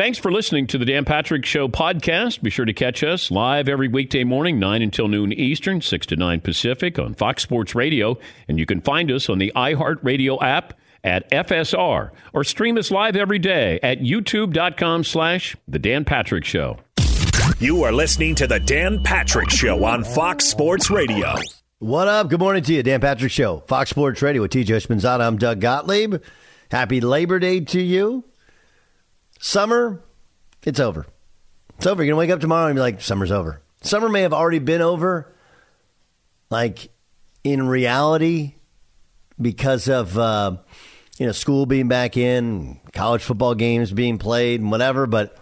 Thanks 0.00 0.16
for 0.16 0.32
listening 0.32 0.66
to 0.68 0.78
the 0.78 0.86
Dan 0.86 1.04
Patrick 1.04 1.44
Show 1.44 1.68
podcast. 1.68 2.40
Be 2.40 2.48
sure 2.48 2.64
to 2.64 2.72
catch 2.72 3.04
us 3.04 3.30
live 3.30 3.68
every 3.68 3.86
weekday 3.86 4.24
morning, 4.24 4.58
9 4.58 4.80
until 4.80 5.08
noon 5.08 5.30
Eastern, 5.30 5.82
6 5.82 6.06
to 6.06 6.16
9 6.16 6.40
Pacific 6.40 6.98
on 6.98 7.12
Fox 7.12 7.42
Sports 7.42 7.74
Radio. 7.74 8.18
And 8.48 8.58
you 8.58 8.64
can 8.64 8.80
find 8.80 9.10
us 9.10 9.28
on 9.28 9.36
the 9.36 9.52
iHeartRadio 9.54 10.42
app 10.42 10.72
at 11.04 11.30
FSR 11.30 12.12
or 12.32 12.44
stream 12.44 12.78
us 12.78 12.90
live 12.90 13.14
every 13.14 13.38
day 13.38 13.78
at 13.82 13.98
youtube.com 13.98 15.04
slash 15.04 15.54
The 15.68 15.78
Dan 15.78 16.06
Patrick 16.06 16.46
Show. 16.46 16.78
You 17.58 17.82
are 17.82 17.92
listening 17.92 18.34
to 18.36 18.46
the 18.46 18.58
Dan 18.58 19.02
Patrick 19.04 19.50
Show 19.50 19.84
on 19.84 20.02
Fox 20.02 20.46
Sports 20.46 20.88
Radio. 20.88 21.34
What 21.78 22.08
up? 22.08 22.30
Good 22.30 22.40
morning 22.40 22.62
to 22.62 22.72
you, 22.72 22.82
Dan 22.82 23.02
Patrick 23.02 23.32
Show, 23.32 23.64
Fox 23.68 23.90
Sports 23.90 24.22
Radio 24.22 24.40
with 24.40 24.52
TJ 24.52 24.64
Houshmandzadeh. 24.64 25.26
I'm 25.26 25.36
Doug 25.36 25.60
Gottlieb. 25.60 26.22
Happy 26.70 27.02
Labor 27.02 27.38
Day 27.38 27.60
to 27.60 27.82
you. 27.82 28.24
Summer, 29.40 30.02
it's 30.64 30.78
over. 30.78 31.06
It's 31.78 31.86
over. 31.86 32.04
You're 32.04 32.12
gonna 32.12 32.18
wake 32.18 32.30
up 32.30 32.40
tomorrow 32.40 32.66
and 32.66 32.74
be 32.74 32.80
like, 32.80 33.00
"Summer's 33.00 33.32
over." 33.32 33.62
Summer 33.80 34.10
may 34.10 34.20
have 34.20 34.34
already 34.34 34.58
been 34.58 34.82
over, 34.82 35.34
like 36.50 36.90
in 37.42 37.66
reality, 37.66 38.54
because 39.40 39.88
of 39.88 40.16
uh, 40.18 40.58
you 41.18 41.24
know 41.24 41.32
school 41.32 41.64
being 41.64 41.88
back 41.88 42.18
in, 42.18 42.80
college 42.92 43.22
football 43.22 43.54
games 43.54 43.92
being 43.92 44.18
played, 44.18 44.60
and 44.60 44.70
whatever. 44.70 45.06
But 45.06 45.38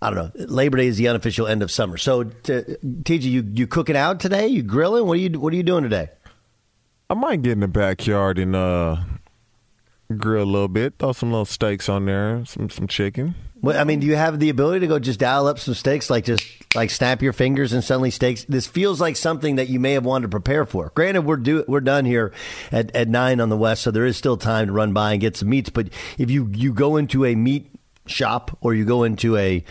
I 0.00 0.10
don't 0.10 0.16
know. 0.16 0.46
Labor 0.46 0.76
Day 0.76 0.86
is 0.86 0.96
the 0.96 1.08
unofficial 1.08 1.48
end 1.48 1.64
of 1.64 1.72
summer. 1.72 1.96
So, 1.96 2.22
TJ, 2.22 3.22
you 3.22 3.44
you 3.52 3.66
cooking 3.66 3.96
out 3.96 4.20
today? 4.20 4.46
You 4.46 4.62
grilling? 4.62 5.06
What 5.06 5.14
are 5.14 5.20
you 5.20 5.40
What 5.40 5.52
are 5.52 5.56
you 5.56 5.64
doing 5.64 5.82
today? 5.82 6.10
I 7.10 7.14
might 7.14 7.42
get 7.42 7.52
in 7.52 7.60
the 7.60 7.68
backyard 7.68 8.38
and 8.38 8.54
uh, 8.54 8.96
grill 10.14 10.44
a 10.44 10.44
little 10.44 10.68
bit, 10.68 10.94
throw 10.98 11.12
some 11.12 11.30
little 11.30 11.44
steaks 11.44 11.88
on 11.88 12.06
there, 12.06 12.44
some 12.44 12.70
some 12.70 12.86
chicken. 12.86 13.34
Well, 13.64 13.80
I 13.80 13.84
mean, 13.84 14.00
do 14.00 14.06
you 14.06 14.16
have 14.16 14.40
the 14.40 14.50
ability 14.50 14.80
to 14.80 14.86
go 14.86 14.98
just 14.98 15.18
dial 15.18 15.46
up 15.46 15.58
some 15.58 15.72
steaks, 15.72 16.10
like 16.10 16.26
just 16.26 16.44
like 16.74 16.90
snap 16.90 17.22
your 17.22 17.32
fingers 17.32 17.72
and 17.72 17.82
suddenly 17.82 18.10
steaks? 18.10 18.44
This 18.44 18.66
feels 18.66 19.00
like 19.00 19.16
something 19.16 19.56
that 19.56 19.70
you 19.70 19.80
may 19.80 19.92
have 19.92 20.04
wanted 20.04 20.24
to 20.24 20.28
prepare 20.28 20.66
for. 20.66 20.92
Granted, 20.94 21.22
we're 21.22 21.36
do 21.36 21.64
we're 21.66 21.80
done 21.80 22.04
here 22.04 22.32
at, 22.70 22.94
at 22.94 23.08
nine 23.08 23.40
on 23.40 23.48
the 23.48 23.56
west, 23.56 23.82
so 23.82 23.90
there 23.90 24.04
is 24.04 24.16
still 24.18 24.36
time 24.36 24.66
to 24.66 24.72
run 24.72 24.92
by 24.92 25.12
and 25.12 25.20
get 25.20 25.36
some 25.36 25.48
meats. 25.48 25.70
But 25.70 25.88
if 26.18 26.30
you 26.30 26.50
you 26.52 26.74
go 26.74 26.96
into 26.96 27.24
a 27.24 27.34
meat 27.34 27.70
shop 28.06 28.58
or 28.60 28.74
you 28.74 28.84
go 28.84 29.02
into 29.02 29.36
a 29.36 29.64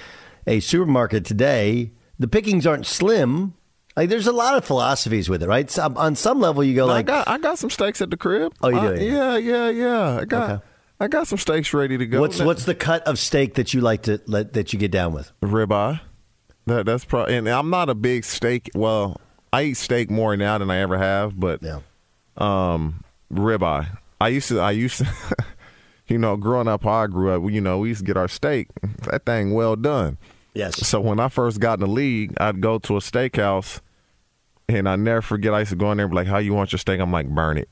a 0.48 0.60
supermarket 0.60 1.24
today, 1.24 1.92
the 2.18 2.28
pickings 2.28 2.66
aren't 2.66 2.86
slim. 2.86 3.54
Like 3.96 4.10
there's 4.10 4.28
a 4.28 4.32
lot 4.32 4.56
of 4.58 4.66
philosophies 4.66 5.30
with 5.30 5.44
it, 5.44 5.48
right? 5.48 5.70
So, 5.70 5.92
on 5.96 6.16
some 6.16 6.40
level, 6.40 6.64
you 6.64 6.74
go 6.76 6.86
like, 6.88 7.10
I 7.10 7.14
got 7.16 7.28
I 7.28 7.38
got 7.38 7.60
some 7.60 7.70
steaks 7.70 8.02
at 8.02 8.10
the 8.10 8.18
crib. 8.18 8.54
Oh, 8.62 8.70
you 8.70 8.98
do? 8.98 9.06
yeah, 9.06 9.38
yeah, 9.38 9.70
yeah. 9.70 10.18
I 10.22 10.26
got 10.26 10.50
Okay. 10.50 10.64
I 11.00 11.08
got 11.08 11.28
some 11.28 11.38
steaks 11.38 11.74
ready 11.74 11.98
to 11.98 12.06
go. 12.06 12.20
what's 12.22 12.40
what's 12.40 12.66
the 12.66 12.76
cut 12.76 13.04
of 13.04 13.20
steak 13.20 13.56
that 13.56 13.74
you 13.74 13.82
like 13.82 14.04
to 14.04 14.20
let, 14.26 14.54
that 14.54 14.74
you 14.74 14.80
get 14.80 14.90
down 14.92 15.14
with? 15.14 15.32
ribeye? 15.42 16.00
That 16.66 16.86
that's 16.86 17.06
probably. 17.06 17.36
And 17.36 17.48
I'm 17.50 17.70
not 17.70 17.90
a 17.90 17.96
big 17.96 18.24
steak. 18.24 18.70
Well, 18.74 19.20
I 19.52 19.64
eat 19.64 19.74
steak 19.78 20.10
more 20.10 20.36
now 20.38 20.58
than 20.58 20.72
I 20.72 20.78
ever 20.78 20.98
have, 20.98 21.40
but 21.40 21.62
Yeah. 21.62 21.82
um, 22.38 23.04
ribeye. 23.32 23.98
I 24.22 24.28
used 24.30 24.48
to. 24.50 24.60
I 24.60 24.72
used 24.72 25.00
to. 25.00 25.08
you 26.08 26.18
know, 26.18 26.36
growing 26.38 26.68
up, 26.68 26.84
how 26.84 26.92
I 27.04 27.08
grew 27.08 27.32
up, 27.32 27.52
you 27.52 27.62
know, 27.62 27.80
we 27.80 27.90
used 27.90 28.00
to 28.02 28.06
get 28.06 28.18
our 28.18 28.28
steak. 28.28 28.68
That 29.10 29.26
thing 29.26 29.54
well 29.54 29.76
done. 29.76 30.18
Yes. 30.54 30.88
So 30.88 31.02
when 31.02 31.20
I 31.20 31.30
first 31.30 31.60
got 31.60 31.76
in 31.76 31.80
the 31.82 31.88
league, 31.88 32.34
I'd 32.38 32.62
go 32.62 32.80
to 32.80 32.98
a 32.98 33.00
steakhouse, 33.00 33.82
and 34.70 34.88
I 34.88 34.96
never 34.96 35.22
forget. 35.22 35.54
I 35.54 35.60
used 35.60 35.72
to 35.72 35.76
go 35.76 35.92
in 35.92 35.98
there 35.98 36.06
and 36.06 36.12
be 36.12 36.16
like, 36.16 36.28
"How 36.28 36.38
you 36.38 36.54
want 36.54 36.72
your 36.72 36.80
steak?" 36.80 37.00
I'm 37.00 37.12
like, 37.12 37.28
"Burn 37.28 37.58
it." 37.58 37.70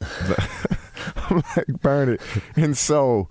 I'm 0.00 1.42
like, 1.56 1.66
"Burn 1.82 2.08
it." 2.10 2.20
And 2.56 2.76
so 2.76 3.28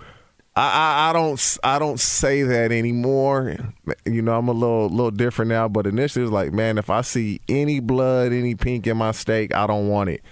I, 0.56 0.62
I, 0.62 1.10
I 1.10 1.14
don't 1.14 1.58
I 1.64 1.80
don't 1.80 2.00
say 2.00 2.42
that 2.42 2.72
anymore. 2.72 3.58
You 4.06 4.22
know, 4.24 4.38
I'm 4.38 4.48
a 4.48 4.54
little 4.54 4.90
little 4.90 5.12
different 5.12 5.50
now. 5.50 5.68
But 5.68 5.86
initially, 5.86 6.22
it 6.22 6.26
was 6.26 6.32
like, 6.32 6.52
man, 6.52 6.78
if 6.78 6.90
I 6.90 7.02
see 7.02 7.42
any 7.48 7.80
blood, 7.80 8.34
any 8.34 8.56
pink 8.56 8.88
in 8.88 8.98
my 8.98 9.12
steak, 9.12 9.54
I 9.54 9.68
don't 9.68 9.88
want 9.88 10.10
it. 10.10 10.24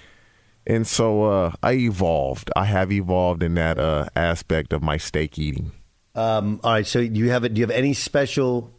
And 0.67 0.87
so 0.87 1.25
uh, 1.25 1.51
I 1.61 1.73
evolved. 1.73 2.49
I 2.55 2.65
have 2.65 2.91
evolved 2.91 3.43
in 3.43 3.53
that 3.55 3.77
uh, 3.77 4.07
aspect 4.15 4.73
of 4.73 4.81
my 4.81 4.97
steak 4.97 5.37
eating. 5.37 5.71
Um, 6.15 6.59
all 6.63 6.71
right. 6.73 6.87
So 6.87 7.05
do 7.05 7.19
you 7.19 7.29
have 7.29 7.43
it? 7.43 7.53
Do 7.53 7.59
you 7.59 7.67
have 7.67 7.75
any 7.75 7.93
special 7.93 8.71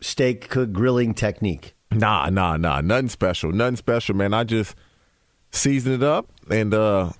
steak 0.00 0.48
cook 0.48 0.72
grilling 0.72 1.14
technique? 1.14 1.74
Nah, 1.90 2.28
nah, 2.30 2.56
nah. 2.56 2.80
Nothing 2.82 3.08
special. 3.08 3.50
Nothing 3.52 3.76
special, 3.76 4.14
man. 4.14 4.34
I 4.34 4.44
just 4.44 4.74
season 5.50 5.92
it 5.94 6.02
up 6.02 6.28
and 6.50 6.74
uh, 6.74 7.10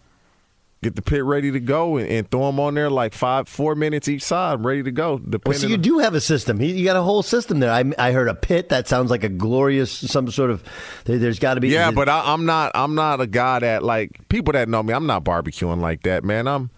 get 0.83 0.95
the 0.95 1.01
pit 1.01 1.25
ready 1.25 1.51
to 1.51 1.61
go 1.61 1.97
and, 1.97 2.07
and 2.09 2.31
throw 2.31 2.47
them 2.47 2.61
on 2.61 2.75
there 2.75 2.91
like 2.91 3.15
five, 3.15 3.49
four 3.49 3.75
minutes 3.75 4.07
each 4.09 4.23
side, 4.23 4.63
ready 4.63 4.83
to 4.83 4.91
go. 4.93 5.19
Well, 5.47 5.57
so 5.59 5.67
you 5.67 5.77
on- 5.77 5.81
do 5.81 5.99
have 6.01 6.13
a 6.15 6.21
system. 6.21 6.61
You 6.61 6.85
got 6.85 6.97
a 6.97 7.03
whole 7.03 7.23
system 7.23 7.61
there. 7.61 7.73
I, 7.73 7.91
I 7.99 8.13
heard 8.13 8.29
a 8.29 8.35
pit. 8.35 8.69
That 8.69 8.87
sounds 8.87 9.11
like 9.11 9.25
a 9.25 9.31
glorious 9.31 9.91
some 9.91 10.31
sort 10.31 10.51
of. 10.51 10.63
There, 11.07 11.17
there's 11.17 11.39
got 11.39 11.55
to 11.55 11.61
be. 11.61 11.69
Yeah, 11.69 11.91
but 11.91 12.11
I, 12.11 12.33
I'm 12.35 12.45
not. 12.45 12.73
I'm 12.75 12.95
not 12.95 13.23
a 13.23 13.27
guy 13.27 13.61
that 13.61 13.83
like 13.83 14.29
people 14.29 14.53
that 14.53 14.69
know 14.69 14.83
me. 14.83 14.93
I'm 14.93 15.07
not 15.07 15.25
barbecuing 15.25 15.81
like 15.81 16.03
that, 16.03 16.23
man. 16.25 16.47
I'm. 16.47 16.71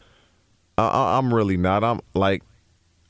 I- 0.78 1.18
I'm 1.18 1.34
really 1.34 1.56
not. 1.56 1.82
I'm 1.82 2.00
like. 2.14 2.44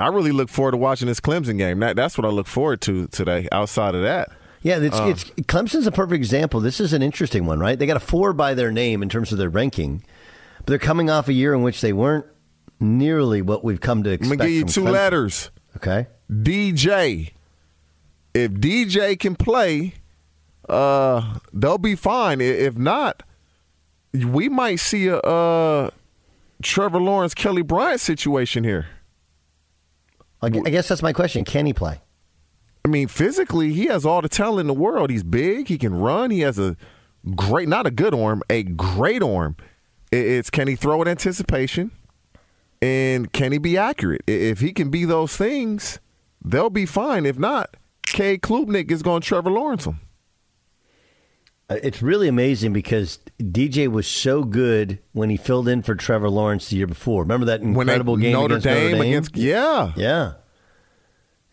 I 0.01 0.09
really 0.09 0.33
look 0.33 0.49
forward 0.49 0.73
to 0.73 0.77
watching 0.79 1.09
this 1.09 1.21
Clemson 1.21 1.59
game. 1.59 1.81
That, 1.81 1.97
that's 1.97 2.17
what 2.17 2.25
I 2.25 2.31
look 2.31 2.47
forward 2.47 2.81
to 2.83 3.07
today. 3.09 3.49
Outside 3.53 3.95
of 3.95 4.03
that, 4.03 4.31
yeah, 4.63 4.79
it's, 4.79 4.99
uh, 4.99 5.07
it's 5.07 5.25
Clemson's 5.25 5.87
a 5.87 5.93
perfect 5.93 6.17
example. 6.17 6.61
This 6.61 6.81
is 6.81 6.93
an 6.93 7.03
interesting 7.03 7.47
one, 7.47 7.61
right? 7.61 7.79
They 7.79 7.87
got 7.87 7.97
a 7.97 8.01
four 8.01 8.33
by 8.33 8.55
their 8.55 8.71
name 8.71 9.03
in 9.03 9.09
terms 9.09 9.33
of 9.33 9.39
their 9.39 9.49
ranking, 9.49 10.03
but 10.59 10.67
they're 10.67 10.79
coming 10.79 11.09
off 11.09 11.29
a 11.29 11.33
year 11.33 11.55
in 11.55 11.63
which 11.63 11.81
they 11.81 11.93
weren't 11.93 12.27
nearly 12.79 13.43
what 13.43 13.65
we've 13.65 13.81
come 13.81 14.03
to 14.03 14.11
expect. 14.11 14.33
I'm 14.33 14.39
gonna 14.39 14.51
give 14.51 14.59
you 14.59 14.65
two 14.65 14.83
Clemson. 14.83 14.93
letters. 14.93 15.51
Okay, 15.77 16.07
DJ. 16.31 17.33
If 18.33 18.53
DJ 18.53 19.19
can 19.19 19.35
play, 19.35 19.95
uh, 20.69 21.39
they'll 21.53 21.79
be 21.79 21.97
fine. 21.97 22.41
If 22.41 22.77
not, 22.77 23.23
we 24.13 24.49
might 24.49 24.77
see 24.77 25.09
a 25.09 25.19
uh, 25.19 25.91
Trevor 26.63 27.01
Lawrence, 27.01 27.35
Kelly 27.35 27.63
Bryant 27.63 28.01
situation 28.01 28.63
here. 28.65 28.87
I 30.43 30.49
guess 30.49 30.89
that's 30.89 31.03
my 31.03 31.13
question. 31.13 31.45
Can 31.45 31.67
he 31.67 31.73
play? 31.73 32.01
I 32.85 32.89
mean, 32.89 33.09
physically, 33.09 33.73
he 33.73 33.87
has 33.87 34.07
all 34.07 34.23
the 34.23 34.29
talent 34.29 34.61
in 34.61 34.67
the 34.67 34.75
world. 34.75 35.11
He's 35.11 35.23
big. 35.23 35.69
He 35.69 35.77
can 35.77 35.95
run. 35.95 36.31
He 36.31 36.41
has 36.41 36.59
a 36.59 36.77
great, 37.35 37.69
not 37.69 37.87
a 37.87 37.91
good 37.91 38.15
arm, 38.15 38.43
a 38.49 38.63
great 38.63 39.23
arm. 39.23 39.57
It's 40.11 40.51
can 40.51 40.67
he 40.67 40.77
throw 40.77 40.99
with 40.99 41.09
anticipation, 41.09 41.93
and 42.81 43.33
can 43.33 43.53
he 43.53 43.59
be 43.59 43.77
accurate? 43.77 44.23
If 44.27 44.61
he 44.61 44.73
can 44.73 44.91
be 44.91 45.05
those 45.05 45.37
things, 45.37 46.01
they'll 46.45 46.71
be 46.71 46.87
fine. 46.87 47.27
If 47.27 47.39
not, 47.39 47.77
Cade 48.03 48.41
Klubnik 48.41 48.91
is 48.91 49.03
going 49.03 49.21
to 49.21 49.29
Trevor 49.29 49.51
Lawrence 49.51 49.85
him. 49.85 50.01
Uh, 51.71 51.79
it's 51.85 52.03
really 52.03 52.27
amazing 52.27 52.73
because 52.73 53.21
DJ 53.39 53.87
was 53.87 54.07
so 54.07 54.43
good 54.43 54.99
when 55.13 55.31
he 55.31 55.37
filled 55.37 55.69
in 55.69 55.83
for 55.83 55.95
Trevor 55.95 56.29
Lawrence 56.29 56.69
the 56.69 56.77
year 56.77 56.89
before. 56.89 57.23
Remember 57.23 57.47
that 57.47 57.61
incredible 57.61 58.17
game 58.17 58.33
Notre 58.33 58.57
against 58.57 58.65
Dame, 58.65 58.91
Notre 58.91 59.03
Dame? 59.05 59.13
Against, 59.13 59.37
yeah, 59.37 59.93
yeah, 59.97 60.33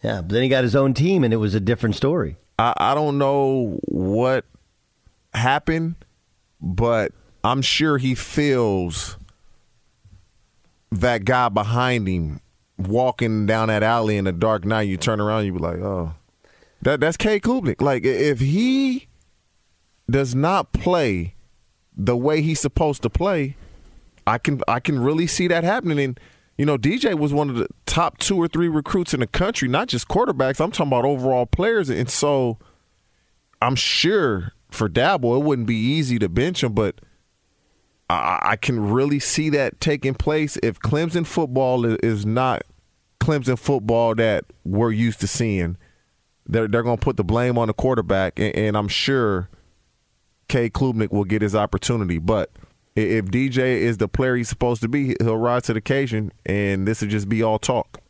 yeah. 0.02 0.22
But 0.22 0.30
then 0.30 0.42
he 0.42 0.50
got 0.50 0.64
his 0.64 0.76
own 0.76 0.96
team, 0.96 1.24
and 1.24 1.34
it 1.34 1.38
was 1.38 1.54
a 1.54 1.60
different 1.60 1.96
story. 1.96 2.36
I, 2.58 2.74
I 2.78 2.96
don't 2.96 3.20
know 3.20 3.80
what 3.84 4.46
happened, 5.36 5.96
but 6.60 7.12
I'm 7.44 7.62
sure 7.62 8.00
he 8.00 8.16
feels 8.16 9.18
that 10.92 11.26
guy 11.26 11.50
behind 11.50 12.08
him 12.08 12.42
walking 12.80 13.46
down 13.46 13.68
that 13.68 13.84
alley 13.84 14.18
in 14.18 14.26
the 14.26 14.32
dark 14.32 14.66
night. 14.66 14.84
You 14.84 14.98
turn 14.98 15.22
around, 15.22 15.46
you 15.46 15.54
be 15.54 15.60
like, 15.60 15.78
oh, 15.78 16.16
that 16.82 17.00
that's 17.00 17.18
Cade 17.18 17.44
Klubnik. 17.44 17.82
Like 17.82 18.04
if 18.04 18.40
he 18.40 19.08
does 20.10 20.34
not 20.36 20.74
play 20.74 21.36
the 21.96 22.16
way 22.16 22.42
he's 22.42 22.60
supposed 22.60 23.02
to 23.04 23.10
play, 23.10 23.56
I 24.26 24.38
can 24.38 24.62
I 24.68 24.80
can 24.80 25.00
really 25.00 25.28
see 25.28 25.48
that 25.48 25.64
happening. 25.64 26.00
And 26.00 26.20
you 26.58 26.66
know, 26.66 26.78
DJ 26.78 27.18
was 27.18 27.34
one 27.34 27.50
of 27.50 27.56
the 27.56 27.68
top 27.86 28.18
two 28.18 28.38
or 28.38 28.48
three 28.48 28.68
recruits 28.68 29.14
in 29.14 29.20
the 29.20 29.28
country, 29.28 29.68
not 29.68 29.88
just 29.88 30.08
quarterbacks. 30.08 30.60
I'm 30.60 30.72
talking 30.72 30.88
about 30.88 31.06
overall 31.06 31.46
players, 31.46 31.90
and 31.90 32.10
so 32.10 32.58
I'm 33.62 33.76
sure 33.76 34.54
for 34.70 34.90
Dabo 34.90 35.40
it 35.40 35.44
wouldn't 35.44 35.68
be 35.68 35.76
easy 35.76 36.20
to 36.20 36.30
bench 36.30 36.64
him, 36.64 36.74
but 36.74 37.00
I, 38.10 38.56
can 38.56 38.92
really 38.92 39.20
see 39.20 39.50
that 39.50 39.82
taking 39.82 40.14
place 40.14 40.58
if 40.64 40.80
Clemson 40.80 41.26
football 41.26 41.86
is 41.86 42.26
not 42.26 42.64
Clemson 43.20 43.60
football 43.60 44.16
that 44.16 44.46
we're 44.64 44.92
used 44.92 45.20
to 45.22 45.28
seeing. 45.28 45.78
They're 46.46 46.70
they're 46.70 46.84
going 46.84 46.98
to 46.98 47.04
put 47.04 47.18
the 47.18 47.26
blame 47.26 47.58
on 47.58 47.68
the 47.68 47.74
quarterback, 47.74 48.40
and, 48.40 48.56
and 48.56 48.78
I'm 48.78 48.88
sure 48.88 49.50
Cade 50.48 50.74
Klubnik 50.74 51.12
will 51.12 51.26
get 51.26 51.42
his 51.42 51.56
opportunity. 51.56 52.18
But 52.20 52.52
if 52.96 53.26
DJ 53.26 53.80
is 53.80 53.98
the 53.98 54.08
player 54.08 54.36
he's 54.36 54.50
supposed 54.50 54.82
to 54.82 54.88
be, 54.88 55.16
he'll 55.20 55.38
rise 55.38 55.64
to 55.64 55.74
the 55.74 55.80
occasion, 55.80 56.32
and 56.46 56.88
this 56.88 57.02
will 57.02 57.10
just 57.10 57.30
be 57.30 57.44
all 57.44 57.60
talk. 57.60 58.02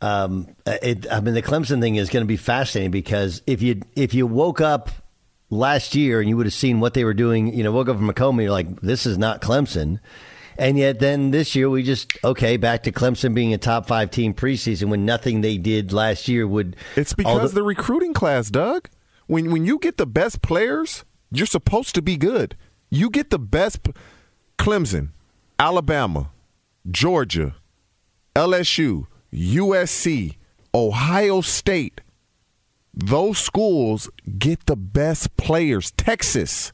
Um, 0.00 0.54
it, 0.66 1.10
I 1.10 1.20
mean, 1.20 1.34
the 1.34 1.42
Clemson 1.42 1.80
thing 1.80 1.96
is 1.96 2.10
going 2.10 2.22
to 2.22 2.28
be 2.28 2.36
fascinating 2.36 2.90
because 2.90 3.42
if 3.46 3.62
you 3.62 3.80
if 3.94 4.12
you 4.12 4.26
woke 4.26 4.60
up 4.60 4.90
last 5.48 5.94
year 5.94 6.20
and 6.20 6.28
you 6.28 6.36
would 6.36 6.46
have 6.46 6.52
seen 6.52 6.80
what 6.80 6.94
they 6.94 7.04
were 7.04 7.14
doing, 7.14 7.54
you 7.54 7.62
know, 7.62 7.72
woke 7.72 7.88
up 7.88 7.96
from 7.96 8.06
Macomb, 8.06 8.40
you're 8.40 8.50
like, 8.50 8.80
this 8.80 9.06
is 9.06 9.16
not 9.16 9.40
Clemson. 9.40 10.00
And 10.58 10.78
yet, 10.78 11.00
then 11.00 11.32
this 11.32 11.54
year, 11.54 11.68
we 11.68 11.82
just 11.82 12.12
okay 12.24 12.56
back 12.56 12.84
to 12.84 12.92
Clemson 12.92 13.34
being 13.34 13.52
a 13.52 13.58
top 13.58 13.86
five 13.86 14.10
team 14.10 14.32
preseason 14.32 14.88
when 14.88 15.04
nothing 15.04 15.42
they 15.42 15.58
did 15.58 15.92
last 15.92 16.28
year 16.28 16.46
would. 16.46 16.76
It's 16.94 17.12
because 17.12 17.52
the, 17.52 17.60
the 17.60 17.62
recruiting 17.62 18.14
class, 18.14 18.50
Doug. 18.50 18.88
When 19.26 19.50
when 19.50 19.64
you 19.64 19.78
get 19.78 19.96
the 19.96 20.06
best 20.06 20.42
players, 20.42 21.04
you're 21.30 21.46
supposed 21.46 21.94
to 21.96 22.02
be 22.02 22.16
good. 22.16 22.56
You 22.90 23.10
get 23.10 23.30
the 23.30 23.38
best 23.38 23.80
Clemson, 24.58 25.10
Alabama, 25.58 26.30
Georgia, 26.90 27.56
LSU, 28.34 29.06
USC, 29.32 30.36
Ohio 30.74 31.40
State. 31.40 32.00
Those 32.94 33.38
schools 33.38 34.08
get 34.38 34.66
the 34.66 34.76
best 34.76 35.36
players. 35.36 35.90
Texas, 35.92 36.72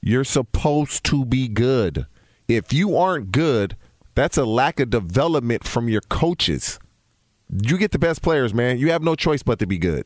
you're 0.00 0.24
supposed 0.24 1.04
to 1.04 1.24
be 1.24 1.48
good. 1.48 2.06
If 2.46 2.72
you 2.72 2.96
aren't 2.96 3.32
good, 3.32 3.76
that's 4.14 4.36
a 4.36 4.44
lack 4.44 4.78
of 4.78 4.90
development 4.90 5.66
from 5.66 5.88
your 5.88 6.02
coaches. 6.02 6.78
You 7.50 7.78
get 7.78 7.90
the 7.90 7.98
best 7.98 8.22
players, 8.22 8.54
man. 8.54 8.78
You 8.78 8.90
have 8.90 9.02
no 9.02 9.14
choice 9.14 9.42
but 9.42 9.58
to 9.58 9.66
be 9.66 9.78
good. 9.78 10.04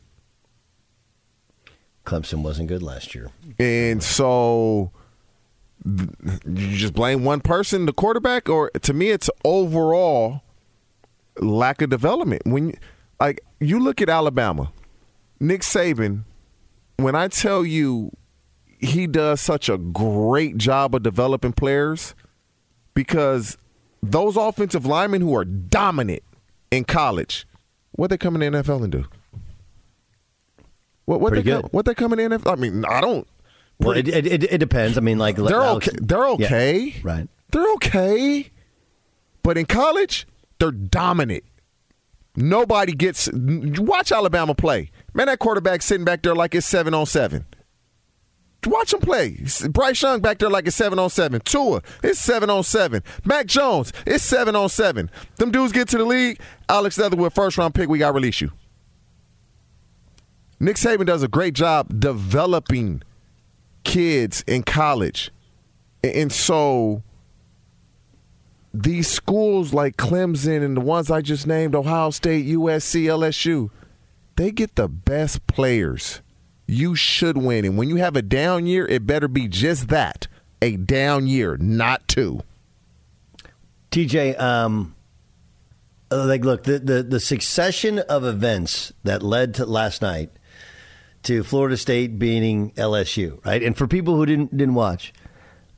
Clemson 2.08 2.42
wasn't 2.42 2.68
good 2.68 2.82
last 2.82 3.14
year. 3.14 3.30
And 3.58 4.02
so 4.02 4.90
you 5.84 6.76
just 6.76 6.94
blame 6.94 7.24
one 7.24 7.40
person, 7.40 7.86
the 7.86 7.92
quarterback, 7.92 8.48
or 8.48 8.70
to 8.70 8.92
me, 8.92 9.10
it's 9.10 9.30
overall 9.44 10.42
lack 11.38 11.82
of 11.82 11.90
development. 11.90 12.42
When 12.44 12.74
like 13.20 13.40
you 13.60 13.78
look 13.78 14.00
at 14.00 14.08
Alabama, 14.08 14.72
Nick 15.38 15.60
Saban, 15.60 16.24
when 16.96 17.14
I 17.14 17.28
tell 17.28 17.64
you 17.64 18.10
he 18.80 19.06
does 19.06 19.40
such 19.40 19.68
a 19.68 19.76
great 19.76 20.56
job 20.56 20.94
of 20.94 21.02
developing 21.02 21.52
players, 21.52 22.14
because 22.94 23.58
those 24.02 24.36
offensive 24.36 24.86
linemen 24.86 25.20
who 25.20 25.34
are 25.36 25.44
dominant 25.44 26.22
in 26.70 26.84
college, 26.84 27.46
what 27.92 28.10
they 28.10 28.16
come 28.16 28.40
in 28.40 28.52
the 28.52 28.62
NFL 28.62 28.82
and 28.82 28.92
do? 28.92 29.04
What, 31.08 31.22
what 31.22 31.30
Pretty 31.30 31.42
they 31.42 31.56
good. 31.56 31.62
Come, 31.62 31.70
what 31.70 31.86
they 31.86 31.94
come 31.94 32.12
in 32.12 32.18
NFL? 32.18 32.52
I 32.52 32.56
mean, 32.56 32.84
I 32.84 33.00
don't. 33.00 33.26
Well, 33.78 33.96
it, 33.96 34.08
it, 34.08 34.26
it, 34.26 34.44
it 34.44 34.58
depends. 34.58 34.98
I 34.98 35.00
mean, 35.00 35.16
like 35.16 35.36
They're 35.36 35.62
okay. 35.62 35.92
They're 36.02 36.28
okay. 36.28 36.78
Yeah, 36.78 37.00
right. 37.02 37.28
They're 37.50 37.72
okay. 37.76 38.50
But 39.42 39.56
in 39.56 39.64
college, 39.64 40.26
they're 40.58 40.70
dominant. 40.70 41.44
Nobody 42.36 42.92
gets. 42.92 43.30
Watch 43.32 44.12
Alabama 44.12 44.54
play. 44.54 44.90
Man, 45.14 45.28
that 45.28 45.38
quarterback 45.38 45.80
sitting 45.80 46.04
back 46.04 46.20
there 46.20 46.34
like 46.34 46.54
it's 46.54 46.66
seven 46.66 46.92
on 46.92 47.06
seven. 47.06 47.46
Watch 48.66 48.92
him 48.92 49.00
play. 49.00 49.38
Bryce 49.70 50.02
Young 50.02 50.20
back 50.20 50.38
there 50.40 50.50
like 50.50 50.66
it's 50.66 50.76
seven 50.76 50.98
on 50.98 51.08
seven. 51.08 51.40
Tua, 51.40 51.80
it's 52.02 52.18
seven 52.18 52.50
on 52.50 52.64
seven. 52.64 53.02
Mac 53.24 53.46
Jones, 53.46 53.94
it's 54.04 54.24
seven 54.24 54.54
on 54.54 54.68
seven. 54.68 55.10
Them 55.36 55.52
dudes 55.52 55.72
get 55.72 55.88
to 55.88 55.96
the 55.96 56.04
league. 56.04 56.38
Alex 56.68 56.98
Leatherwood, 56.98 57.32
first 57.32 57.56
round 57.56 57.74
pick. 57.74 57.88
We 57.88 57.98
got 57.98 58.08
to 58.08 58.12
release 58.12 58.42
you. 58.42 58.50
Nick 60.60 60.76
Saban 60.76 61.06
does 61.06 61.22
a 61.22 61.28
great 61.28 61.54
job 61.54 62.00
developing 62.00 63.02
kids 63.84 64.42
in 64.46 64.62
college. 64.62 65.30
And 66.02 66.32
so 66.32 67.02
these 68.74 69.08
schools 69.08 69.72
like 69.72 69.96
Clemson 69.96 70.64
and 70.64 70.76
the 70.76 70.80
ones 70.80 71.10
I 71.10 71.20
just 71.20 71.46
named, 71.46 71.74
Ohio 71.74 72.10
State, 72.10 72.46
USC, 72.46 73.04
LSU, 73.04 73.70
they 74.36 74.50
get 74.50 74.76
the 74.76 74.88
best 74.88 75.46
players. 75.46 76.22
You 76.66 76.94
should 76.94 77.38
win. 77.38 77.64
And 77.64 77.78
when 77.78 77.88
you 77.88 77.96
have 77.96 78.16
a 78.16 78.22
down 78.22 78.66
year, 78.66 78.86
it 78.86 79.06
better 79.06 79.28
be 79.28 79.48
just 79.48 79.88
that 79.88 80.26
a 80.60 80.76
down 80.76 81.26
year, 81.26 81.56
not 81.56 82.06
two. 82.08 82.40
TJ, 83.90 84.38
um, 84.40 84.94
like, 86.10 86.44
look, 86.44 86.64
the, 86.64 86.78
the, 86.78 87.02
the 87.02 87.20
succession 87.20 88.00
of 88.00 88.24
events 88.24 88.92
that 89.04 89.22
led 89.22 89.54
to 89.54 89.66
last 89.66 90.02
night 90.02 90.30
to 91.28 91.44
Florida 91.44 91.76
State 91.76 92.18
beating 92.18 92.70
LSU, 92.72 93.44
right? 93.44 93.62
And 93.62 93.76
for 93.76 93.86
people 93.86 94.16
who 94.16 94.24
didn't 94.24 94.56
didn't 94.56 94.74
watch, 94.74 95.12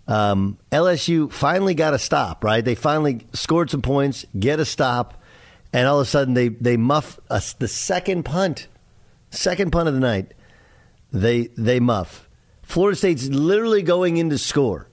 um, 0.06 0.58
LSU 0.70 1.30
finally 1.30 1.74
got 1.74 1.92
a 1.92 1.98
stop, 1.98 2.44
right? 2.44 2.64
They 2.64 2.76
finally 2.76 3.26
scored 3.32 3.68
some 3.68 3.82
points, 3.82 4.24
get 4.38 4.60
a 4.60 4.64
stop, 4.64 5.20
and 5.72 5.88
all 5.88 5.98
of 5.98 6.06
a 6.06 6.08
sudden 6.08 6.34
they 6.34 6.48
they 6.48 6.76
muff 6.76 7.18
the 7.28 7.66
second 7.66 8.24
punt, 8.24 8.68
second 9.30 9.72
punt 9.72 9.88
of 9.88 9.94
the 9.94 10.00
night. 10.00 10.34
They 11.12 11.48
they 11.58 11.80
muff. 11.80 12.28
Florida 12.62 12.96
State's 12.96 13.26
literally 13.26 13.82
going 13.82 14.18
in 14.18 14.30
to 14.30 14.38
score. 14.38 14.88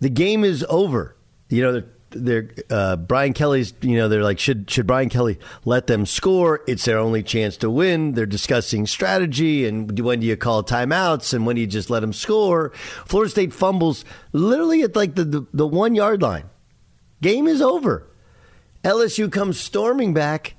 The 0.00 0.08
game 0.08 0.42
is 0.42 0.64
over. 0.70 1.16
You 1.50 1.62
know, 1.62 1.72
they're, 1.72 1.88
they're 2.24 2.50
uh, 2.70 2.96
Brian 2.96 3.32
Kelly's. 3.32 3.72
You 3.80 3.96
know, 3.96 4.08
they're 4.08 4.22
like, 4.22 4.38
should 4.38 4.70
should 4.70 4.86
Brian 4.86 5.08
Kelly 5.08 5.38
let 5.64 5.86
them 5.86 6.06
score? 6.06 6.62
It's 6.66 6.84
their 6.84 6.98
only 6.98 7.22
chance 7.22 7.56
to 7.58 7.70
win. 7.70 8.12
They're 8.12 8.26
discussing 8.26 8.86
strategy 8.86 9.66
and 9.66 9.98
when 10.00 10.20
do 10.20 10.26
you 10.26 10.36
call 10.36 10.62
timeouts 10.62 11.34
and 11.34 11.46
when 11.46 11.56
do 11.56 11.60
you 11.60 11.66
just 11.66 11.90
let 11.90 12.00
them 12.00 12.12
score? 12.12 12.72
Florida 13.04 13.30
State 13.30 13.52
fumbles 13.52 14.04
literally 14.32 14.82
at 14.82 14.96
like 14.96 15.14
the 15.14 15.24
the, 15.24 15.46
the 15.52 15.66
one 15.66 15.94
yard 15.94 16.22
line. 16.22 16.50
Game 17.22 17.46
is 17.46 17.62
over. 17.62 18.08
LSU 18.84 19.30
comes 19.30 19.58
storming 19.58 20.14
back. 20.14 20.54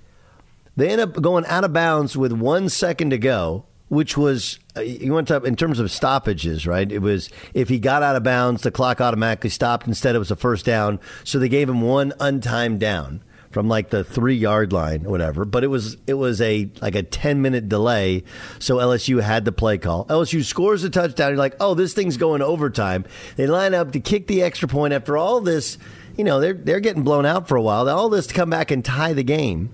They 0.76 0.90
end 0.90 1.02
up 1.02 1.22
going 1.22 1.46
out 1.46 1.64
of 1.64 1.74
bounds 1.74 2.16
with 2.16 2.32
one 2.32 2.70
second 2.70 3.10
to 3.12 3.18
go, 3.18 3.66
which 3.90 4.18
was 4.18 4.60
uh, 4.76 4.82
you 4.82 5.14
went 5.14 5.32
up 5.32 5.46
in 5.46 5.56
terms 5.56 5.80
of 5.80 5.92
stoppages, 5.92 6.68
right? 6.68 6.92
It 6.92 7.00
was 7.00 7.30
if 7.54 7.70
he 7.70 7.80
got 7.80 8.04
out 8.04 8.16
of 8.16 8.24
bounds, 8.24 8.64
the 8.64 8.72
clock 8.72 9.02
automatically 9.02 9.50
stopped. 9.50 9.88
Instead, 9.88 10.16
it 10.16 10.20
was 10.20 10.32
a 10.32 10.36
first 10.36 10.66
down, 10.66 11.00
so 11.24 11.40
they 11.40 11.50
gave 11.50 11.70
him 11.70 11.82
one 11.82 12.14
untimed 12.20 12.80
down 12.80 13.24
from 13.52 13.68
like 13.68 13.90
the 13.90 14.04
three 14.04 14.36
yard 14.36 14.74
line 14.74 15.06
or 15.06 15.10
whatever. 15.10 15.46
But 15.46 15.64
it 15.64 15.68
was 15.68 15.98
it 16.06 16.16
was 16.16 16.42
a 16.42 16.70
like 16.82 16.96
a 16.96 17.04
ten 17.04 17.42
minute 17.42 17.70
delay, 17.70 18.24
so 18.60 18.78
LSU 18.78 19.22
had 19.22 19.46
the 19.46 19.52
play 19.52 19.78
call. 19.78 20.06
LSU 20.06 20.44
scores 20.44 20.84
a 20.84 20.90
touchdown. 20.90 21.30
You're 21.30 21.38
like, 21.38 21.56
oh, 21.60 21.74
this 21.74 21.94
thing's 21.94 22.18
going 22.18 22.42
overtime. 22.42 23.06
They 23.36 23.48
line 23.48 23.74
up 23.74 23.92
to 23.94 24.00
kick 24.00 24.28
the 24.28 24.44
extra 24.44 24.68
point 24.68 24.94
after 24.94 25.18
all 25.18 25.42
this. 25.42 25.78
You 26.18 26.24
know, 26.24 26.40
they're 26.40 26.54
they're 26.54 26.80
getting 26.80 27.04
blown 27.04 27.26
out 27.26 27.48
for 27.48 27.56
a 27.56 27.62
while. 27.62 27.88
All 27.90 28.10
this 28.10 28.28
to 28.28 28.34
come 28.34 28.50
back 28.50 28.72
and 28.72 28.84
tie 28.84 29.14
the 29.14 29.24
game, 29.24 29.70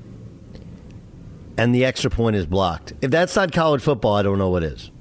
and 1.58 1.74
the 1.74 1.86
extra 1.86 2.10
point 2.10 2.36
is 2.36 2.46
blocked. 2.46 2.94
If 3.02 3.12
that's 3.12 3.36
not 3.36 3.52
college 3.52 3.82
football, 3.82 4.16
I 4.16 4.22
don't 4.24 4.38
know 4.38 4.50
what 4.50 4.64
is. 4.64 4.92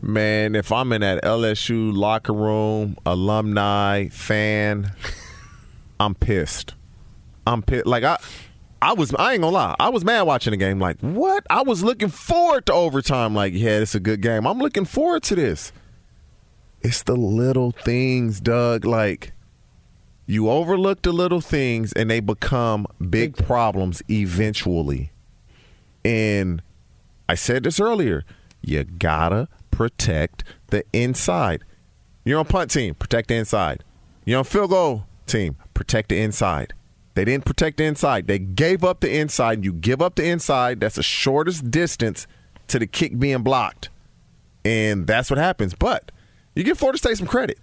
Man, 0.00 0.54
if 0.54 0.70
I'm 0.70 0.92
in 0.92 1.00
that 1.00 1.24
LSU 1.24 1.94
locker 1.94 2.32
room, 2.32 2.96
alumni, 3.04 4.08
fan, 4.08 4.92
I'm 6.00 6.14
pissed. 6.14 6.74
I'm 7.46 7.62
pissed. 7.62 7.86
Like 7.86 8.04
I, 8.04 8.18
I 8.80 8.92
was. 8.92 9.12
I 9.14 9.32
ain't 9.32 9.42
gonna 9.42 9.54
lie. 9.54 9.74
I 9.80 9.88
was 9.88 10.04
mad 10.04 10.22
watching 10.22 10.52
the 10.52 10.56
game. 10.56 10.78
Like 10.78 11.00
what? 11.00 11.44
I 11.50 11.62
was 11.62 11.82
looking 11.82 12.10
forward 12.10 12.66
to 12.66 12.72
overtime. 12.72 13.34
Like 13.34 13.52
yeah, 13.54 13.78
it's 13.78 13.94
a 13.94 14.00
good 14.00 14.20
game. 14.20 14.46
I'm 14.46 14.58
looking 14.58 14.84
forward 14.84 15.24
to 15.24 15.34
this. 15.34 15.72
It's 16.80 17.02
the 17.02 17.16
little 17.16 17.72
things, 17.72 18.40
Doug. 18.40 18.84
Like 18.84 19.32
you 20.26 20.48
overlook 20.48 21.02
the 21.02 21.10
little 21.10 21.40
things, 21.40 21.92
and 21.94 22.08
they 22.08 22.20
become 22.20 22.86
big 23.10 23.36
problems 23.36 24.00
eventually. 24.08 25.10
And 26.04 26.62
I 27.28 27.34
said 27.34 27.64
this 27.64 27.80
earlier. 27.80 28.24
You 28.60 28.84
gotta 28.84 29.48
protect 29.70 30.44
the 30.68 30.84
inside. 30.92 31.64
You're 32.24 32.38
on 32.38 32.46
punt 32.46 32.70
team, 32.70 32.94
protect 32.94 33.28
the 33.28 33.34
inside. 33.34 33.84
You're 34.24 34.38
on 34.38 34.44
field 34.44 34.70
goal 34.70 35.04
team, 35.26 35.56
protect 35.74 36.08
the 36.08 36.20
inside. 36.20 36.74
They 37.14 37.24
didn't 37.24 37.44
protect 37.44 37.78
the 37.78 37.84
inside. 37.84 38.26
They 38.26 38.38
gave 38.38 38.84
up 38.84 39.00
the 39.00 39.12
inside. 39.12 39.64
You 39.64 39.72
give 39.72 40.00
up 40.00 40.14
the 40.14 40.24
inside. 40.24 40.80
That's 40.80 40.94
the 40.94 41.02
shortest 41.02 41.70
distance 41.70 42.28
to 42.68 42.78
the 42.78 42.86
kick 42.86 43.18
being 43.18 43.42
blocked. 43.42 43.88
And 44.64 45.06
that's 45.06 45.30
what 45.30 45.38
happens. 45.38 45.74
But 45.74 46.12
you 46.54 46.62
give 46.62 46.78
Florida 46.78 46.98
State 46.98 47.18
some 47.18 47.26
credit. 47.26 47.58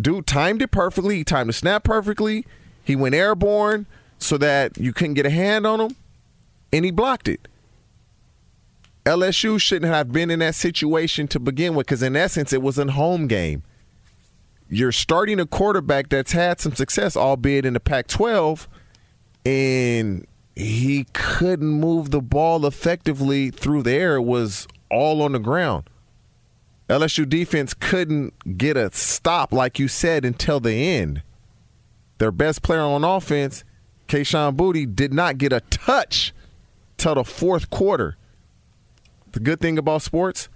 Dude 0.00 0.26
timed 0.26 0.62
it 0.62 0.72
perfectly. 0.72 1.16
He 1.16 1.24
timed 1.24 1.48
the 1.48 1.52
snap 1.52 1.84
perfectly. 1.84 2.46
He 2.82 2.96
went 2.96 3.14
airborne 3.14 3.86
so 4.18 4.38
that 4.38 4.78
you 4.78 4.92
couldn't 4.92 5.14
get 5.14 5.26
a 5.26 5.30
hand 5.30 5.66
on 5.66 5.80
him, 5.80 5.96
and 6.72 6.84
he 6.84 6.90
blocked 6.90 7.28
it. 7.28 7.48
LSU 9.04 9.60
shouldn't 9.60 9.92
have 9.92 10.12
been 10.12 10.30
in 10.30 10.40
that 10.40 10.54
situation 10.54 11.28
to 11.28 11.40
begin 11.40 11.74
with 11.74 11.86
because, 11.86 12.02
in 12.02 12.14
essence, 12.14 12.52
it 12.52 12.62
was 12.62 12.78
a 12.78 12.90
home 12.90 13.26
game 13.26 13.62
you're 14.68 14.92
starting 14.92 15.40
a 15.40 15.46
quarterback 15.46 16.08
that's 16.08 16.32
had 16.32 16.60
some 16.60 16.74
success, 16.74 17.16
albeit 17.16 17.64
in 17.64 17.74
the 17.74 17.80
Pac 17.80 18.06
12, 18.06 18.68
and 19.46 20.26
he 20.54 21.06
couldn't 21.12 21.68
move 21.68 22.10
the 22.10 22.20
ball 22.20 22.66
effectively 22.66 23.50
through 23.50 23.82
the 23.82 23.92
air. 23.92 24.16
It 24.16 24.22
was 24.22 24.66
all 24.90 25.22
on 25.22 25.32
the 25.32 25.38
ground. 25.38 25.88
LSU 26.88 27.28
defense 27.28 27.74
couldn't 27.74 28.58
get 28.58 28.76
a 28.76 28.90
stop, 28.92 29.52
like 29.52 29.78
you 29.78 29.88
said, 29.88 30.24
until 30.24 30.58
the 30.60 30.72
end. 30.72 31.22
Their 32.18 32.32
best 32.32 32.62
player 32.62 32.80
on 32.80 33.04
offense, 33.04 33.62
Kayshon 34.08 34.56
Boutte, 34.56 34.94
did 34.94 35.12
not 35.12 35.38
get 35.38 35.52
a 35.52 35.60
touch 35.60 36.34
till 36.98 37.14
the 37.14 37.24
fourth 37.24 37.70
quarter. 37.70 38.16
The 39.32 39.40
good 39.40 39.60
thing 39.60 39.78
about 39.78 40.02
sports, 40.02 40.48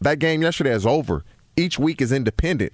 that 0.00 0.18
game 0.18 0.42
yesterday 0.42 0.72
is 0.72 0.86
over. 0.86 1.24
Each 1.56 1.78
week 1.78 2.00
is 2.00 2.12
independent 2.12 2.72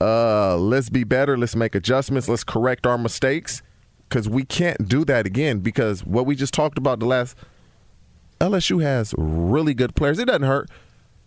uh, 0.00 0.56
let's 0.56 0.88
be 0.88 1.04
better. 1.04 1.36
Let's 1.36 1.56
make 1.56 1.74
adjustments. 1.74 2.28
Let's 2.28 2.44
correct 2.44 2.86
our 2.86 2.98
mistakes 2.98 3.62
because 4.08 4.28
we 4.28 4.44
can't 4.44 4.88
do 4.88 5.04
that 5.06 5.26
again. 5.26 5.60
Because 5.60 6.04
what 6.04 6.26
we 6.26 6.36
just 6.36 6.54
talked 6.54 6.78
about 6.78 7.00
the 7.00 7.06
last 7.06 7.36
LSU 8.40 8.82
has 8.82 9.14
really 9.16 9.74
good 9.74 9.94
players. 9.94 10.18
It 10.18 10.26
doesn't 10.26 10.42
hurt. 10.42 10.70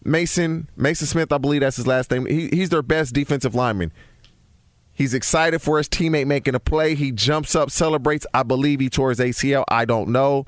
Mason 0.04 0.70
Mason 0.78 1.08
Smith, 1.08 1.32
I 1.32 1.38
believe 1.38 1.62
that's 1.62 1.78
his 1.78 1.88
last 1.88 2.12
name. 2.12 2.26
He, 2.26 2.48
he's 2.50 2.70
their 2.70 2.82
best 2.82 3.14
defensive 3.14 3.56
lineman. 3.56 3.92
He's 4.94 5.14
excited 5.14 5.62
for 5.62 5.78
his 5.78 5.88
teammate 5.88 6.28
making 6.28 6.56
a 6.56 6.60
play. 6.60 6.94
He 6.94 7.12
jumps 7.12 7.56
up, 7.56 7.72
celebrates. 7.72 8.28
I 8.34 8.44
believe 8.44 8.82
he 8.82 8.90
tore 8.90 9.10
his 9.10 9.20
ACL. 9.20 9.64
I 9.70 9.86
don't 9.86 10.10
know, 10.10 10.46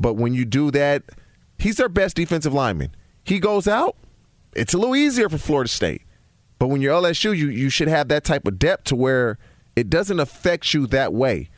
but 0.00 0.14
when 0.14 0.34
you 0.34 0.44
do 0.44 0.70
that, 0.72 1.04
he's 1.58 1.76
their 1.76 1.88
best 1.88 2.16
defensive 2.16 2.54
lineman. 2.54 2.94
He 3.22 3.38
goes 3.38 3.68
out. 3.68 3.96
It's 4.54 4.74
a 4.74 4.78
little 4.78 4.96
easier 4.96 5.28
for 5.28 5.38
Florida 5.38 5.68
State. 5.68 6.02
But 6.58 6.68
when 6.68 6.80
you're 6.80 6.94
LSU, 6.94 7.36
you, 7.36 7.48
you 7.48 7.70
should 7.70 7.88
have 7.88 8.08
that 8.08 8.24
type 8.24 8.46
of 8.46 8.58
depth 8.58 8.84
to 8.84 8.96
where 8.96 9.38
it 9.76 9.88
doesn't 9.88 10.18
affect 10.18 10.74
you 10.74 10.86
that 10.88 11.12
way. 11.12 11.50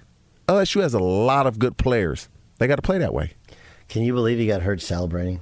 LSU 0.49 0.83
has 0.83 0.93
a 0.93 1.01
lot 1.01 1.47
of 1.47 1.59
good 1.59 1.79
players. 1.79 2.29
They 2.59 2.67
got 2.67 2.77
to 2.77 2.83
play 2.83 2.99
that 2.99 3.15
way. 3.15 3.33
Can 3.89 4.03
you 4.03 4.13
believe 4.13 4.39
he 4.39 4.47
got 4.47 4.63
hurt 4.63 4.83
celebrating? 4.83 5.41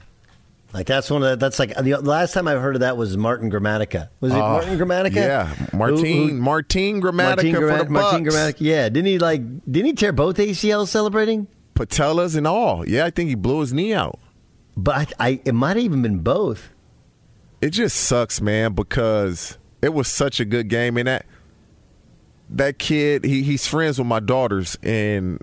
Like 0.72 0.86
that's 0.86 1.10
one 1.10 1.22
of 1.22 1.30
the, 1.30 1.36
that's 1.36 1.58
like 1.58 1.74
the 1.76 1.96
last 1.98 2.32
time 2.32 2.46
I've 2.46 2.60
heard 2.60 2.76
of 2.76 2.80
that 2.80 2.96
was 2.96 3.16
Martin 3.16 3.50
Gramatica. 3.50 4.08
Was 4.20 4.32
it 4.32 4.38
uh, 4.38 4.52
Martin 4.52 4.78
Gramatica? 4.78 5.16
Yeah, 5.16 5.54
Martin 5.72 5.96
who, 5.98 6.28
who, 6.28 6.34
Martin 6.34 7.02
Gramatica 7.02 7.12
Martin 7.14 7.54
for 7.54 7.66
the 7.66 7.84
Bucs. 7.84 7.88
Martin 7.90 8.24
Gramatica. 8.24 8.56
Yeah, 8.60 8.88
didn't 8.88 9.06
he 9.06 9.18
like 9.18 9.42
didn't 9.64 9.86
he 9.86 9.92
tear 9.94 10.12
both 10.12 10.36
ACLs 10.36 10.88
celebrating? 10.88 11.48
Patellas 11.86 12.36
and 12.36 12.46
all. 12.46 12.88
Yeah, 12.88 13.04
I 13.04 13.10
think 13.10 13.28
he 13.28 13.34
blew 13.34 13.60
his 13.60 13.72
knee 13.72 13.94
out. 13.94 14.18
But 14.76 15.12
I, 15.18 15.40
it 15.44 15.52
might 15.52 15.76
have 15.76 15.84
even 15.84 16.02
been 16.02 16.20
both 16.20 16.70
it 17.60 17.70
just 17.70 17.96
sucks, 17.96 18.40
man, 18.40 18.72
because 18.72 19.58
it 19.82 19.92
was 19.92 20.08
such 20.08 20.40
a 20.40 20.44
good 20.44 20.68
game, 20.68 20.96
and 20.96 21.06
that 21.06 21.26
that 22.48 22.78
kid, 22.78 23.24
he, 23.24 23.42
he's 23.42 23.66
friends 23.66 23.98
with 23.98 24.06
my 24.06 24.20
daughters, 24.20 24.76
and 24.82 25.40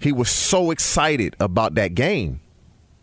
he 0.00 0.12
was 0.12 0.30
so 0.30 0.70
excited 0.70 1.36
about 1.38 1.74
that 1.74 1.94
game. 1.94 2.40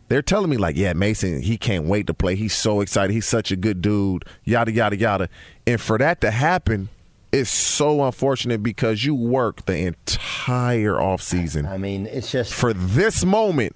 They're 0.07 0.23
telling 0.23 0.49
me 0.49 0.57
like, 0.57 0.75
yeah, 0.75 0.93
Mason, 0.93 1.41
he 1.41 1.57
can't 1.57 1.85
wait 1.85 2.07
to 2.07 2.13
play. 2.15 2.35
He's 2.35 2.55
so 2.55 2.81
excited. 2.81 3.13
He's 3.13 3.27
such 3.27 3.51
a 3.51 3.55
good 3.55 3.81
dude. 3.81 4.25
Yada 4.43 4.71
yada 4.71 4.97
yada. 4.97 5.29
And 5.67 5.79
for 5.79 5.99
that 5.99 6.21
to 6.21 6.31
happen, 6.31 6.89
it's 7.31 7.49
so 7.49 8.03
unfortunate 8.03 8.63
because 8.63 9.05
you 9.05 9.15
work 9.15 9.65
the 9.65 9.77
entire 9.77 10.93
offseason. 10.93 11.67
I 11.69 11.77
mean, 11.77 12.05
it's 12.07 12.31
just 12.31 12.53
for 12.53 12.73
this 12.73 13.23
moment 13.23 13.75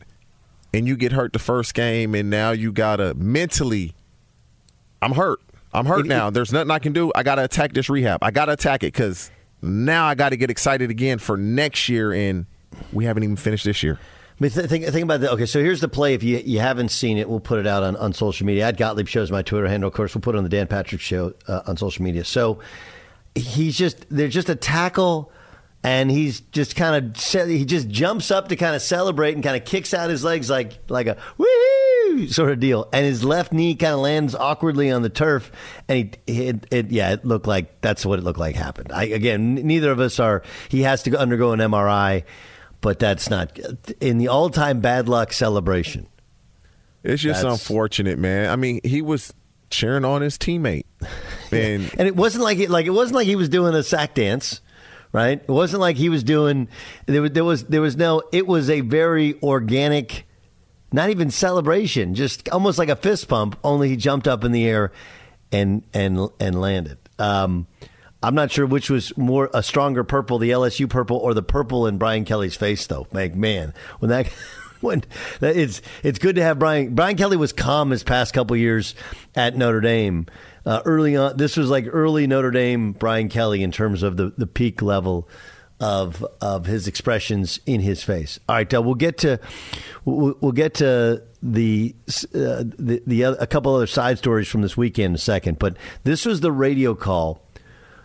and 0.73 0.87
you 0.87 0.97
get 0.97 1.11
hurt 1.11 1.33
the 1.33 1.39
first 1.39 1.73
game, 1.73 2.15
and 2.15 2.29
now 2.29 2.51
you 2.51 2.71
gotta 2.71 3.13
mentally. 3.13 3.93
I'm 5.01 5.11
hurt. 5.11 5.39
I'm 5.71 5.85
hurt 5.85 6.05
now. 6.05 6.29
There's 6.29 6.51
nothing 6.51 6.71
I 6.71 6.79
can 6.79 6.93
do. 6.93 7.11
I 7.15 7.23
gotta 7.23 7.43
attack 7.43 7.73
this 7.73 7.89
rehab. 7.89 8.23
I 8.23 8.31
gotta 8.31 8.53
attack 8.53 8.83
it 8.83 8.93
because 8.93 9.29
now 9.63 10.05
I 10.05 10.15
got 10.15 10.29
to 10.29 10.37
get 10.37 10.51
excited 10.51 10.91
again 10.91 11.19
for 11.19 11.37
next 11.37 11.89
year, 11.89 12.11
and 12.11 12.45
we 12.91 13.05
haven't 13.05 13.23
even 13.23 13.35
finished 13.35 13.65
this 13.65 13.81
year. 13.81 13.97
I 13.99 14.35
mean, 14.39 14.51
th- 14.51 14.67
think, 14.67 14.85
think 14.85 15.03
about 15.03 15.21
that. 15.21 15.31
Okay, 15.31 15.45
so 15.45 15.61
here's 15.61 15.79
the 15.79 15.87
play. 15.87 16.13
If 16.15 16.23
you 16.23 16.37
you 16.39 16.59
haven't 16.59 16.89
seen 16.89 17.17
it, 17.17 17.29
we'll 17.29 17.39
put 17.39 17.59
it 17.59 17.67
out 17.67 17.83
on, 17.83 17.95
on 17.95 18.13
social 18.13 18.45
media. 18.45 18.67
At 18.67 18.77
Gottlieb 18.77 19.07
shows 19.07 19.31
my 19.31 19.41
Twitter 19.41 19.67
handle. 19.67 19.87
Of 19.87 19.93
course, 19.93 20.13
we'll 20.13 20.21
put 20.21 20.35
it 20.35 20.37
on 20.37 20.43
the 20.43 20.49
Dan 20.49 20.67
Patrick 20.67 21.01
Show 21.01 21.33
uh, 21.47 21.61
on 21.65 21.77
social 21.77 22.03
media. 22.03 22.25
So 22.25 22.59
he's 23.35 23.77
just 23.77 24.05
there's 24.09 24.33
just 24.33 24.49
a 24.49 24.55
tackle 24.55 25.31
and 25.83 26.09
he's 26.09 26.41
just 26.41 26.75
kind 26.75 27.15
of 27.15 27.47
he 27.49 27.65
just 27.65 27.89
jumps 27.89 28.31
up 28.31 28.49
to 28.49 28.55
kind 28.55 28.75
of 28.75 28.81
celebrate 28.81 29.33
and 29.35 29.43
kind 29.43 29.57
of 29.57 29.65
kicks 29.65 29.93
out 29.93 30.09
his 30.09 30.23
legs 30.23 30.49
like 30.49 30.79
like 30.89 31.07
a 31.07 31.17
woo 31.37 31.47
sort 32.27 32.51
of 32.51 32.59
deal, 32.59 32.87
and 32.93 33.05
his 33.05 33.23
left 33.23 33.51
knee 33.51 33.75
kind 33.75 33.93
of 33.93 33.99
lands 33.99 34.35
awkwardly 34.35 34.91
on 34.91 35.01
the 35.01 35.09
turf, 35.09 35.51
and 35.87 36.17
he 36.27 36.47
it, 36.47 36.67
it, 36.71 36.91
yeah 36.91 37.13
it 37.13 37.25
looked 37.25 37.47
like 37.47 37.81
that's 37.81 38.05
what 38.05 38.19
it 38.19 38.23
looked 38.23 38.39
like 38.39 38.55
happened. 38.55 38.91
I, 38.91 39.05
again, 39.05 39.55
neither 39.55 39.91
of 39.91 39.99
us 39.99 40.19
are. 40.19 40.43
He 40.69 40.83
has 40.83 41.03
to 41.03 41.17
undergo 41.17 41.51
an 41.51 41.59
MRI, 41.59 42.23
but 42.81 42.99
that's 42.99 43.29
not 43.29 43.57
in 43.99 44.17
the 44.17 44.27
all 44.27 44.49
time 44.49 44.79
bad 44.79 45.09
luck 45.09 45.33
celebration. 45.33 46.07
It's 47.03 47.21
just 47.21 47.43
unfortunate, 47.43 48.17
man. 48.17 48.49
I 48.49 48.55
mean, 48.55 48.79
he 48.83 49.01
was 49.01 49.33
cheering 49.69 50.05
on 50.05 50.21
his 50.21 50.37
teammate, 50.37 50.85
and 51.55 51.95
and 51.97 52.07
it 52.07 52.15
wasn't 52.15 52.43
like 52.43 52.59
it 52.59 52.69
like 52.69 52.85
it 52.85 52.91
wasn't 52.91 53.15
like 53.15 53.27
he 53.27 53.35
was 53.35 53.49
doing 53.49 53.73
a 53.75 53.83
sack 53.83 54.13
dance 54.13 54.61
right? 55.13 55.39
It 55.39 55.47
wasn't 55.47 55.79
like 55.79 55.95
he 55.95 56.09
was 56.09 56.23
doing. 56.23 56.67
There 57.05 57.21
was 57.21 57.31
there 57.31 57.45
was 57.45 57.63
there 57.65 57.81
was 57.81 57.95
no. 57.95 58.23
It 58.33 58.45
was 58.45 58.69
a 58.69 58.81
very 58.81 59.41
organic, 59.41 60.25
not 60.91 61.09
even 61.09 61.31
celebration, 61.31 62.15
just 62.15 62.49
almost 62.49 62.77
like 62.77 62.89
a 62.89 62.97
fist 62.97 63.29
pump. 63.29 63.57
Only 63.63 63.87
he 63.87 63.95
jumped 63.95 64.27
up 64.27 64.43
in 64.43 64.51
the 64.51 64.67
air 64.67 64.91
and 65.53 65.83
and 65.93 66.27
and 66.39 66.59
landed. 66.59 66.97
Um, 67.17 67.67
I'm 68.21 68.35
not 68.35 68.51
sure 68.51 68.65
which 68.65 68.89
was 68.89 69.15
more 69.17 69.49
a 69.53 69.63
stronger 69.63 70.03
purple, 70.03 70.39
the 70.39 70.51
LSU 70.51 70.89
purple, 70.89 71.17
or 71.17 71.33
the 71.33 71.43
purple 71.43 71.87
in 71.87 71.97
Brian 71.97 72.25
Kelly's 72.25 72.55
face, 72.55 72.85
though. 72.87 73.07
Like 73.13 73.35
man, 73.35 73.73
when 73.99 74.09
that. 74.09 74.27
When 74.83 75.01
it's 75.39 75.81
it's 76.03 76.19
good 76.19 76.35
to 76.35 76.41
have 76.41 76.59
Brian. 76.59 76.93
Brian 76.93 77.15
Kelly 77.15 77.37
was 77.37 77.53
calm 77.53 77.89
his 77.89 78.03
past 78.03 78.33
couple 78.33 78.57
years 78.57 78.95
at 79.33 79.55
Notre 79.55 79.79
Dame, 79.79 80.25
uh, 80.65 80.81
early 80.85 81.15
on. 81.15 81.37
This 81.37 81.57
was 81.57 81.69
like 81.69 81.85
early 81.91 82.27
Notre 82.27 82.51
Dame 82.51 82.93
Brian 82.93 83.29
Kelly 83.29 83.63
in 83.63 83.71
terms 83.71 84.03
of 84.03 84.17
the, 84.17 84.33
the 84.37 84.47
peak 84.47 84.81
level 84.81 85.27
of 85.79 86.25
of 86.39 86.65
his 86.65 86.87
expressions 86.87 87.59
in 87.65 87.81
his 87.81 88.03
face. 88.03 88.39
All 88.47 88.55
right, 88.55 88.73
uh, 88.73 88.81
we'll 88.81 88.95
get 88.95 89.17
to 89.19 89.39
we'll, 90.05 90.35
we'll 90.39 90.51
get 90.51 90.75
to 90.75 91.23
the 91.41 91.95
uh, 92.33 92.63
the, 92.77 93.01
the 93.05 93.23
other, 93.25 93.37
a 93.39 93.47
couple 93.47 93.75
other 93.75 93.87
side 93.87 94.17
stories 94.17 94.47
from 94.47 94.61
this 94.61 94.77
weekend 94.77 95.11
in 95.11 95.15
a 95.15 95.19
second, 95.19 95.59
but 95.59 95.75
this 96.03 96.25
was 96.25 96.41
the 96.41 96.51
radio 96.51 96.95
call. 96.95 97.41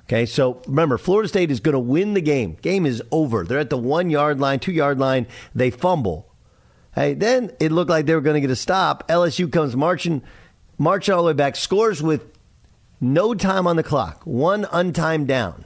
Okay, 0.04 0.24
so 0.24 0.62
remember, 0.66 0.96
Florida 0.96 1.28
State 1.28 1.50
is 1.50 1.60
going 1.60 1.74
to 1.74 1.78
win 1.78 2.14
the 2.14 2.22
game. 2.22 2.56
Game 2.62 2.86
is 2.86 3.02
over. 3.12 3.44
They're 3.44 3.58
at 3.58 3.68
the 3.68 3.76
one 3.76 4.08
yard 4.08 4.40
line, 4.40 4.58
two 4.58 4.72
yard 4.72 4.98
line. 4.98 5.26
They 5.54 5.70
fumble. 5.70 6.34
Hey, 6.94 7.12
then 7.12 7.52
it 7.60 7.70
looked 7.70 7.90
like 7.90 8.06
they 8.06 8.14
were 8.14 8.22
going 8.22 8.34
to 8.34 8.40
get 8.40 8.50
a 8.50 8.56
stop. 8.56 9.06
LSU 9.08 9.52
comes 9.52 9.76
marching, 9.76 10.22
marching 10.78 11.14
all 11.14 11.22
the 11.22 11.26
way 11.28 11.32
back, 11.34 11.56
scores 11.56 12.02
with 12.02 12.37
no 13.00 13.34
time 13.34 13.66
on 13.66 13.76
the 13.76 13.82
clock, 13.82 14.22
one 14.24 14.64
untimed 14.66 15.26
down. 15.26 15.64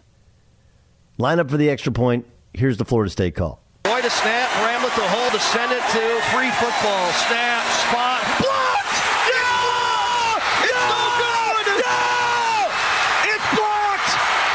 Line 1.18 1.38
up 1.38 1.50
for 1.50 1.56
the 1.56 1.70
extra 1.70 1.92
point. 1.92 2.26
Here's 2.54 2.76
the 2.76 2.84
Florida 2.84 3.10
State 3.10 3.34
call. 3.34 3.60
Boy 3.84 4.00
to 4.00 4.10
snap, 4.10 4.50
Bramlett 4.60 4.94
to 4.94 5.08
hold, 5.08 5.32
to 5.32 5.40
send 5.40 5.72
it 5.72 5.82
to 5.92 6.04
free 6.32 6.50
football. 6.56 7.12
Snap, 7.28 7.64
spot, 7.88 8.22
blocked! 8.40 8.96
Yeah! 9.28 10.68
It's 10.68 10.84
no 10.88 11.02
good! 11.20 11.66
Yeah! 11.80 13.34
It's 13.36 13.48
blocked! 13.56 14.12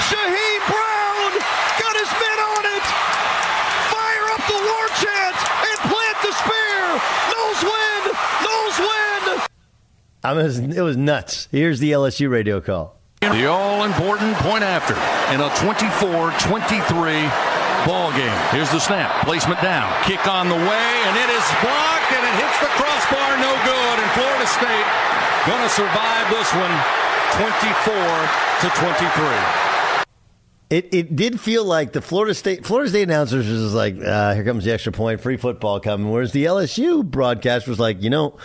Shyheim 0.10 0.62
Brown 0.70 1.32
got 1.82 1.96
his 1.98 2.12
men 2.18 2.40
on 2.42 2.64
it! 2.78 2.86
Fire 3.94 4.28
up 4.34 4.44
the 4.46 4.60
war 4.62 4.88
chant 5.02 5.38
and 5.38 5.78
plant 5.90 6.18
the 6.22 6.34
spear! 6.34 6.82
Noles 7.34 7.62
win! 7.66 8.02
Noles 8.46 8.78
win! 8.82 9.24
I 10.24 10.34
was, 10.34 10.60
it 10.60 10.82
was 10.82 10.98
nuts. 10.98 11.48
Here's 11.52 11.80
the 11.80 11.92
LSU 11.92 12.30
radio 12.30 12.60
call. 12.60 12.98
The 13.22 13.46
all 13.50 13.84
important 13.84 14.36
point 14.38 14.64
after 14.64 14.94
in 15.34 15.42
a 15.42 15.50
24 15.58 16.32
23 16.38 17.30
ball 17.86 18.12
game. 18.14 18.38
Here's 18.52 18.70
the 18.70 18.80
snap. 18.80 19.10
Placement 19.26 19.62
down. 19.62 19.90
Kick 20.04 20.28
on 20.28 20.50
the 20.50 20.56
way, 20.56 20.90
and 21.10 21.16
it 21.18 21.30
is 21.30 21.46
blocked, 21.62 22.12
and 22.14 22.24
it 22.24 22.36
hits 22.38 22.58
the 22.62 22.72
crossbar. 22.78 23.38
No 23.42 23.54
good. 23.66 23.96
And 24.02 24.10
Florida 24.14 24.48
State 24.48 24.88
going 25.48 25.64
to 25.64 25.70
survive 25.70 26.26
this 26.30 26.50
one 26.54 26.74
24 27.42 27.96
to 28.62 28.68
23. 28.70 29.68
It, 30.70 30.94
it 30.94 31.16
did 31.16 31.40
feel 31.40 31.64
like 31.64 31.94
the 31.94 32.02
Florida 32.02 32.34
State 32.34 32.66
Florida 32.66 32.90
State 32.90 33.04
announcers 33.04 33.48
was 33.48 33.74
like, 33.74 33.96
uh, 34.04 34.36
here 34.36 34.44
comes 34.44 34.66
the 34.66 34.74
extra 34.74 34.92
point, 34.92 35.22
free 35.22 35.38
football 35.38 35.80
coming. 35.80 36.12
Whereas 36.12 36.34
the 36.34 36.46
LSU 36.46 37.06
broadcast 37.06 37.68
was 37.68 37.80
like, 37.80 38.02
you 38.02 38.10
know, 38.10 38.38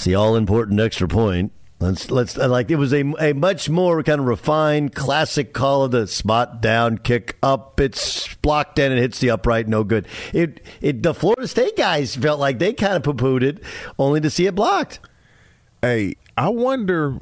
it's 0.00 0.06
the 0.06 0.14
all 0.14 0.34
important 0.34 0.80
extra 0.80 1.06
point. 1.06 1.52
Let's 1.78 2.10
let's 2.10 2.36
like 2.38 2.70
it 2.70 2.76
was 2.76 2.92
a 2.94 3.00
a 3.18 3.34
much 3.34 3.68
more 3.68 4.02
kind 4.02 4.18
of 4.20 4.26
refined 4.26 4.94
classic 4.94 5.52
call 5.52 5.84
of 5.84 5.90
the 5.90 6.06
spot 6.06 6.62
down 6.62 6.96
kick 6.96 7.36
up. 7.42 7.78
It's 7.80 8.34
blocked 8.36 8.78
in 8.78 8.92
and 8.92 8.98
it 8.98 9.02
hits 9.02 9.18
the 9.20 9.28
upright, 9.30 9.68
no 9.68 9.84
good. 9.84 10.06
It 10.32 10.62
it 10.80 11.02
the 11.02 11.12
Florida 11.12 11.46
State 11.46 11.76
guys 11.76 12.16
felt 12.16 12.40
like 12.40 12.58
they 12.58 12.72
kind 12.72 12.94
of 12.94 13.02
poo 13.02 13.12
pooed 13.12 13.42
it, 13.42 13.62
only 13.98 14.20
to 14.22 14.30
see 14.30 14.46
it 14.46 14.54
blocked. 14.54 15.00
Hey, 15.82 16.14
I 16.36 16.48
wonder 16.48 17.18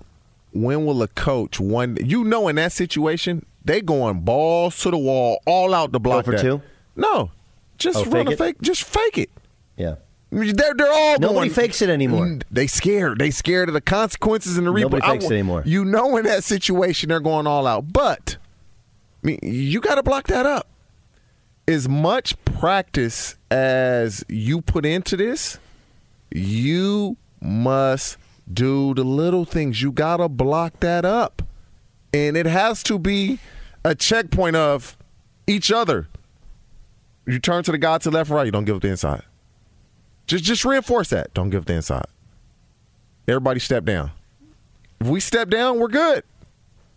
when 0.52 0.84
will 0.86 1.02
a 1.02 1.08
coach 1.08 1.58
one 1.60 1.96
you 2.04 2.22
know 2.24 2.46
in 2.48 2.56
that 2.56 2.72
situation 2.72 3.44
they 3.64 3.80
going 3.80 4.20
balls 4.20 4.78
to 4.82 4.90
the 4.92 4.98
wall, 4.98 5.40
all 5.46 5.74
out 5.74 5.90
the 5.92 6.00
block 6.00 6.24
Go 6.24 6.30
for 6.32 6.36
that. 6.36 6.42
two? 6.42 6.62
No, 6.96 7.30
just 7.76 7.98
Oh, 7.98 8.04
run 8.04 8.26
fake 8.26 8.28
a 8.28 8.32
it? 8.32 8.38
fake. 8.38 8.56
Just 8.62 8.82
fake 8.84 9.18
it. 9.18 9.30
Yeah. 9.76 9.96
They're 10.30 10.74
they're 10.74 10.92
all 10.92 11.18
Nobody 11.18 11.34
going, 11.34 11.50
fakes 11.50 11.80
it 11.80 11.88
anymore. 11.88 12.26
Mm, 12.26 12.42
They 12.50 12.66
scared. 12.66 13.18
They 13.18 13.30
scared 13.30 13.68
of 13.68 13.72
the 13.72 13.80
consequences 13.80 14.58
and 14.58 14.66
the 14.66 14.70
replay. 14.72 14.80
Nobody 14.82 15.02
I 15.02 15.12
fakes 15.12 15.24
wa- 15.24 15.30
it 15.30 15.34
anymore. 15.34 15.62
You 15.64 15.84
know, 15.86 16.16
in 16.18 16.24
that 16.24 16.44
situation, 16.44 17.08
they're 17.08 17.20
going 17.20 17.46
all 17.46 17.66
out. 17.66 17.92
But 17.92 18.36
I 19.24 19.26
mean, 19.26 19.38
you 19.42 19.80
got 19.80 19.94
to 19.94 20.02
block 20.02 20.26
that 20.26 20.44
up. 20.44 20.68
As 21.66 21.88
much 21.88 22.34
practice 22.44 23.36
as 23.50 24.22
you 24.28 24.60
put 24.60 24.84
into 24.86 25.16
this, 25.16 25.58
you 26.30 27.16
must 27.40 28.16
do 28.52 28.92
the 28.94 29.04
little 29.04 29.44
things. 29.44 29.80
You 29.82 29.92
got 29.92 30.18
to 30.18 30.28
block 30.28 30.80
that 30.80 31.04
up, 31.04 31.42
and 32.12 32.36
it 32.36 32.46
has 32.46 32.82
to 32.84 32.98
be 32.98 33.38
a 33.84 33.94
checkpoint 33.94 34.56
of 34.56 34.96
each 35.46 35.70
other. 35.72 36.08
You 37.26 37.38
turn 37.38 37.62
to 37.64 37.72
the 37.72 37.78
guy 37.78 37.98
to 37.98 38.10
the 38.10 38.16
left, 38.16 38.30
right. 38.30 38.44
You 38.46 38.52
don't 38.52 38.64
give 38.64 38.76
up 38.76 38.82
the 38.82 38.88
inside. 38.88 39.22
Just 40.28 40.44
just 40.44 40.64
reinforce 40.64 41.08
that. 41.08 41.34
Don't 41.34 41.50
give 41.50 41.64
the 41.64 41.72
inside. 41.72 42.06
Everybody 43.26 43.58
step 43.58 43.84
down. 43.84 44.12
If 45.00 45.08
we 45.08 45.20
step 45.20 45.48
down, 45.48 45.78
we're 45.80 45.88
good. 45.88 46.22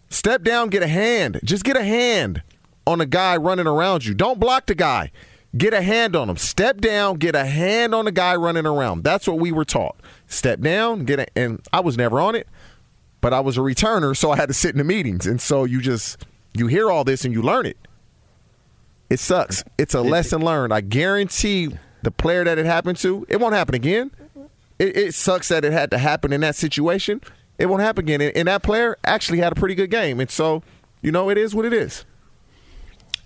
Step 0.09 0.43
down, 0.43 0.69
get 0.69 0.83
a 0.83 0.87
hand. 0.87 1.39
Just 1.43 1.63
get 1.63 1.77
a 1.77 1.83
hand 1.83 2.43
on 2.85 2.99
a 2.99 3.05
guy 3.05 3.37
running 3.37 3.67
around 3.67 4.05
you. 4.05 4.13
Don't 4.13 4.39
block 4.39 4.65
the 4.65 4.75
guy. 4.75 5.11
Get 5.57 5.73
a 5.73 5.81
hand 5.81 6.15
on 6.15 6.29
him. 6.29 6.37
Step 6.37 6.79
down, 6.79 7.17
get 7.17 7.35
a 7.35 7.45
hand 7.45 7.95
on 7.95 8.05
the 8.05 8.11
guy 8.11 8.35
running 8.35 8.65
around. 8.65 9.03
That's 9.03 9.27
what 9.27 9.39
we 9.39 9.51
were 9.51 9.65
taught. 9.65 9.97
Step 10.27 10.59
down, 10.59 11.05
get 11.05 11.19
a 11.19 11.27
and 11.37 11.61
I 11.71 11.79
was 11.79 11.97
never 11.97 12.19
on 12.19 12.35
it, 12.35 12.47
but 13.21 13.33
I 13.33 13.39
was 13.39 13.57
a 13.57 13.61
returner, 13.61 14.15
so 14.15 14.31
I 14.31 14.37
had 14.37 14.47
to 14.47 14.53
sit 14.53 14.71
in 14.71 14.77
the 14.77 14.83
meetings. 14.83 15.25
And 15.25 15.41
so 15.41 15.63
you 15.63 15.81
just 15.81 16.25
you 16.53 16.67
hear 16.67 16.91
all 16.91 17.05
this 17.05 17.23
and 17.23 17.33
you 17.33 17.41
learn 17.41 17.65
it. 17.65 17.77
It 19.09 19.19
sucks. 19.19 19.63
It's 19.77 19.93
a 19.93 20.01
lesson 20.01 20.43
learned. 20.43 20.73
I 20.73 20.81
guarantee 20.81 21.69
the 22.03 22.11
player 22.11 22.43
that 22.43 22.57
it 22.57 22.65
happened 22.65 22.97
to, 22.99 23.25
it 23.29 23.39
won't 23.39 23.53
happen 23.53 23.75
again. 23.75 24.11
It, 24.79 24.97
it 24.97 25.13
sucks 25.13 25.49
that 25.49 25.63
it 25.63 25.71
had 25.71 25.91
to 25.91 25.97
happen 25.97 26.33
in 26.33 26.41
that 26.41 26.55
situation. 26.55 27.21
It 27.57 27.67
won't 27.67 27.81
happen 27.81 28.05
again. 28.05 28.21
And, 28.21 28.35
and 28.35 28.47
that 28.47 28.63
player 28.63 28.97
actually 29.03 29.39
had 29.39 29.51
a 29.51 29.55
pretty 29.55 29.75
good 29.75 29.91
game. 29.91 30.19
And 30.19 30.29
so, 30.29 30.63
you 31.01 31.11
know, 31.11 31.29
it 31.29 31.37
is 31.37 31.53
what 31.53 31.65
it 31.65 31.73
is. 31.73 32.05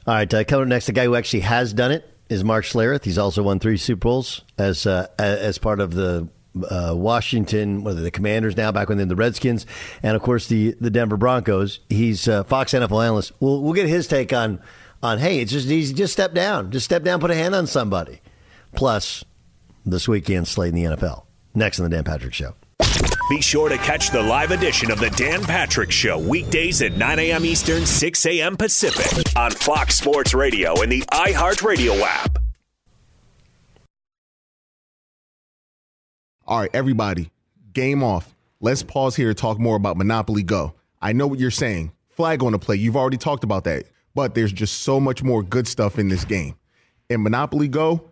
All 0.08 0.14
right, 0.14 0.32
uh, 0.32 0.44
coming 0.44 0.70
next, 0.70 0.86
the 0.86 0.92
guy 0.92 1.06
who 1.06 1.16
actually 1.16 1.40
has 1.40 1.74
done 1.74 1.92
it 1.92 2.08
is 2.30 2.44
Mark 2.44 2.66
Schlereth. 2.66 3.06
He's 3.06 3.18
also 3.18 3.42
won 3.42 3.60
three 3.60 3.78
Super 3.78 4.02
Bowls 4.02 4.44
as 4.58 4.86
uh, 4.86 5.08
as 5.18 5.58
part 5.58 5.80
of 5.80 5.94
the 5.94 6.28
uh, 6.70 6.94
Washington, 6.96 7.84
whether 7.84 8.02
the 8.02 8.12
Commanders 8.12 8.56
now 8.56 8.72
back 8.72 8.90
when 8.90 8.98
they're 8.98 9.08
the 9.08 9.16
Redskins, 9.16 9.66
and 10.04 10.16
of 10.16 10.22
course 10.22 10.48
the 10.48 10.76
the 10.80 10.90
Denver 10.90 11.18
Broncos. 11.18 11.80
He's 11.90 12.28
uh, 12.28 12.44
Fox 12.44 12.74
NFL 12.74 13.04
analyst. 13.04 13.32
We'll 13.40 13.62
we'll 13.62 13.74
get 13.74 13.88
his 13.88 14.08
take 14.08 14.32
on 14.32 14.62
on 15.02 15.20
hey, 15.20 15.40
it's 15.40 15.52
just 15.52 15.68
easy, 15.68 15.94
just 15.94 16.14
step 16.14 16.34
down, 16.34 16.72
just 16.72 16.86
step 16.86 17.04
down, 17.04 17.20
put 17.20 17.32
a 17.32 17.36
hand 17.36 17.56
on 17.56 17.68
somebody. 17.68 18.22
Plus, 18.76 19.24
this 19.86 20.08
weekend 20.08 20.48
slate 20.48 20.74
in 20.74 20.76
the 20.76 20.96
NFL. 20.96 21.24
Next 21.54 21.80
on 21.80 21.90
the 21.90 21.96
Dan 21.96 22.04
Patrick 22.04 22.34
Show. 22.34 22.56
Be 23.30 23.42
sure 23.42 23.70
to 23.70 23.78
catch 23.78 24.12
the 24.12 24.22
live 24.22 24.52
edition 24.52 24.92
of 24.92 25.00
the 25.00 25.10
Dan 25.12 25.42
Patrick 25.42 25.90
Show 25.90 26.20
weekdays 26.20 26.82
at 26.82 26.96
9 26.96 27.20
a.m. 27.20 27.46
Eastern, 27.46 27.86
6 27.86 28.26
a.m. 28.28 28.56
Pacific 28.56 29.24
on 29.36 29.50
Fox 29.52 29.96
Sports 29.96 30.34
Radio 30.34 30.80
and 30.82 30.92
the 30.92 31.02
iHeartRadio 31.12 32.02
app. 32.02 32.38
All 36.46 36.60
right, 36.60 36.70
everybody, 36.74 37.32
game 37.74 38.04
off. 38.04 38.36
Let's 38.60 38.84
pause 38.84 39.16
here 39.16 39.30
to 39.30 39.34
talk 39.34 39.58
more 39.58 39.76
about 39.76 39.98
Monopoly 39.98 40.44
Go. 40.44 40.76
I 41.02 41.14
know 41.14 41.26
what 41.26 41.40
you're 41.40 41.50
saying. 41.50 41.92
Flag 42.10 42.44
on 42.44 42.52
the 42.52 42.60
play. 42.60 42.76
You've 42.76 42.96
already 42.96 43.18
talked 43.18 43.44
about 43.44 43.64
that. 43.64 43.86
But 44.14 44.36
there's 44.36 44.54
just 44.54 44.84
so 44.84 45.00
much 45.00 45.24
more 45.24 45.42
good 45.42 45.68
stuff 45.68 45.98
in 45.98 46.08
this 46.08 46.24
game. 46.26 46.56
In 47.10 47.24
Monopoly 47.24 47.68
Go, 47.68 48.12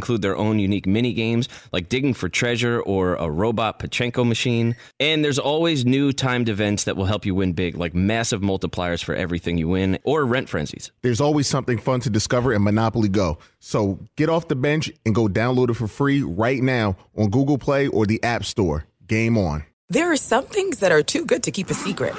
include 0.00 0.22
their 0.22 0.34
own 0.34 0.58
unique 0.58 0.86
mini 0.86 1.12
games 1.12 1.46
like 1.72 1.90
digging 1.90 2.14
for 2.14 2.30
treasure 2.30 2.80
or 2.80 3.16
a 3.16 3.30
robot 3.30 3.78
Pachinko 3.78 4.26
machine. 4.26 4.74
And 4.98 5.22
there's 5.22 5.38
always 5.38 5.84
new 5.84 6.10
timed 6.10 6.48
events 6.48 6.84
that 6.84 6.96
will 6.96 7.04
help 7.04 7.26
you 7.26 7.34
win 7.34 7.52
big, 7.52 7.76
like 7.76 7.94
massive 7.94 8.40
multipliers 8.40 9.04
for 9.04 9.14
everything 9.14 9.58
you 9.58 9.68
win 9.68 9.98
or 10.04 10.24
rent 10.24 10.48
frenzies. 10.48 10.90
There's 11.02 11.20
always 11.20 11.46
something 11.46 11.76
fun 11.76 12.00
to 12.00 12.08
discover 12.08 12.54
in 12.54 12.62
Monopoly 12.62 13.10
Go. 13.10 13.38
So 13.58 13.98
get 14.16 14.30
off 14.30 14.48
the 14.48 14.56
bench 14.56 14.90
and 15.04 15.14
go 15.14 15.28
download 15.28 15.68
it 15.68 15.74
for 15.74 15.86
free 15.86 16.22
right 16.22 16.62
now 16.62 16.96
on 17.14 17.28
Google 17.28 17.58
Play 17.58 17.86
or 17.88 18.06
the 18.06 18.22
App 18.22 18.46
Store. 18.46 18.86
Game 19.06 19.36
on. 19.36 19.64
There 19.90 20.10
are 20.10 20.16
some 20.16 20.46
things 20.46 20.78
that 20.78 20.92
are 20.92 21.02
too 21.02 21.26
good 21.26 21.42
to 21.42 21.50
keep 21.50 21.68
a 21.68 21.74
secret. 21.74 22.14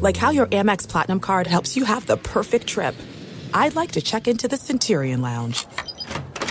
Like 0.00 0.16
how 0.16 0.30
your 0.30 0.46
Amex 0.46 0.88
Platinum 0.88 1.20
card 1.20 1.46
helps 1.46 1.76
you 1.76 1.84
have 1.84 2.06
the 2.06 2.16
perfect 2.16 2.66
trip. 2.66 2.96
I'd 3.54 3.76
like 3.76 3.92
to 3.92 4.02
check 4.02 4.26
into 4.26 4.48
the 4.48 4.56
Centurion 4.56 5.22
Lounge. 5.22 5.64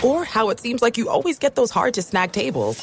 Or 0.04 0.24
how 0.24 0.50
it 0.50 0.60
seems 0.60 0.82
like 0.82 0.98
you 0.98 1.08
always 1.08 1.38
get 1.38 1.54
those 1.54 1.70
hard 1.70 1.94
to 1.94 2.02
snag 2.02 2.32
tables. 2.32 2.76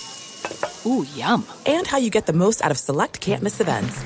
Ooh, 0.85 1.05
yum. 1.15 1.45
And 1.65 1.87
how 1.87 1.97
you 1.97 2.09
get 2.09 2.25
the 2.25 2.33
most 2.33 2.63
out 2.63 2.71
of 2.71 2.77
select 2.77 3.21
can't 3.21 3.43
miss 3.43 3.61
events. 3.61 4.01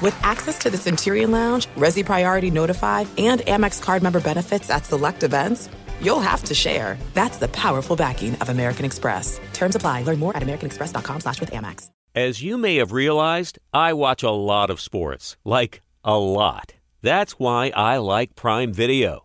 With 0.00 0.16
access 0.22 0.58
to 0.60 0.70
the 0.70 0.78
Centurion 0.78 1.30
Lounge, 1.30 1.66
Resy 1.76 2.04
Priority 2.04 2.50
Notified, 2.50 3.06
and 3.18 3.40
Amex 3.42 3.80
card 3.80 4.02
member 4.02 4.20
benefits 4.20 4.68
at 4.70 4.84
select 4.84 5.22
events, 5.22 5.68
you'll 6.00 6.20
have 6.20 6.42
to 6.44 6.54
share. 6.54 6.98
That's 7.14 7.38
the 7.38 7.48
powerful 7.48 7.94
backing 7.96 8.34
of 8.36 8.48
American 8.48 8.84
Express. 8.84 9.40
Terms 9.52 9.76
apply. 9.76 10.02
Learn 10.02 10.18
more 10.18 10.36
at 10.36 10.42
americanexpress.com 10.42 11.20
slash 11.20 11.40
with 11.40 11.50
Amex. 11.50 11.88
As 12.14 12.42
you 12.42 12.58
may 12.58 12.76
have 12.76 12.92
realized, 12.92 13.58
I 13.72 13.94
watch 13.94 14.22
a 14.22 14.30
lot 14.30 14.70
of 14.70 14.80
sports. 14.80 15.36
Like, 15.44 15.80
a 16.04 16.18
lot. 16.18 16.74
That's 17.00 17.38
why 17.38 17.72
I 17.74 17.96
like 17.98 18.34
Prime 18.34 18.72
Video. 18.72 19.24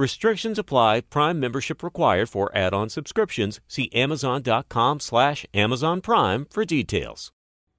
Restrictions 0.00 0.58
apply. 0.58 1.02
Prime 1.02 1.38
membership 1.38 1.82
required 1.82 2.30
for 2.30 2.50
add-on 2.56 2.88
subscriptions. 2.88 3.60
See 3.68 3.90
Amazon.com 3.92 4.98
slash 4.98 5.44
Amazon 5.52 6.00
Prime 6.00 6.46
for 6.50 6.64
details. 6.64 7.32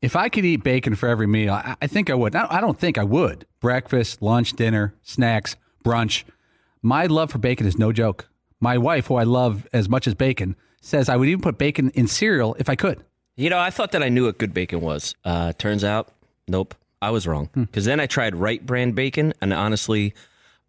If 0.03 0.15
I 0.15 0.29
could 0.29 0.45
eat 0.45 0.63
bacon 0.63 0.93
for 0.93 1.09
every 1.09 1.25
meal, 1.25 1.51
I, 1.51 1.75
I 1.81 1.87
think 1.87 2.11
I 2.11 2.13
would. 2.13 2.35
I 2.35 2.61
don't 2.61 2.79
think 2.79 2.99
I 2.99 3.03
would. 3.03 3.47
Breakfast, 3.59 4.21
lunch, 4.21 4.53
dinner, 4.53 4.93
snacks, 5.01 5.55
brunch. 5.83 6.23
My 6.83 7.07
love 7.07 7.31
for 7.31 7.39
bacon 7.39 7.65
is 7.65 7.79
no 7.79 7.91
joke. 7.91 8.29
My 8.59 8.77
wife, 8.77 9.07
who 9.07 9.15
I 9.15 9.23
love 9.23 9.67
as 9.73 9.89
much 9.89 10.05
as 10.05 10.13
bacon, 10.13 10.55
says 10.79 11.09
I 11.09 11.15
would 11.15 11.27
even 11.27 11.41
put 11.41 11.57
bacon 11.57 11.89
in 11.95 12.05
cereal 12.05 12.55
if 12.59 12.69
I 12.69 12.75
could. 12.75 13.03
You 13.35 13.49
know, 13.49 13.57
I 13.57 13.71
thought 13.71 13.93
that 13.93 14.03
I 14.03 14.09
knew 14.09 14.25
what 14.25 14.37
good 14.37 14.53
bacon 14.53 14.81
was. 14.81 15.15
Uh, 15.25 15.53
turns 15.53 15.83
out, 15.83 16.09
nope, 16.47 16.75
I 17.01 17.09
was 17.09 17.25
wrong. 17.25 17.49
Because 17.55 17.85
then 17.85 17.99
I 17.99 18.05
tried 18.05 18.35
Wright 18.35 18.63
Brand 18.63 18.93
bacon, 18.93 19.33
and 19.41 19.51
honestly, 19.53 20.13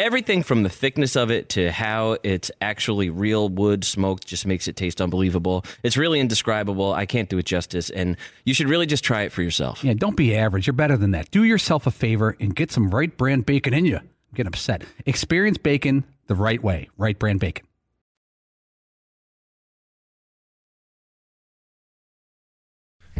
Everything 0.00 0.42
from 0.42 0.62
the 0.62 0.70
thickness 0.70 1.14
of 1.14 1.30
it 1.30 1.50
to 1.50 1.70
how 1.70 2.16
it's 2.22 2.50
actually 2.62 3.10
real 3.10 3.50
wood 3.50 3.84
smoked 3.84 4.26
just 4.26 4.46
makes 4.46 4.66
it 4.66 4.74
taste 4.74 4.98
unbelievable. 4.98 5.62
It's 5.82 5.98
really 5.98 6.20
indescribable. 6.20 6.94
I 6.94 7.04
can't 7.04 7.28
do 7.28 7.36
it 7.36 7.44
justice, 7.44 7.90
and 7.90 8.16
you 8.46 8.54
should 8.54 8.66
really 8.66 8.86
just 8.86 9.04
try 9.04 9.24
it 9.24 9.30
for 9.30 9.42
yourself. 9.42 9.84
Yeah, 9.84 9.92
don't 9.92 10.16
be 10.16 10.34
average. 10.34 10.66
You're 10.66 10.72
better 10.72 10.96
than 10.96 11.10
that. 11.10 11.30
Do 11.30 11.44
yourself 11.44 11.86
a 11.86 11.90
favor 11.90 12.34
and 12.40 12.56
get 12.56 12.72
some 12.72 12.88
Wright 12.88 13.14
Brand 13.14 13.44
bacon 13.44 13.74
in 13.74 13.84
you. 13.84 14.00
Get 14.32 14.46
upset. 14.46 14.84
Experience 15.04 15.58
bacon 15.58 16.04
the 16.28 16.34
right 16.34 16.62
way. 16.62 16.88
Wright 16.96 17.18
Brand 17.18 17.40
bacon. 17.40 17.66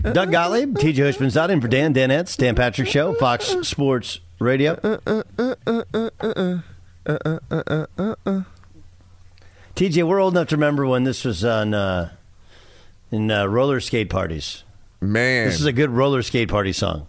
Doug 0.00 0.32
Gottlieb, 0.32 0.78
TJ 0.78 0.94
Houshmandzadeh 0.94 1.50
in 1.50 1.60
for 1.60 1.68
Dan 1.68 1.92
Danette, 1.92 2.34
Dan 2.38 2.54
Patrick 2.54 2.88
Show, 2.88 3.12
Fox 3.16 3.54
Sports 3.68 4.20
Radio. 4.38 4.72
Uh, 4.82 5.22
uh, 5.36 5.84
uh, 6.22 6.60
Uh, 7.06 7.38
uh, 7.50 7.86
uh, 8.26 8.42
TJ, 9.74 10.06
we're 10.06 10.20
old 10.20 10.34
enough 10.34 10.48
to 10.48 10.56
remember 10.56 10.86
when 10.86 11.04
this 11.04 11.24
was 11.24 11.44
on 11.44 11.72
uh, 11.74 12.10
in 13.10 13.30
uh, 13.30 13.46
roller 13.46 13.80
skate 13.80 14.10
parties. 14.10 14.64
Man, 15.00 15.46
This 15.48 15.58
is 15.60 15.66
a 15.66 15.72
good 15.72 15.90
roller 15.90 16.22
skate 16.22 16.48
party 16.50 16.72
song. 16.72 17.06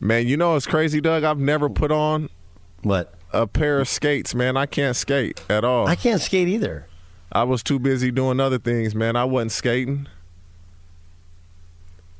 man, 0.00 0.26
you 0.26 0.36
know 0.36 0.56
it's 0.56 0.66
crazy, 0.66 1.00
Doug. 1.00 1.22
I've 1.22 1.38
never 1.38 1.68
put 1.68 1.92
on 1.92 2.30
what 2.82 3.14
a 3.32 3.46
pair 3.46 3.78
of 3.80 3.88
skates, 3.88 4.34
man. 4.34 4.56
I 4.56 4.66
can't 4.66 4.96
skate 4.96 5.42
at 5.50 5.64
all. 5.64 5.86
I 5.86 5.96
can't 5.96 6.20
skate 6.20 6.48
either. 6.48 6.86
I 7.30 7.44
was 7.44 7.62
too 7.62 7.78
busy 7.78 8.10
doing 8.10 8.40
other 8.40 8.58
things, 8.58 8.94
man. 8.94 9.16
I 9.16 9.24
wasn't 9.24 9.52
skating. 9.52 10.08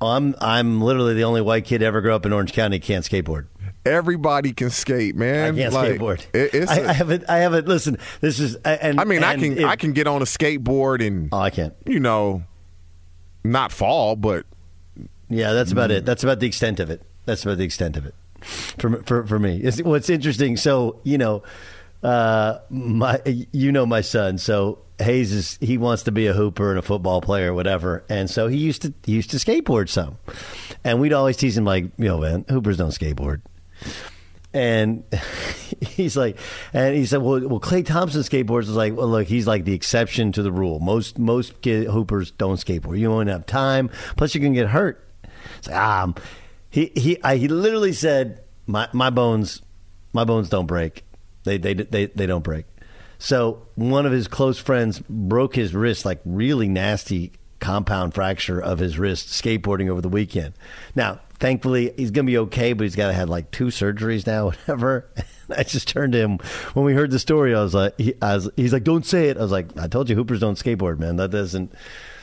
Oh, 0.01 0.09
I'm 0.09 0.35
I'm 0.41 0.81
literally 0.83 1.15
the 1.15 1.25
only 1.25 1.41
white 1.41 1.65
kid 1.65 1.83
ever 1.83 2.01
grow 2.01 2.15
up 2.17 2.27
in 2.27 2.33
Orange 2.33 2.53
County 2.53 2.79
can't 2.79 3.05
skateboard. 3.05 3.47
Everybody 3.85 4.53
can 4.53 4.71
skate, 4.71 5.17
man. 5.17 5.55
I 5.55 5.59
can't 5.59 5.73
Like, 5.75 5.93
skateboard. 6.01 6.21
It, 6.33 6.55
it's 6.55 6.71
I 6.71 6.77
a- 6.79 6.89
I 6.89 6.93
haven't. 6.93 7.25
I 7.29 7.39
haven't. 7.39 7.67
Listen, 7.69 7.99
this 8.21 8.39
is. 8.39 8.55
And 8.65 9.01
I 9.01 9.05
mean, 9.05 9.25
I 9.25 9.37
can 9.37 9.59
if- 9.59 9.65
I 9.65 9.77
can 9.77 9.93
get 9.93 10.07
on 10.07 10.23
a 10.23 10.25
skateboard 10.25 11.05
and 11.07 11.29
Oh, 11.33 11.39
I 11.39 11.51
can't. 11.51 11.75
you 11.87 11.99
know, 12.01 12.45
not 13.45 13.73
fall, 13.73 14.15
but 14.17 14.47
Yeah, 15.29 15.53
that's 15.53 15.73
about 15.73 15.91
it. 15.91 16.05
That's 16.05 16.23
about 16.23 16.39
the 16.41 16.47
extent 16.47 16.79
of 16.81 16.91
it. 16.91 17.03
That's 17.25 17.45
about 17.45 17.59
the 17.59 17.65
extent 17.65 17.97
of 17.97 18.07
it 18.07 18.15
for 18.79 19.03
for 19.05 19.27
for 19.27 19.39
me. 19.39 19.59
It's, 19.63 19.81
what's 19.83 20.11
interesting. 20.11 20.57
So 20.57 21.01
you 21.05 21.19
know, 21.19 21.43
uh, 22.03 22.59
my 22.71 23.21
you 23.53 23.73
know 23.73 23.87
my 23.87 24.01
son. 24.01 24.39
So 24.39 24.79
Hayes 24.99 25.33
is 25.33 25.59
he 25.61 25.79
wants 25.79 26.03
to 26.05 26.13
be 26.13 26.27
a 26.29 26.33
hooper 26.35 26.71
and 26.71 26.79
a 26.79 26.83
football 26.83 27.21
player, 27.21 27.51
or 27.51 27.55
whatever. 27.55 28.05
And 28.09 28.29
so 28.31 28.47
he 28.49 28.59
used 28.59 28.83
to 28.83 28.93
he 29.05 29.13
used 29.13 29.31
to 29.31 29.39
skateboard 29.39 29.89
some, 29.89 30.19
and 30.85 31.01
we'd 31.01 31.13
always 31.13 31.37
tease 31.37 31.57
him 31.57 31.65
like, 31.65 31.85
you 31.99 32.05
know, 32.07 32.19
man, 32.19 32.45
hoopers 32.49 32.77
don't 32.77 32.91
skateboard. 32.91 33.41
And 34.55 35.05
he's 35.81 36.17
like, 36.17 36.39
and 36.73 36.95
he 36.95 37.07
said, 37.07 37.23
well, 37.23 37.41
well, 37.49 37.61
Klay 37.61 37.85
Thompson 37.85 38.23
skateboards 38.23 38.63
is 38.63 38.77
like, 38.77 38.95
well, 38.97 39.09
look, 39.09 39.27
he's 39.27 39.47
like 39.47 39.65
the 39.65 39.75
exception 39.75 40.33
to 40.33 40.43
the 40.43 40.53
rule. 40.53 40.79
Most 40.81 41.19
most 41.19 41.55
hoopers 41.65 42.33
don't 42.33 42.57
skateboard. 42.57 42.99
You 42.99 43.11
won't 43.11 43.29
have 43.29 43.47
time. 43.47 43.91
Plus, 44.17 44.35
you 44.35 44.41
can 44.41 44.53
get 44.53 44.69
hurt. 44.69 45.07
It's 45.59 45.69
like, 45.69 45.77
um, 45.77 46.15
he 46.71 46.93
he 46.95 47.23
I, 47.23 47.37
he 47.37 47.49
literally 47.49 47.93
said, 47.93 48.43
my 48.67 48.89
my 48.93 49.11
bones, 49.11 49.63
my 50.13 50.25
bones 50.25 50.49
don't 50.49 50.67
break. 50.67 51.05
They 51.45 51.59
they 51.59 51.75
they 51.75 52.07
they 52.07 52.27
don't 52.27 52.45
break. 52.45 52.67
So 53.19 53.63
one 53.77 54.05
of 54.05 54.11
his 54.11 54.27
close 54.27 54.59
friends 54.59 55.01
broke 55.09 55.55
his 55.55 55.75
wrist, 55.75 56.05
like 56.05 56.21
really 56.25 56.69
nasty 56.69 57.33
compound 57.61 58.15
fracture 58.15 58.61
of 58.61 58.81
his 58.81 58.99
wrist 58.99 59.29
skateboarding 59.29 59.89
over 59.89 60.01
the 60.01 60.09
weekend. 60.09 60.55
Now, 60.97 61.21
thankfully, 61.43 61.93
he's 61.97 62.13
to 62.13 62.23
be 62.23 62.39
okay, 62.39 62.73
but 62.73 62.85
he's 62.85 62.95
got 62.97 63.09
to 63.09 63.13
have 63.13 63.29
like 63.29 63.51
two 63.51 63.67
surgeries 63.67 64.27
now, 64.27 64.47
whatever. 64.67 65.11
I 65.55 65.65
just 65.65 65.89
turned 65.89 66.15
to 66.15 66.21
him 66.21 66.39
when 66.73 66.87
we 66.87 66.95
heard 66.95 67.11
the 67.11 67.19
story. 67.19 67.55
I 67.55 67.63
was 67.63 67.75
like, 67.75 67.99
he, 67.99 68.15
I 68.23 68.37
was, 68.37 68.49
he's 68.57 68.73
like, 68.73 68.85
don't 68.85 69.05
say 69.05 69.29
it. 69.29 69.37
I 69.37 69.41
was 69.41 69.53
like, 69.53 69.77
I 69.77 69.89
told 69.89 70.09
you, 70.09 70.17
Hoopers 70.17 70.41
don't 70.41 70.55
skateboard, 70.55 70.99
man. 70.99 71.17
That 71.17 71.31
doesn't. 71.31 71.75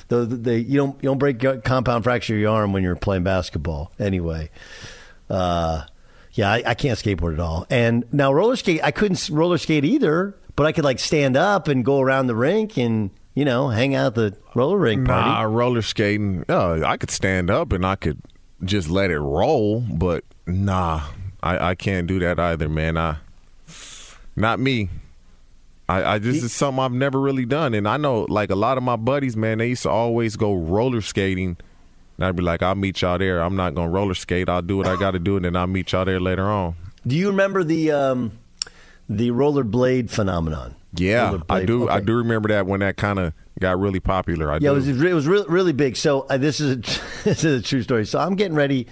The, 0.07 0.25
the, 0.25 0.59
you 0.59 0.77
don't 0.77 0.95
you 1.03 1.09
don't 1.09 1.19
break 1.19 1.39
compound 1.63 2.03
fracture 2.03 2.35
your 2.35 2.51
arm 2.51 2.73
when 2.73 2.81
you're 2.81 2.95
playing 2.95 3.23
basketball. 3.23 3.91
Anyway, 3.99 4.49
uh, 5.29 5.83
yeah, 6.31 6.51
I, 6.51 6.63
I 6.65 6.73
can't 6.73 6.97
skateboard 6.97 7.33
at 7.33 7.39
all. 7.39 7.67
And 7.69 8.11
now 8.11 8.33
roller 8.33 8.55
skate, 8.55 8.79
I 8.83 8.89
couldn't 8.89 9.29
roller 9.29 9.59
skate 9.59 9.85
either, 9.85 10.35
but 10.55 10.65
I 10.65 10.71
could 10.71 10.83
like 10.83 10.97
stand 10.97 11.37
up 11.37 11.67
and 11.67 11.85
go 11.85 11.99
around 11.99 12.25
the 12.25 12.35
rink 12.35 12.75
and 12.75 13.11
you 13.35 13.45
know 13.45 13.69
hang 13.69 13.93
out 13.93 14.15
the 14.15 14.35
roller 14.55 14.79
rink 14.79 15.05
party. 15.05 15.29
Nah, 15.29 15.41
roller 15.43 15.83
skating. 15.83 16.43
Uh, 16.49 16.81
I 16.83 16.97
could 16.97 17.11
stand 17.11 17.51
up 17.51 17.71
and 17.71 17.85
I 17.85 17.95
could 17.95 18.19
just 18.63 18.89
let 18.89 19.11
it 19.11 19.19
roll, 19.19 19.81
but 19.81 20.23
nah, 20.45 21.03
I, 21.41 21.69
I 21.71 21.75
can't 21.75 22.07
do 22.07 22.19
that 22.19 22.39
either, 22.39 22.69
man. 22.69 22.97
I 22.97 23.17
not 24.35 24.59
me. 24.59 24.89
I, 25.87 26.15
I 26.15 26.19
this 26.19 26.43
is 26.43 26.53
something 26.53 26.83
I've 26.83 26.91
never 26.91 27.19
really 27.19 27.45
done, 27.45 27.73
and 27.73 27.87
I 27.87 27.97
know 27.97 28.21
like 28.29 28.51
a 28.51 28.55
lot 28.55 28.77
of 28.77 28.83
my 28.83 28.95
buddies, 28.95 29.35
man, 29.35 29.57
they 29.57 29.69
used 29.69 29.83
to 29.83 29.89
always 29.89 30.35
go 30.35 30.53
roller 30.53 31.01
skating. 31.01 31.57
And 32.17 32.25
I'd 32.25 32.35
be 32.35 32.43
like, 32.43 32.61
I'll 32.61 32.75
meet 32.75 33.01
y'all 33.01 33.17
there. 33.17 33.39
I'm 33.41 33.55
not 33.55 33.75
gonna 33.75 33.89
roller 33.89 34.13
skate. 34.13 34.49
I'll 34.49 34.61
do 34.61 34.77
what 34.77 34.87
I 34.87 34.97
got 34.97 35.11
to 35.11 35.19
do, 35.19 35.37
and 35.37 35.45
then 35.45 35.55
I'll 35.55 35.67
meet 35.67 35.93
y'all 35.93 36.03
there 36.03 36.19
later 36.19 36.43
on. 36.45 36.75
Do 37.07 37.15
you 37.15 37.29
remember 37.29 37.63
the 37.63 37.91
um, 37.91 38.33
the 39.07 39.31
rollerblade 39.31 40.09
phenomenon? 40.09 40.75
Yeah, 40.93 41.31
I 41.49 41.61
Rollerblade, 41.61 41.67
do. 41.67 41.89
I 41.89 41.99
do 42.01 42.15
remember 42.17 42.49
that 42.49 42.65
when 42.67 42.81
that 42.81 42.97
kind 42.97 43.19
of 43.19 43.33
got 43.59 43.79
really 43.79 43.99
popular. 43.99 44.51
I 44.51 44.55
Yeah, 44.55 44.59
do. 44.59 44.67
it 44.71 44.73
was 44.75 44.87
it 44.87 45.13
was 45.13 45.27
really, 45.27 45.45
really 45.47 45.73
big. 45.73 45.95
So 45.95 46.21
uh, 46.21 46.37
this 46.37 46.59
is 46.59 46.71
a, 46.71 46.75
this 47.23 47.43
is 47.43 47.59
a 47.59 47.63
true 47.63 47.83
story. 47.83 48.05
So 48.05 48.19
I'm 48.19 48.35
getting 48.35 48.55
ready 48.55 48.87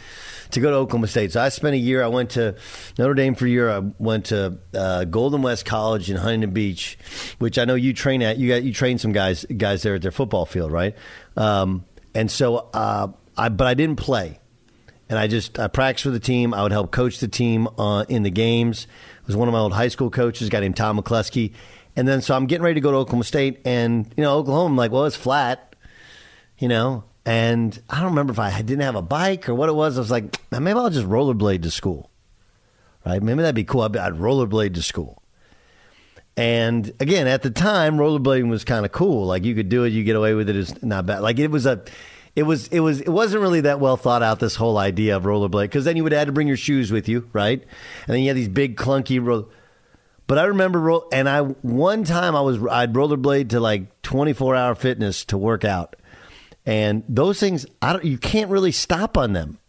to 0.51 0.59
go 0.59 0.69
to 0.71 0.77
Oklahoma 0.77 1.07
State. 1.07 1.33
So 1.33 1.41
I 1.41 1.49
spent 1.49 1.73
a 1.75 1.77
year. 1.77 2.03
I 2.03 2.07
went 2.07 2.31
to 2.31 2.55
Notre 2.97 3.13
Dame 3.13 3.35
for 3.35 3.45
a 3.45 3.49
year. 3.49 3.69
I 3.69 3.79
went 3.99 4.25
to 4.27 4.57
uh, 4.73 5.03
Golden 5.05 5.41
West 5.41 5.65
College 5.65 6.09
in 6.09 6.17
Huntington 6.17 6.51
Beach, 6.51 6.97
which 7.39 7.57
I 7.57 7.65
know 7.65 7.75
you 7.75 7.93
train 7.93 8.21
at. 8.21 8.37
You 8.37 8.47
got 8.49 8.63
you 8.63 8.73
train 8.73 8.97
some 8.97 9.11
guys 9.11 9.45
guys 9.45 9.83
there 9.83 9.95
at 9.95 10.01
their 10.01 10.11
football 10.11 10.45
field, 10.45 10.71
right? 10.71 10.95
Um, 11.35 11.85
and 12.15 12.31
so, 12.31 12.69
uh, 12.73 13.07
I 13.37 13.49
but 13.49 13.67
I 13.67 13.73
didn't 13.73 13.97
play. 13.97 14.39
and 15.09 15.19
I 15.19 15.27
just 15.27 15.59
I 15.59 15.67
practiced 15.67 16.05
with 16.05 16.13
the 16.15 16.19
team. 16.19 16.53
I 16.53 16.63
would 16.63 16.71
help 16.71 16.91
coach 16.91 17.19
the 17.19 17.27
team 17.27 17.67
uh, 17.77 18.05
in 18.09 18.23
the 18.23 18.31
games. 18.31 18.87
It 19.21 19.27
was 19.27 19.35
one 19.35 19.47
of 19.49 19.51
my 19.53 19.59
old 19.59 19.73
high 19.73 19.89
school 19.89 20.09
coaches, 20.09 20.47
a 20.47 20.51
guy 20.51 20.61
named 20.61 20.77
Tom 20.77 20.97
McCluskey. 20.99 21.53
And 21.97 22.07
then 22.07 22.21
so 22.21 22.35
I'm 22.35 22.45
getting 22.45 22.63
ready 22.63 22.75
to 22.75 22.81
go 22.81 22.91
to 22.91 22.97
Oklahoma 22.97 23.23
State, 23.23 23.59
and 23.65 24.05
you 24.15 24.23
know 24.23 24.37
Oklahoma, 24.37 24.67
I'm 24.67 24.77
like, 24.77 24.91
well, 24.91 25.05
it's 25.05 25.15
flat, 25.15 25.75
you 26.59 26.67
know. 26.67 27.03
And 27.25 27.77
I 27.89 27.97
don't 27.97 28.11
remember 28.11 28.31
if 28.31 28.39
I 28.39 28.61
didn't 28.61 28.83
have 28.83 28.95
a 28.95 29.01
bike 29.01 29.49
or 29.49 29.55
what 29.55 29.67
it 29.67 29.73
was. 29.73 29.97
I 29.97 30.01
was 30.01 30.11
like, 30.11 30.39
maybe 30.51 30.79
I'll 30.79 30.89
just 30.89 31.07
rollerblade 31.07 31.63
to 31.63 31.71
school, 31.71 32.09
right? 33.05 33.21
Maybe 33.21 33.41
that'd 33.41 33.55
be 33.55 33.65
cool. 33.65 33.81
I'd, 33.81 33.91
rollerblade 33.91 34.75
to 34.75 34.83
school. 34.83 35.21
And 36.37 36.93
again, 36.99 37.27
at 37.27 37.41
the 37.41 37.49
time, 37.49 37.97
rollerblading 37.97 38.47
was 38.47 38.63
kind 38.63 38.85
of 38.85 38.91
cool. 38.91 39.25
Like 39.25 39.43
you 39.43 39.55
could 39.55 39.67
do 39.67 39.83
it, 39.83 39.89
you 39.89 40.03
get 40.03 40.15
away 40.15 40.35
with 40.35 40.49
it. 40.49 40.55
It's 40.55 40.81
not 40.83 41.07
bad. 41.07 41.21
Like 41.21 41.39
it 41.39 41.49
was 41.49 41.65
a, 41.65 41.83
it 42.35 42.43
was 42.43 42.67
it 42.67 42.79
was 42.81 43.01
it 43.01 43.09
wasn't 43.09 43.41
really 43.41 43.61
that 43.61 43.79
well 43.79 43.97
thought 43.97 44.21
out. 44.21 44.39
This 44.39 44.55
whole 44.55 44.77
idea 44.77 45.17
of 45.17 45.23
rollerblade 45.23 45.63
because 45.63 45.83
then 45.83 45.97
you 45.97 46.03
would 46.03 46.11
have 46.11 46.27
to 46.27 46.31
bring 46.31 46.47
your 46.47 46.55
shoes 46.55 46.91
with 46.91 47.09
you, 47.09 47.27
right? 47.33 47.59
And 48.05 48.13
then 48.13 48.21
you 48.21 48.27
had 48.27 48.37
these 48.37 48.47
big 48.47 48.77
clunky 48.77 49.19
roll. 49.19 49.49
But 50.27 50.37
I 50.37 50.43
remember 50.43 50.79
roll, 50.79 51.07
and 51.11 51.27
I 51.27 51.41
one 51.41 52.03
time 52.03 52.35
I 52.35 52.41
was 52.41 52.59
I'd 52.69 52.93
rollerblade 52.93 53.49
to 53.49 53.59
like 53.59 54.01
twenty 54.01 54.33
four 54.33 54.55
hour 54.55 54.75
fitness 54.75 55.23
to 55.25 55.37
work 55.37 55.63
out, 55.63 55.95
and 56.65 57.03
those 57.07 57.39
things 57.39 57.65
I 57.81 57.93
don't 57.93 58.03
you 58.05 58.17
can't 58.17 58.51
really 58.51 58.73
stop 58.73 59.17
on 59.17 59.33
them. 59.33 59.59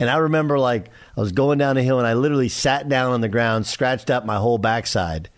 And 0.00 0.10
I 0.10 0.16
remember 0.16 0.58
like 0.58 0.88
I 1.16 1.20
was 1.20 1.32
going 1.32 1.58
down 1.58 1.76
a 1.76 1.82
hill 1.82 1.98
and 1.98 2.06
I 2.06 2.14
literally 2.14 2.48
sat 2.48 2.88
down 2.88 3.12
on 3.12 3.20
the 3.20 3.28
ground, 3.28 3.66
scratched 3.66 4.10
up 4.10 4.24
my 4.24 4.36
whole 4.36 4.58
backside 4.58 5.28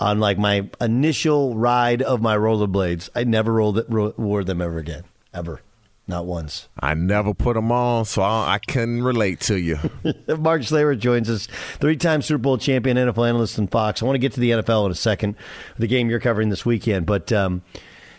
on 0.00 0.20
like 0.20 0.38
my 0.38 0.68
initial 0.80 1.54
ride 1.54 2.02
of 2.02 2.20
my 2.20 2.36
rollerblades. 2.36 3.08
I 3.14 3.24
never 3.24 3.52
rolled 3.52 3.88
wore 4.18 4.42
them 4.42 4.60
ever 4.60 4.78
again, 4.78 5.04
ever, 5.32 5.60
not 6.08 6.26
once. 6.26 6.68
I 6.78 6.94
never 6.94 7.34
put 7.34 7.54
them 7.54 7.72
on, 7.72 8.04
so 8.04 8.22
I, 8.22 8.54
I 8.54 8.58
couldn't 8.58 9.02
relate 9.02 9.40
to 9.42 9.56
you. 9.58 9.78
Mark 10.38 10.62
Schlereth 10.62 10.98
joins 10.98 11.28
us, 11.28 11.46
three-time 11.78 12.22
Super 12.22 12.38
Bowl 12.38 12.58
champion, 12.58 12.96
NFL 12.96 13.28
analyst 13.28 13.58
in 13.58 13.66
Fox. 13.66 14.02
I 14.02 14.06
want 14.06 14.14
to 14.14 14.20
get 14.20 14.32
to 14.34 14.40
the 14.40 14.50
NFL 14.50 14.86
in 14.86 14.92
a 14.92 14.94
second, 14.94 15.34
the 15.78 15.86
game 15.86 16.08
you're 16.10 16.20
covering 16.20 16.48
this 16.48 16.64
weekend, 16.66 17.06
but. 17.06 17.32
Um, 17.32 17.62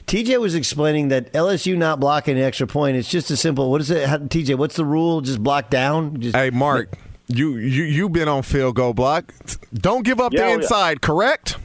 TJ 0.08 0.40
was 0.40 0.56
explaining 0.56 1.10
that 1.10 1.34
LSU 1.34 1.76
not 1.78 2.00
blocking 2.00 2.38
an 2.38 2.44
extra 2.46 2.66
point. 2.66 2.96
It's 2.96 3.10
just 3.10 3.30
as 3.30 3.42
simple. 3.42 3.70
What 3.70 3.82
is 3.82 3.92
it, 3.92 4.08
How, 4.08 4.18
TJ? 4.20 4.58
What's 4.58 4.78
the 4.78 4.86
rule? 4.86 5.20
Just 5.20 5.44
block 5.44 5.70
down. 5.70 6.22
Just 6.22 6.34
hey, 6.34 6.50
Mark, 6.50 6.94
you 7.28 7.58
you 7.58 7.84
you 7.84 8.08
been 8.08 8.30
on 8.30 8.44
field 8.44 8.78
goal 8.78 8.94
block. 8.94 9.34
Don't 9.74 10.06
give 10.06 10.22
up 10.22 10.32
Yeah, 10.32 10.44
the 10.44 10.48
yeah. 10.48 10.56
inside. 10.56 11.02
Correct. 11.02 11.58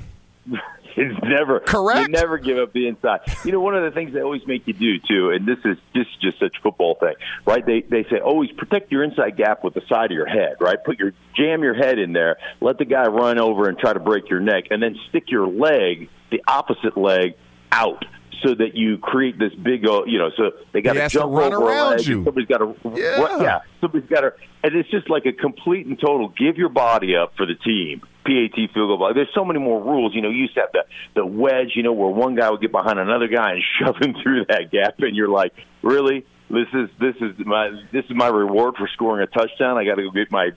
It's 0.97 1.19
never 1.25 1.61
Correct. 1.61 2.01
You 2.01 2.09
never 2.09 2.39
give 2.39 2.59
up 2.59 2.73
the 2.73 2.89
inside. 2.89 3.21
You 3.45 3.53
know, 3.53 3.61
one 3.61 3.75
of 3.75 3.83
the 3.85 3.91
things 3.91 4.13
they 4.13 4.21
always 4.21 4.43
make 4.47 4.67
you 4.67 4.73
do 4.75 4.99
too, 4.99 5.31
and 5.31 5.47
this 5.47 5.59
is 5.65 5.79
this 5.95 6.03
is 6.07 6.17
just 6.21 6.39
such 6.39 6.57
a 6.59 6.63
football 6.63 6.97
thing, 7.01 7.15
right? 7.47 7.65
They 7.65 7.81
they 7.83 8.05
say 8.05 8.21
always 8.21 8.51
protect 8.53 8.93
your 8.93 9.03
inside 9.03 9.37
gap 9.37 9.65
with 9.65 9.75
the 9.75 9.83
side 9.89 10.07
of 10.07 10.17
your 10.17 10.27
head, 10.27 10.57
right? 10.61 10.77
Put 10.85 10.99
your 10.99 11.13
jam 11.37 11.63
your 11.63 11.75
head 11.75 11.99
in 11.99 12.13
there, 12.13 12.37
let 12.61 12.79
the 12.79 12.85
guy 12.85 13.07
run 13.07 13.39
over 13.39 13.69
and 13.69 13.79
try 13.79 13.93
to 13.93 14.01
break 14.01 14.29
your 14.29 14.41
neck, 14.41 14.65
and 14.71 14.83
then 14.83 14.97
stick 15.09 15.31
your 15.31 15.47
leg, 15.47 16.09
the 16.31 16.43
opposite 16.47 16.97
leg, 16.97 17.35
out. 17.71 18.05
So 18.45 18.57
that 18.57 18.75
you 18.75 18.99
create 18.99 19.39
this 19.39 19.55
big, 19.55 19.87
uh, 19.87 20.03
you 20.05 20.19
know, 20.19 20.31
so 20.37 20.51
they 20.73 20.83
got 20.83 20.95
to 20.95 21.09
jump 21.09 21.33
run 21.33 21.53
over 21.55 21.65
around 21.65 21.99
leg, 21.99 22.07
you. 22.09 22.25
Somebody's 22.25 22.49
got 22.49 22.59
to, 22.59 22.75
Yeah. 22.97 23.41
yeah, 23.41 23.61
somebody's 23.81 24.11
got 24.11 24.23
to, 24.23 24.33
and 24.65 24.75
it's 24.75 24.91
just 24.91 25.09
like 25.09 25.27
a 25.27 25.33
complete 25.33 25.87
and 25.87 25.97
total 25.97 26.29
give 26.37 26.57
your 26.57 26.69
body 26.71 27.15
up 27.15 27.35
for 27.37 27.47
the 27.47 27.55
team. 27.55 28.03
PAT 28.25 28.55
field 28.55 28.75
goal. 28.75 28.99
block. 28.99 29.15
There's 29.15 29.33
so 29.35 29.45
many 29.45 29.59
more 29.59 29.83
rules. 29.83 30.15
You 30.15 30.23
know, 30.23 30.31
you 30.31 30.43
used 30.43 30.55
to 30.55 30.61
have 30.61 30.73
the 30.73 30.85
the 31.15 31.27
wedge. 31.27 31.73
You 31.75 31.83
know, 31.83 31.93
where 31.93 32.11
one 32.11 32.35
guy 32.35 32.51
would 32.51 32.61
get 32.61 32.73
behind 32.73 32.99
another 32.99 33.29
guy 33.29 33.53
and 33.53 33.63
shove 33.79 33.97
him 34.01 34.15
through 34.23 34.47
that 34.47 34.71
gap, 34.71 34.95
and 34.99 35.17
you're 35.17 35.29
like, 35.29 35.53
really? 35.83 36.25
This 36.53 36.69
is 36.75 36.91
this 37.01 37.15
is 37.23 37.47
my 37.47 37.71
this 37.93 38.05
is 38.05 38.11
my 38.15 38.27
reward 38.27 38.75
for 38.77 38.87
scoring 38.93 39.23
a 39.23 39.27
touchdown. 39.27 39.79
I 39.79 39.85
got 39.85 39.95
to 39.95 40.03
go 40.03 40.11
get 40.11 40.31
my 40.31 40.51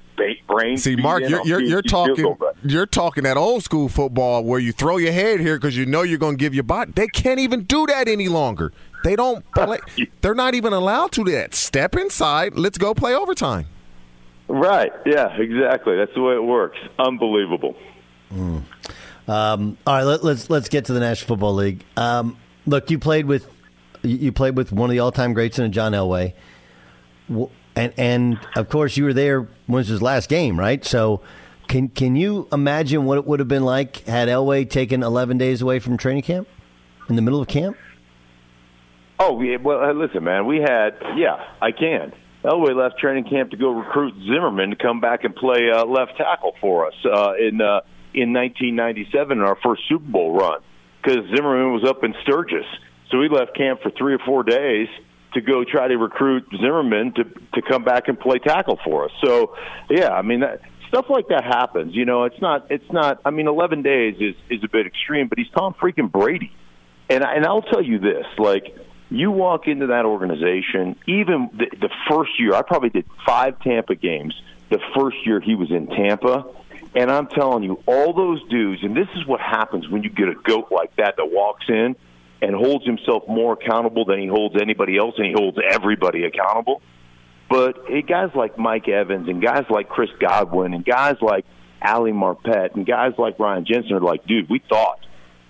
brain. 0.46 0.78
See, 0.78 0.98
Mark, 0.98 1.24
you're 1.26 1.46
you're, 1.48 1.62
you're 1.62 1.82
talking 1.82 2.36
you're 2.64 2.86
talking 2.86 3.24
that 3.24 3.38
old 3.38 3.64
school 3.64 3.88
football 3.88 4.44
where 4.44 4.60
you 4.60 4.74
throw 4.74 4.98
your 4.98 5.14
head 5.14 5.40
here 5.40 5.56
because 5.56 5.78
you 5.78 5.86
know 5.86 6.02
you're 6.02 6.18
going 6.18 6.34
to 6.34 6.38
give 6.38 6.54
your 6.54 6.66
body. 6.66 6.92
They 6.94 7.08
can't 7.08 7.40
even 7.40 7.64
do 7.64 7.86
that 7.86 8.10
any 8.10 8.28
longer. 8.28 8.74
They 9.06 9.16
don't 9.16 9.50
play. 9.56 9.80
They're 10.20 10.36
not 10.36 10.54
even 10.54 10.74
allowed 10.74 11.14
to 11.14 11.24
do 11.24 11.32
that. 11.32 11.56
Step 11.56 11.96
inside. 11.96 12.58
Let's 12.58 12.78
go 12.78 12.94
play 12.94 13.16
overtime. 13.16 13.68
Right? 14.48 14.92
Yeah, 15.06 15.36
exactly. 15.36 15.96
That's 15.96 16.14
the 16.14 16.22
way 16.22 16.36
it 16.36 16.44
works. 16.44 16.78
Unbelievable. 17.00 17.76
Um, 19.28 19.78
all 19.88 19.96
right, 19.96 20.04
let, 20.04 20.24
let's 20.24 20.50
let's 20.50 20.70
get 20.70 20.86
to 20.86 20.94
the 20.94 21.00
National 21.00 21.28
Football 21.30 21.56
League. 21.56 21.84
Um, 21.98 22.38
look, 22.66 22.92
you 22.92 23.00
played 23.00 23.26
with 23.26 23.50
you 24.04 24.32
played 24.32 24.56
with 24.56 24.72
one 24.72 24.90
of 24.90 24.92
the 24.92 25.00
all-time 25.00 25.34
greats 25.34 25.58
in 25.58 25.72
John 25.72 25.94
Elway, 25.94 26.34
and 27.76 27.94
and 27.98 28.40
of 28.56 28.70
course 28.70 28.98
you 28.98 29.06
were 29.06 29.14
there 29.14 29.42
when 29.42 29.50
it 29.68 29.70
was 29.70 29.88
his 29.88 30.02
last 30.02 30.30
game, 30.30 30.60
right? 30.60 30.86
So, 30.86 31.22
can 31.68 31.90
can 31.90 32.16
you 32.16 32.48
imagine 32.52 33.06
what 33.06 33.18
it 33.18 33.26
would 33.26 33.40
have 33.40 33.48
been 33.48 33.66
like 33.66 34.06
had 34.06 34.28
Elway 34.28 34.70
taken 34.70 35.02
11 35.02 35.40
days 35.40 35.62
away 35.62 35.80
from 35.80 35.98
training 35.98 36.24
camp 36.24 36.48
in 37.10 37.16
the 37.16 37.22
middle 37.22 37.42
of 37.42 37.48
camp? 37.48 37.78
Oh. 39.20 39.42
Well, 39.62 39.84
uh, 39.84 39.94
listen, 39.94 40.24
man. 40.24 40.46
We 40.46 40.58
had, 40.58 40.98
yeah, 41.16 41.48
I 41.62 41.72
can. 41.72 42.14
Elway 42.46 42.76
left 42.76 43.00
training 43.00 43.26
camp 43.26 43.52
to 43.52 43.58
go 43.58 43.72
recruit 43.72 44.14
Zimmerman 44.26 44.70
to 44.70 44.76
come 44.76 45.02
back 45.02 45.24
and 45.24 45.36
play 45.36 45.70
uh, 45.74 45.86
left 45.86 46.18
tackle 46.18 46.54
for 46.62 46.88
us 46.88 46.94
uh, 47.06 47.34
in 47.34 47.60
uh, 47.60 47.82
in 48.14 48.34
1997 48.34 49.38
in 49.38 49.44
our 49.44 49.58
first 49.64 49.82
Super 49.90 50.06
Bowl 50.06 50.34
run 50.34 50.62
because 51.02 51.26
Zimmerman 51.36 51.74
was 51.74 51.84
up 51.90 52.04
in 52.04 52.14
Sturgis. 52.24 52.66
So 53.12 53.22
he 53.22 53.30
left 53.30 53.56
camp 53.56 53.82
for 53.82 53.92
three 53.92 54.14
or 54.14 54.20
four 54.20 54.44
days 54.44 54.88
to 55.34 55.42
go 55.42 55.64
try 55.64 55.88
to 55.88 55.98
recruit 55.98 56.46
Zimmerman 56.52 57.14
to 57.16 57.24
to 57.24 57.62
come 57.68 57.84
back 57.84 58.08
and 58.08 58.20
play 58.20 58.40
tackle 58.40 58.80
for 58.84 59.06
us. 59.06 59.12
So, 59.24 59.56
yeah, 59.90 60.10
I 60.10 60.22
mean. 60.22 60.42
That, 60.42 60.62
Stuff 60.90 61.08
like 61.10 61.28
that 61.30 61.44
happens, 61.44 61.94
you 61.96 62.06
know. 62.06 62.24
It's 62.24 62.40
not. 62.40 62.68
It's 62.70 62.90
not. 62.92 63.20
I 63.26 63.32
mean, 63.32 63.48
eleven 63.48 63.82
days 63.82 64.16
is 64.20 64.36
is 64.50 64.64
a 64.64 64.70
bit 64.70 64.86
extreme, 64.86 65.28
but 65.28 65.38
he's 65.38 65.50
Tom 65.50 65.74
freaking 65.74 66.10
Brady. 66.10 66.54
And 67.10 67.24
and 67.24 67.44
I'll 67.44 67.64
tell 67.64 67.82
you 67.82 68.00
this, 68.00 68.26
like 68.38 68.78
you 69.10 69.32
walk 69.32 69.68
into 69.68 69.88
that 69.88 70.06
organization, 70.06 70.96
even 71.08 71.50
the, 71.54 71.68
the 71.80 71.90
first 72.10 72.32
year, 72.40 72.54
I 72.54 72.62
probably 72.62 72.90
did 72.90 73.06
five 73.26 73.60
Tampa 73.60 73.96
games. 73.96 74.34
The 74.70 74.80
first 74.96 75.18
year 75.26 75.40
he 75.40 75.56
was 75.56 75.70
in 75.70 75.88
Tampa, 75.88 76.46
and 76.96 77.12
I'm 77.12 77.28
telling 77.28 77.64
you, 77.64 77.84
all 77.86 78.14
those 78.14 78.42
dudes, 78.50 78.84
and 78.84 78.96
this 78.96 79.08
is 79.16 79.26
what 79.28 79.40
happens 79.40 79.88
when 79.88 80.04
you 80.04 80.10
get 80.10 80.30
a 80.30 80.36
goat 80.36 80.70
like 80.72 80.96
that 80.96 81.18
that 81.18 81.26
walks 81.32 81.66
in 81.70 81.96
and 82.42 82.56
holds 82.56 82.86
himself 82.86 83.28
more 83.28 83.54
accountable 83.54 84.06
than 84.06 84.20
he 84.20 84.28
holds 84.28 84.56
anybody 84.60 84.98
else, 84.98 85.16
and 85.18 85.28
he 85.28 85.34
holds 85.34 85.58
everybody 85.72 86.26
accountable. 86.26 86.82
But 87.50 87.78
it, 87.90 88.08
guys 88.08 88.32
like 88.34 88.58
Mike 88.58 88.88
Evans 88.88 89.28
and 89.28 89.42
guys 89.42 89.66
like 89.70 89.88
Chris 89.88 90.10
Godwin 90.20 90.74
and 90.74 90.84
guys 90.84 91.18
like 91.22 91.46
Ali 91.82 92.12
Marpet 92.12 92.74
and 92.76 92.86
guys 92.86 93.14
like 93.18 93.38
Ryan 93.40 93.66
Jensen 93.66 93.94
are 93.94 94.02
like, 94.02 94.26
dude, 94.26 94.50
we 94.50 94.60
thought. 94.68 95.00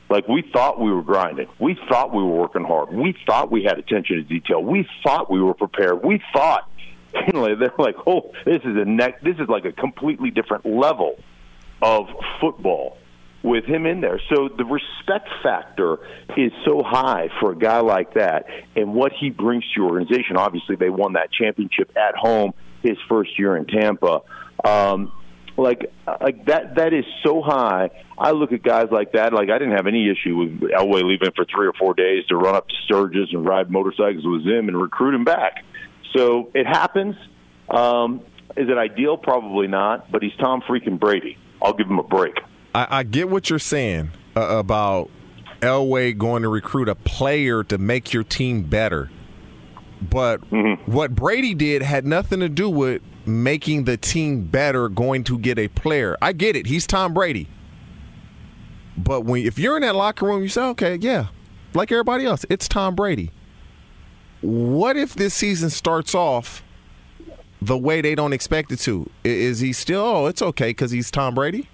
Like 0.10 0.28
we 0.28 0.44
thought 0.54 0.80
we 0.80 0.92
were 0.92 1.02
grinding. 1.02 1.48
We 1.60 1.78
thought 1.90 2.14
we 2.14 2.22
were 2.22 2.42
working 2.42 2.64
hard. 2.64 2.94
We 2.94 3.16
thought 3.26 3.52
we 3.52 3.64
had 3.64 3.80
attention 3.80 4.18
to 4.18 4.24
detail. 4.24 4.64
We 4.64 4.88
thought 5.04 5.32
we 5.32 5.42
were 5.42 5.56
prepared. 5.56 6.04
We 6.04 6.22
thought 6.32 6.70
you 7.28 7.34
know, 7.34 7.56
they're 7.56 7.72
like, 7.78 7.96
oh, 8.08 8.32
this 8.46 8.62
is 8.64 8.76
a 8.76 8.86
neck. 8.86 9.22
This 9.22 9.36
is 9.36 9.48
like 9.48 9.66
a 9.66 9.72
completely 9.72 10.32
different 10.32 10.66
level 10.66 11.18
of 11.82 12.08
football 12.42 12.98
with 13.44 13.64
him 13.66 13.86
in 13.86 14.02
there. 14.02 14.20
So 14.34 14.50
the 14.50 14.66
respect 14.66 15.30
factor 15.44 16.00
is 16.36 16.52
so 16.66 16.82
high 16.84 17.30
for 17.40 17.52
a 17.52 17.56
guy 17.56 17.80
like 17.80 18.16
that 18.16 18.48
and 18.76 18.94
what 18.94 19.12
he 19.14 19.30
brings 19.30 19.64
to 19.64 19.82
your 19.82 19.92
organization. 19.92 20.36
Obviously, 20.36 20.76
they 20.76 20.90
won 20.90 21.14
that 21.14 21.32
championship 21.32 21.92
at 21.96 22.16
home 22.16 22.54
his 22.82 22.98
first 23.08 23.38
year 23.38 23.56
in 23.56 23.66
Tampa. 23.66 24.22
Um, 24.64 25.12
like 25.58 25.92
like 26.22 26.46
that 26.46 26.76
that 26.76 26.94
is 26.94 27.06
so 27.24 27.42
high. 27.42 27.90
I 28.18 28.32
look 28.32 28.52
at 28.52 28.64
guys 28.64 28.88
like 28.92 29.14
that. 29.14 29.34
Like 29.34 29.50
I 29.50 29.58
didn't 29.58 29.76
have 29.76 29.88
any 29.88 30.10
issue 30.10 30.36
with 30.36 30.72
Elway 30.72 31.04
leaving 31.04 31.32
for 31.36 31.46
three 31.46 31.68
or 31.68 31.74
four 31.74 31.94
days 31.94 32.26
to 32.28 32.36
run 32.36 32.56
up 32.56 32.68
to 32.68 32.76
Sturgis 32.86 33.30
and 33.32 33.46
ride 33.46 33.72
motorcycles 33.72 34.26
with 34.26 34.46
him 34.46 34.68
and 34.68 34.80
recruit 34.80 35.16
him 35.16 35.24
back. 35.24 35.64
So 36.14 36.52
it 36.54 36.66
happens. 36.66 37.16
Um, 37.70 38.22
is 38.56 38.70
it 38.70 38.78
ideal? 38.78 39.18
Probably 39.18 39.68
not. 39.68 40.12
But 40.12 40.24
he's 40.24 40.36
Tom 40.40 40.62
freaking 40.62 41.00
Brady. 41.00 41.38
I'll 41.62 41.74
give 41.74 41.88
him 41.88 42.00
a 42.00 42.04
break. 42.04 42.36
I, 42.74 42.88
I 42.90 43.04
get 43.04 43.30
what 43.30 43.50
you're 43.50 43.60
saying 43.60 44.12
uh, 44.36 44.42
about 44.42 45.10
Elway 45.62 46.18
going 46.18 46.44
to 46.44 46.50
recruit 46.50 46.90
a 46.90 46.96
player 46.96 47.64
to 47.66 47.78
make 47.78 48.14
your 48.14 48.24
team 48.24 48.64
better. 48.64 49.10
But 50.02 50.42
what 50.86 51.16
Brady 51.16 51.54
did 51.54 51.82
had 51.82 52.06
nothing 52.06 52.42
to 52.42 52.50
do 52.50 52.70
with 52.70 53.02
making 53.28 53.86
the 53.86 53.98
team 53.98 54.46
better, 54.46 54.90
going 54.90 55.24
to 55.26 55.38
get 55.38 55.58
a 55.60 55.68
player. 55.68 56.18
I 56.22 56.34
get 56.34 56.56
it. 56.56 56.68
He's 56.68 56.88
Tom 56.88 57.14
Brady. 57.14 57.48
But 58.98 59.22
when 59.22 59.46
if 59.46 59.60
you're 59.60 59.76
in 59.76 59.82
that 59.82 59.96
locker 59.96 60.26
room, 60.26 60.42
you 60.42 60.50
say, 60.50 60.62
okay, 60.62 60.96
yeah, 60.96 61.28
like 61.74 61.92
everybody 61.92 62.26
else, 62.26 62.46
it's 62.50 62.68
Tom 62.68 62.96
Brady. 62.96 63.32
What 64.42 64.96
if 64.96 65.14
this 65.16 65.34
season 65.34 65.70
starts 65.70 66.16
off 66.16 66.64
the 67.62 67.78
way 67.78 68.02
they 68.02 68.16
don't 68.16 68.34
expect 68.34 68.72
it 68.72 68.80
to? 68.82 69.10
Is 69.24 69.60
he 69.60 69.74
still, 69.74 70.02
oh, 70.02 70.26
it's 70.28 70.42
okay 70.42 70.70
because 70.70 70.92
he's 70.92 71.12
Tom 71.12 71.36
Brady? 71.36 71.68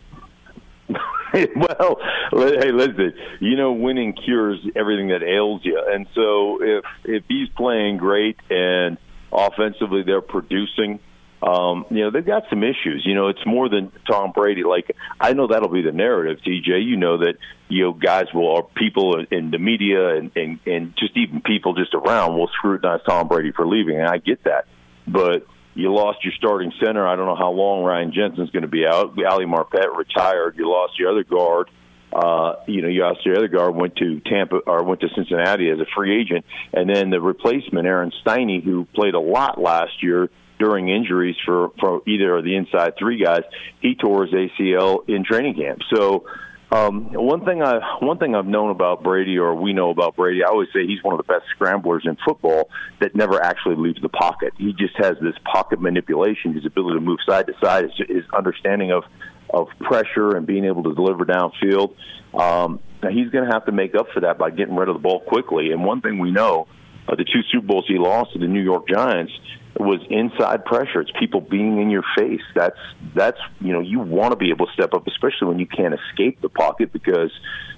well, 1.55 1.97
hey, 2.31 2.71
listen. 2.71 3.13
You 3.39 3.55
know, 3.55 3.71
winning 3.71 4.13
cures 4.13 4.59
everything 4.75 5.09
that 5.09 5.23
ails 5.23 5.61
you, 5.63 5.81
and 5.87 6.05
so 6.13 6.61
if 6.61 6.83
if 7.05 7.23
he's 7.27 7.47
playing 7.49 7.97
great 7.97 8.37
and 8.49 8.97
offensively 9.31 10.03
they're 10.03 10.21
producing. 10.21 10.99
Um, 11.41 11.85
you 11.89 12.01
know, 12.01 12.11
they've 12.11 12.25
got 12.25 12.43
some 12.49 12.63
issues. 12.63 13.03
You 13.05 13.15
know, 13.15 13.29
it's 13.29 13.45
more 13.45 13.67
than 13.67 13.91
Tom 14.09 14.31
Brady. 14.31 14.63
Like, 14.63 14.95
I 15.19 15.33
know 15.33 15.47
that'll 15.47 15.69
be 15.69 15.81
the 15.81 15.91
narrative, 15.91 16.39
TJ. 16.45 16.85
You 16.85 16.97
know 16.97 17.17
that, 17.19 17.35
you 17.67 17.85
know, 17.85 17.93
guys 17.93 18.25
will, 18.33 18.45
or 18.45 18.63
people 18.63 19.25
in 19.31 19.49
the 19.49 19.57
media 19.57 20.15
and, 20.15 20.31
and, 20.35 20.59
and 20.67 20.93
just 20.97 21.17
even 21.17 21.41
people 21.41 21.73
just 21.73 21.95
around 21.95 22.37
will 22.37 22.49
scrutinize 22.49 23.01
Tom 23.07 23.27
Brady 23.27 23.51
for 23.51 23.65
leaving. 23.65 23.99
And 23.99 24.07
I 24.07 24.17
get 24.17 24.43
that. 24.43 24.65
But 25.07 25.47
you 25.73 25.93
lost 25.93 26.23
your 26.23 26.33
starting 26.37 26.71
center. 26.83 27.07
I 27.07 27.15
don't 27.15 27.25
know 27.25 27.35
how 27.35 27.51
long 27.51 27.83
Ryan 27.83 28.13
Jensen's 28.13 28.51
going 28.51 28.63
to 28.63 28.67
be 28.67 28.85
out. 28.85 29.17
Ali 29.17 29.45
Marpet 29.45 29.95
retired. 29.95 30.57
You 30.57 30.69
lost 30.69 30.99
your 30.99 31.11
other 31.11 31.23
guard. 31.23 31.69
Uh, 32.13 32.55
you 32.67 32.81
know, 32.81 32.89
you 32.89 33.01
lost 33.01 33.25
your 33.25 33.37
other 33.37 33.47
guard 33.47 33.73
went 33.73 33.95
to 33.95 34.19
Tampa 34.19 34.57
or 34.57 34.83
went 34.83 34.99
to 34.99 35.07
Cincinnati 35.15 35.69
as 35.69 35.79
a 35.79 35.85
free 35.95 36.19
agent, 36.19 36.45
and 36.73 36.89
then 36.93 37.09
the 37.09 37.21
replacement 37.21 37.87
Aaron 37.87 38.11
Stinnie, 38.21 38.61
who 38.61 38.85
played 38.93 39.13
a 39.13 39.19
lot 39.19 39.57
last 39.57 40.03
year, 40.03 40.29
during 40.61 40.89
injuries 40.89 41.35
for, 41.43 41.71
for 41.79 42.01
either 42.07 42.37
of 42.37 42.43
the 42.43 42.55
inside 42.55 42.93
three 42.97 43.21
guys, 43.21 43.41
he 43.81 43.95
tore 43.95 44.27
his 44.27 44.33
ACL 44.33 45.09
in 45.09 45.25
training 45.25 45.55
camp. 45.55 45.81
So 45.91 46.25
um, 46.71 47.11
one 47.13 47.43
thing 47.43 47.61
I 47.63 47.79
one 47.99 48.17
thing 48.17 48.35
I've 48.35 48.45
known 48.45 48.69
about 48.69 49.03
Brady, 49.03 49.37
or 49.37 49.55
we 49.55 49.73
know 49.73 49.89
about 49.89 50.15
Brady, 50.15 50.43
I 50.43 50.49
always 50.49 50.69
say 50.73 50.85
he's 50.85 51.03
one 51.03 51.13
of 51.13 51.17
the 51.17 51.33
best 51.33 51.45
scramblers 51.55 52.03
in 52.05 52.15
football 52.23 52.69
that 53.01 53.15
never 53.15 53.43
actually 53.43 53.75
leaves 53.75 54.01
the 54.01 54.09
pocket. 54.09 54.53
He 54.57 54.71
just 54.71 54.95
has 54.97 55.15
this 55.19 55.33
pocket 55.51 55.81
manipulation, 55.81 56.53
his 56.53 56.65
ability 56.65 56.99
to 56.99 57.01
move 57.01 57.19
side 57.27 57.47
to 57.47 57.53
side, 57.61 57.85
his, 57.85 58.07
his 58.07 58.23
understanding 58.37 58.91
of 58.91 59.03
of 59.49 59.67
pressure 59.79 60.37
and 60.37 60.45
being 60.45 60.63
able 60.63 60.83
to 60.83 60.93
deliver 60.93 61.25
downfield. 61.25 61.95
Um, 62.33 62.79
now 63.03 63.09
he's 63.09 63.29
going 63.31 63.45
to 63.45 63.51
have 63.51 63.65
to 63.65 63.73
make 63.73 63.95
up 63.95 64.07
for 64.13 64.21
that 64.21 64.37
by 64.37 64.51
getting 64.51 64.75
rid 64.75 64.87
of 64.87 64.95
the 64.95 65.01
ball 65.01 65.19
quickly. 65.19 65.71
And 65.71 65.83
one 65.83 65.99
thing 65.99 66.19
we 66.19 66.31
know, 66.31 66.67
uh, 67.09 67.15
the 67.15 67.25
two 67.25 67.41
Super 67.51 67.67
Bowls 67.67 67.85
he 67.87 67.97
lost 67.97 68.31
to 68.31 68.39
the 68.39 68.47
New 68.47 68.61
York 68.63 68.87
Giants, 68.87 69.33
was 69.79 70.01
inside 70.09 70.65
pressure. 70.65 71.01
It's 71.01 71.11
people 71.17 71.41
being 71.41 71.81
in 71.81 71.89
your 71.89 72.03
face. 72.17 72.41
That's 72.55 72.77
that's 73.15 73.39
you 73.59 73.73
know 73.73 73.79
you 73.79 73.99
want 73.99 74.31
to 74.31 74.35
be 74.35 74.49
able 74.49 74.67
to 74.67 74.73
step 74.73 74.93
up, 74.93 75.07
especially 75.07 75.47
when 75.47 75.59
you 75.59 75.67
can't 75.67 75.93
escape 75.93 76.41
the 76.41 76.49
pocket 76.49 76.91
because 76.91 77.31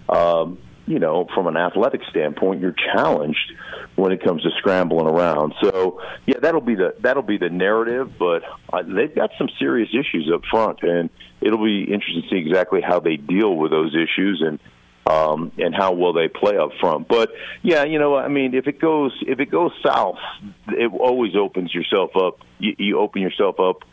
um, 0.09 0.57
you 0.85 0.99
know 0.99 1.27
from 1.33 1.47
an 1.47 1.57
athletic 1.57 2.01
standpoint 2.09 2.61
you're 2.61 2.75
challenged 2.93 3.53
when 3.95 4.11
it 4.11 4.23
comes 4.23 4.41
to 4.43 4.49
scrambling 4.57 5.07
around. 5.07 5.53
So 5.61 6.01
yeah, 6.25 6.39
that'll 6.41 6.61
be 6.61 6.75
the 6.75 6.95
that'll 6.99 7.23
be 7.23 7.37
the 7.37 7.49
narrative. 7.49 8.13
But 8.17 8.43
uh, 8.71 8.83
they've 8.83 9.13
got 9.13 9.31
some 9.37 9.49
serious 9.59 9.89
issues 9.89 10.31
up 10.33 10.41
front, 10.49 10.79
and 10.81 11.09
it'll 11.41 11.63
be 11.63 11.83
interesting 11.83 12.23
to 12.23 12.29
see 12.29 12.37
exactly 12.37 12.81
how 12.81 12.99
they 12.99 13.17
deal 13.17 13.55
with 13.55 13.71
those 13.71 13.95
issues 13.95 14.43
and 14.45 14.59
um, 15.05 15.51
and 15.57 15.75
how 15.75 15.93
will 15.93 16.13
they 16.13 16.27
play 16.27 16.57
up 16.57 16.71
front. 16.79 17.07
But 17.07 17.31
yeah, 17.61 17.83
you 17.83 17.99
know, 17.99 18.15
I 18.15 18.27
mean, 18.27 18.53
if 18.53 18.67
it 18.67 18.79
goes 18.79 19.11
if 19.21 19.39
it 19.39 19.51
goes 19.51 19.71
south, 19.85 20.17
it 20.67 20.91
always 20.93 21.35
opens 21.35 21.73
yourself 21.73 22.11
up. 22.15 22.39
You, 22.59 22.75
you 22.77 22.99
open 22.99 23.21
yourself 23.21 23.59
up 23.59 23.83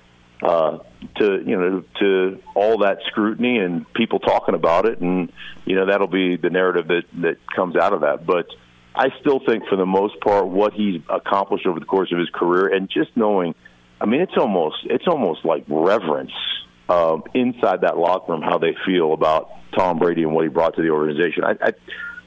uh, 0.42 0.78
to 1.16 1.42
you 1.44 1.56
know 1.56 1.84
to 1.98 2.40
all 2.54 2.78
that 2.78 2.98
scrutiny 3.08 3.58
and 3.58 3.90
people 3.92 4.20
talking 4.20 4.54
about 4.54 4.86
it, 4.86 5.00
and 5.00 5.32
you 5.64 5.74
know 5.74 5.86
that'll 5.86 6.06
be 6.06 6.36
the 6.36 6.50
narrative 6.50 6.88
that 6.88 7.02
that 7.22 7.36
comes 7.54 7.76
out 7.76 7.92
of 7.92 8.02
that. 8.02 8.24
But 8.24 8.46
I 8.94 9.08
still 9.20 9.40
think, 9.44 9.66
for 9.68 9.76
the 9.76 9.86
most 9.86 10.20
part, 10.20 10.46
what 10.46 10.72
he's 10.72 11.00
accomplished 11.08 11.66
over 11.66 11.80
the 11.80 11.86
course 11.86 12.12
of 12.12 12.18
his 12.18 12.30
career, 12.30 12.68
and 12.68 12.88
just 12.88 13.16
knowing, 13.16 13.54
I 14.00 14.06
mean, 14.06 14.20
it's 14.20 14.36
almost 14.36 14.76
it's 14.84 15.06
almost 15.08 15.44
like 15.44 15.64
reverence 15.68 16.32
um, 16.90 17.22
inside 17.34 17.82
that 17.82 17.96
locker 17.96 18.32
room 18.32 18.42
how 18.42 18.58
they 18.58 18.76
feel 18.84 19.12
about 19.12 19.50
Tom 19.76 19.98
Brady 19.98 20.24
and 20.24 20.32
what 20.32 20.42
he 20.42 20.48
brought 20.48 20.74
to 20.76 20.82
the 20.82 20.90
organization. 20.90 21.44
I, 21.44 21.56
I, 21.62 21.72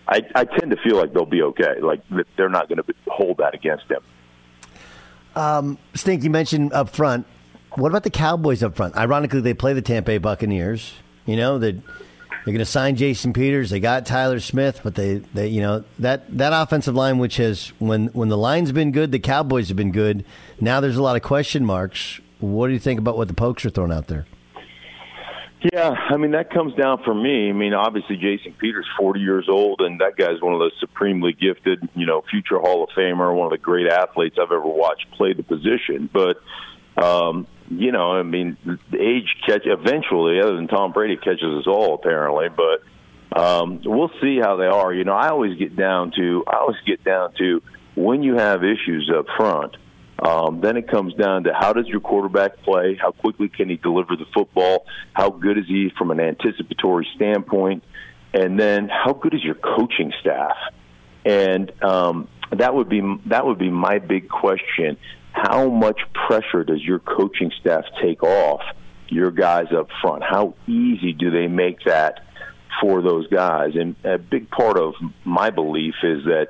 I, 0.07 0.21
I 0.35 0.45
tend 0.45 0.71
to 0.71 0.77
feel 0.77 0.95
like 0.95 1.13
they'll 1.13 1.25
be 1.25 1.41
okay. 1.43 1.81
Like 1.81 2.01
they're 2.37 2.49
not 2.49 2.69
going 2.69 2.77
to 2.81 2.85
hold 3.07 3.37
that 3.37 3.53
against 3.53 3.85
him. 3.91 4.01
Um, 5.35 5.77
Stink, 5.95 6.23
you 6.23 6.29
mentioned 6.29 6.73
up 6.73 6.89
front. 6.89 7.25
What 7.75 7.89
about 7.89 8.03
the 8.03 8.09
Cowboys 8.09 8.63
up 8.63 8.75
front? 8.75 8.95
Ironically, 8.95 9.41
they 9.41 9.53
play 9.53 9.73
the 9.73 9.81
Tampa 9.81 10.11
Bay 10.11 10.17
Buccaneers. 10.19 10.93
You 11.25 11.35
know 11.35 11.57
that 11.59 11.75
they're 11.75 12.53
going 12.53 12.59
to 12.59 12.65
sign 12.65 12.95
Jason 12.95 13.33
Peters. 13.33 13.69
They 13.69 13.79
got 13.79 14.05
Tyler 14.05 14.39
Smith, 14.39 14.81
but 14.83 14.95
they, 14.95 15.15
they, 15.33 15.47
you 15.47 15.61
know, 15.61 15.83
that 15.99 16.37
that 16.37 16.53
offensive 16.53 16.93
line, 16.93 17.17
which 17.17 17.37
has 17.37 17.69
when 17.79 18.07
when 18.07 18.29
the 18.29 18.37
line's 18.37 18.71
been 18.71 18.91
good, 18.91 19.11
the 19.11 19.19
Cowboys 19.19 19.69
have 19.69 19.77
been 19.77 19.91
good. 19.91 20.23
Now 20.61 20.79
there's 20.79 20.97
a 20.97 21.03
lot 21.03 21.15
of 21.15 21.21
question 21.21 21.65
marks. 21.65 22.21
What 22.39 22.67
do 22.67 22.73
you 22.73 22.79
think 22.79 22.99
about 22.99 23.17
what 23.17 23.27
the 23.27 23.33
Pokes 23.33 23.65
are 23.65 23.69
throwing 23.69 23.91
out 23.91 24.07
there? 24.07 24.25
Yeah, 25.71 25.91
I 25.91 26.17
mean 26.17 26.31
that 26.31 26.49
comes 26.49 26.75
down 26.75 27.03
for 27.05 27.15
me. 27.15 27.49
I 27.49 27.53
mean, 27.53 27.73
obviously 27.73 28.17
Jason 28.17 28.53
Peters, 28.59 28.85
forty 28.99 29.21
years 29.21 29.47
old, 29.47 29.79
and 29.79 30.01
that 30.01 30.17
guy's 30.17 30.41
one 30.41 30.53
of 30.53 30.59
those 30.59 30.73
supremely 30.81 31.31
gifted, 31.31 31.87
you 31.95 32.05
know, 32.05 32.21
future 32.29 32.59
Hall 32.59 32.83
of 32.83 32.89
Famer, 32.89 33.33
one 33.33 33.45
of 33.45 33.51
the 33.51 33.63
great 33.63 33.87
athletes 33.87 34.35
I've 34.37 34.51
ever 34.51 34.59
watched 34.59 35.09
play 35.11 35.31
the 35.31 35.43
position. 35.43 36.09
But 36.11 36.41
um, 37.01 37.47
you 37.69 37.93
know, 37.93 38.11
I 38.11 38.23
mean, 38.23 38.57
age 38.93 39.35
catch 39.47 39.61
eventually, 39.65 40.41
other 40.41 40.57
than 40.57 40.67
Tom 40.67 40.91
Brady, 40.91 41.15
catches 41.15 41.59
us 41.59 41.65
all 41.65 41.95
apparently. 41.95 42.47
But 42.49 43.39
um, 43.39 43.81
we'll 43.85 44.11
see 44.21 44.39
how 44.41 44.57
they 44.57 44.65
are. 44.65 44.93
You 44.93 45.05
know, 45.05 45.13
I 45.13 45.29
always 45.29 45.57
get 45.57 45.77
down 45.77 46.11
to 46.17 46.43
I 46.45 46.57
always 46.57 46.81
get 46.85 47.05
down 47.05 47.35
to 47.37 47.61
when 47.95 48.21
you 48.21 48.35
have 48.35 48.65
issues 48.65 49.09
up 49.17 49.27
front 49.37 49.77
um, 50.23 50.61
then 50.61 50.77
it 50.77 50.87
comes 50.87 51.13
down 51.15 51.43
to 51.43 51.53
how 51.53 51.73
does 51.73 51.85
your 51.87 51.99
quarterback 51.99 52.61
play? 52.63 52.97
How 52.99 53.11
quickly 53.11 53.49
can 53.49 53.67
he 53.67 53.75
deliver 53.75 54.15
the 54.15 54.25
football? 54.33 54.85
How 55.11 55.29
good 55.29 55.57
is 55.57 55.65
he 55.67 55.91
from 55.97 56.11
an 56.11 56.19
anticipatory 56.21 57.07
standpoint? 57.15 57.83
And 58.33 58.57
then 58.57 58.87
how 58.87 59.13
good 59.13 59.33
is 59.33 59.43
your 59.43 59.55
coaching 59.55 60.13
staff? 60.21 60.55
And 61.25 61.71
um, 61.83 62.29
that 62.51 62.73
would 62.73 62.87
be 62.87 63.01
that 63.25 63.45
would 63.45 63.59
be 63.59 63.69
my 63.69 63.99
big 63.99 64.29
question. 64.29 64.97
How 65.33 65.69
much 65.69 65.99
pressure 66.27 66.63
does 66.63 66.81
your 66.81 66.99
coaching 66.99 67.51
staff 67.59 67.83
take 68.01 68.23
off 68.23 68.61
your 69.09 69.31
guys 69.31 69.67
up 69.77 69.89
front? 70.01 70.23
How 70.23 70.53
easy 70.67 71.11
do 71.11 71.31
they 71.31 71.47
make 71.47 71.83
that 71.85 72.21
for 72.81 73.01
those 73.01 73.27
guys? 73.27 73.71
And 73.75 73.95
a 74.05 74.17
big 74.17 74.49
part 74.49 74.79
of 74.79 74.93
my 75.25 75.49
belief 75.49 75.95
is 76.01 76.23
that 76.25 76.47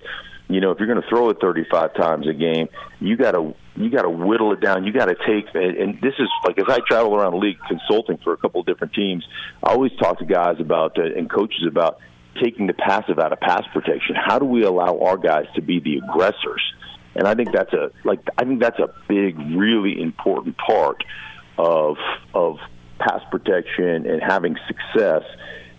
you 0.49 0.59
know, 0.59 0.71
if 0.71 0.79
you're 0.79 0.87
going 0.87 1.01
to 1.01 1.07
throw 1.09 1.29
it 1.29 1.37
35 1.39 1.93
times 1.95 2.27
a 2.27 2.33
game, 2.33 2.67
you 2.99 3.17
got 3.17 3.31
to 3.31 3.55
you 3.75 3.89
got 3.89 4.03
to 4.03 4.09
whittle 4.09 4.53
it 4.53 4.59
down. 4.59 4.83
You 4.83 4.93
got 4.93 5.05
to 5.05 5.15
take 5.15 5.45
and 5.55 5.99
this 6.01 6.13
is 6.19 6.27
like 6.45 6.59
as 6.59 6.65
I 6.67 6.79
travel 6.87 7.15
around 7.15 7.31
the 7.31 7.37
league 7.37 7.57
consulting 7.67 8.17
for 8.23 8.33
a 8.33 8.37
couple 8.37 8.59
of 8.61 8.67
different 8.67 8.93
teams, 8.93 9.25
I 9.63 9.71
always 9.71 9.91
talk 9.99 10.19
to 10.19 10.25
guys 10.25 10.57
about 10.59 10.97
uh, 10.99 11.03
and 11.03 11.29
coaches 11.29 11.65
about 11.67 11.99
taking 12.41 12.67
the 12.67 12.73
passive 12.73 13.19
out 13.19 13.31
of 13.31 13.39
pass 13.39 13.63
protection. 13.73 14.15
How 14.15 14.37
do 14.37 14.45
we 14.45 14.63
allow 14.63 14.99
our 14.99 15.17
guys 15.17 15.45
to 15.55 15.61
be 15.61 15.79
the 15.79 15.97
aggressors? 15.97 16.61
And 17.15 17.27
I 17.27 17.35
think 17.35 17.49
that's 17.53 17.73
a 17.73 17.91
like 18.03 18.19
I 18.37 18.43
think 18.43 18.61
that's 18.61 18.79
a 18.79 18.93
big, 19.07 19.37
really 19.55 20.01
important 20.01 20.57
part 20.57 21.03
of 21.57 21.97
of 22.33 22.57
pass 22.99 23.21
protection 23.31 24.07
and 24.07 24.21
having 24.21 24.55
success 24.67 25.23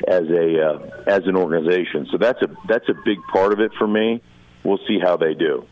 as 0.08 0.24
a 0.30 0.60
uh, 0.60 0.90
as 1.06 1.22
an 1.26 1.36
organization. 1.36 2.08
So 2.10 2.18
that's 2.18 2.40
a 2.42 2.48
that's 2.66 2.88
a 2.88 2.94
big 3.04 3.18
part 3.32 3.52
of 3.52 3.60
it 3.60 3.72
for 3.78 3.86
me 3.86 4.22
we'll 4.64 4.80
see 4.88 4.98
how 4.98 5.16
they 5.16 5.34
do. 5.34 5.66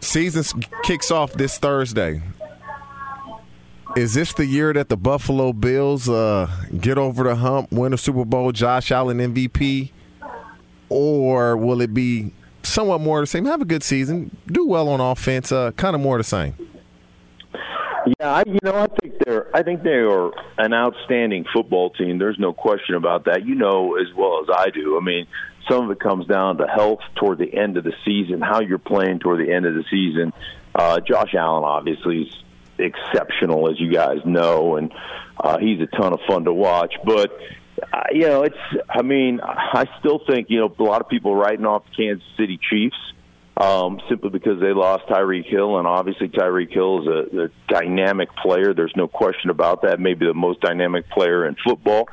Season 0.00 0.62
kicks 0.84 1.10
off 1.10 1.32
this 1.32 1.58
Thursday. 1.58 2.22
Is 3.96 4.14
this 4.14 4.32
the 4.34 4.46
year 4.46 4.72
that 4.74 4.88
the 4.90 4.96
Buffalo 4.96 5.52
Bills 5.52 6.08
uh, 6.08 6.48
get 6.78 6.98
over 6.98 7.24
the 7.24 7.34
hump, 7.34 7.72
win 7.72 7.92
a 7.92 7.98
Super 7.98 8.24
Bowl, 8.24 8.52
Josh 8.52 8.92
Allen 8.92 9.18
MVP, 9.18 9.90
or 10.88 11.56
will 11.56 11.80
it 11.80 11.92
be 11.94 12.32
somewhat 12.62 13.00
more 13.00 13.20
the 13.20 13.26
same? 13.26 13.46
Have 13.46 13.62
a 13.62 13.64
good 13.64 13.82
season, 13.82 14.36
do 14.46 14.66
well 14.66 14.88
on 14.88 15.00
offense, 15.00 15.50
uh, 15.50 15.72
kind 15.72 15.96
of 15.96 16.02
more 16.02 16.18
the 16.18 16.24
same. 16.24 16.54
Yeah, 18.20 18.32
I, 18.32 18.42
you 18.46 18.58
know, 18.62 18.74
I 18.74 18.86
think 19.00 19.14
they're 19.24 19.56
I 19.56 19.62
think 19.62 19.82
they 19.82 19.90
are 19.90 20.30
an 20.56 20.72
outstanding 20.72 21.44
football 21.52 21.90
team. 21.90 22.18
There's 22.18 22.38
no 22.38 22.52
question 22.52 22.94
about 22.94 23.24
that. 23.26 23.44
You 23.44 23.54
know 23.54 23.96
as 23.96 24.06
well 24.16 24.40
as 24.42 24.48
I 24.54 24.70
do. 24.70 24.96
I 24.96 25.04
mean, 25.04 25.26
some 25.68 25.84
of 25.84 25.90
it 25.90 26.00
comes 26.00 26.26
down 26.26 26.58
to 26.58 26.66
health 26.66 27.00
toward 27.16 27.38
the 27.38 27.52
end 27.52 27.76
of 27.76 27.84
the 27.84 27.92
season, 28.04 28.40
how 28.40 28.60
you're 28.60 28.78
playing 28.78 29.18
toward 29.18 29.46
the 29.46 29.52
end 29.52 29.66
of 29.66 29.74
the 29.74 29.84
season. 29.90 30.32
Uh, 30.74 31.00
Josh 31.00 31.34
Allen 31.34 31.64
obviously 31.64 32.22
is 32.22 32.34
exceptional, 32.78 33.70
as 33.70 33.80
you 33.80 33.92
guys 33.92 34.18
know, 34.24 34.76
and 34.76 34.92
uh, 35.38 35.58
he's 35.58 35.80
a 35.80 35.86
ton 35.86 36.12
of 36.12 36.20
fun 36.28 36.44
to 36.44 36.52
watch. 36.52 36.94
But 37.04 37.32
uh, 37.92 38.02
you 38.12 38.22
know, 38.22 38.42
it's 38.42 38.56
I 38.88 39.02
mean, 39.02 39.40
I 39.42 39.86
still 39.98 40.20
think 40.26 40.48
you 40.50 40.60
know 40.60 40.74
a 40.78 40.82
lot 40.82 41.00
of 41.00 41.08
people 41.08 41.34
writing 41.34 41.66
off 41.66 41.82
the 41.90 42.04
Kansas 42.04 42.26
City 42.36 42.58
Chiefs 42.70 42.96
um, 43.58 44.00
simply 44.08 44.30
because 44.30 44.60
they 44.60 44.72
lost 44.72 45.06
Tyreek 45.08 45.46
Hill, 45.46 45.78
and 45.78 45.86
obviously 45.86 46.28
Tyreek 46.28 46.72
Hill 46.72 47.02
is 47.02 47.06
a, 47.08 47.42
a 47.44 47.48
dynamic 47.66 48.28
player. 48.36 48.72
There's 48.72 48.94
no 48.94 49.08
question 49.08 49.50
about 49.50 49.82
that. 49.82 49.98
Maybe 49.98 50.26
the 50.26 50.34
most 50.34 50.60
dynamic 50.60 51.10
player 51.10 51.46
in 51.46 51.56
football. 51.64 52.08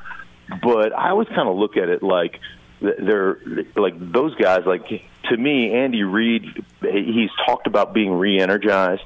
But 0.64 0.94
I 0.94 1.12
always 1.12 1.28
kind 1.28 1.48
of 1.48 1.56
look 1.56 1.78
at 1.78 1.90
it 1.90 2.02
like 2.02 2.40
they're 2.82 3.38
like 3.76 3.94
those 4.12 4.36
guys. 4.36 4.62
Like 4.66 4.88
to 4.88 5.38
me, 5.38 5.74
Andy 5.74 6.04
Reid, 6.04 6.44
he's 6.82 7.30
talked 7.46 7.68
about 7.68 7.94
being 7.94 8.14
re-energized. 8.14 9.04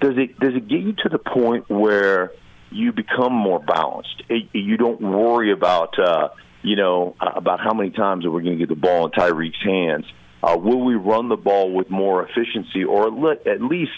Does 0.00 0.16
it 0.16 0.38
does 0.40 0.54
it 0.54 0.66
get 0.68 0.80
you 0.80 0.92
to 1.04 1.08
the 1.10 1.18
point 1.18 1.68
where 1.68 2.32
you 2.70 2.92
become 2.92 3.32
more 3.32 3.60
balanced? 3.60 4.22
You 4.52 4.76
don't 4.78 5.00
worry 5.00 5.52
about 5.52 5.98
uh, 5.98 6.28
you 6.62 6.76
know 6.76 7.14
about 7.20 7.60
how 7.60 7.74
many 7.74 7.90
times 7.90 8.24
are 8.24 8.30
we 8.30 8.42
going 8.42 8.58
to 8.58 8.66
get 8.66 8.68
the 8.68 8.80
ball 8.80 9.06
in 9.06 9.12
Tyreek's 9.12 9.62
hands. 9.62 10.06
Uh, 10.44 10.58
will 10.58 10.84
we 10.84 10.94
run 10.94 11.30
the 11.30 11.36
ball 11.36 11.72
with 11.72 11.88
more 11.88 12.22
efficiency, 12.22 12.84
or 12.84 13.06
at 13.06 13.62
least 13.62 13.92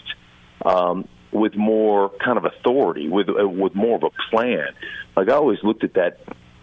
um, 0.65 1.09
with 1.33 1.57
more 1.57 2.13
kind 2.25 2.39
of 2.39 2.45
authority, 2.45 3.09
with 3.09 3.29
uh, 3.29 3.49
with 3.49 3.75
more 3.75 3.97
of 3.97 4.05
a 4.05 4.11
plan? 4.31 4.69
Like 5.17 5.29
I 5.29 5.33
always 5.33 5.59
looked 5.65 5.83
at 5.83 5.95
that 5.95 6.21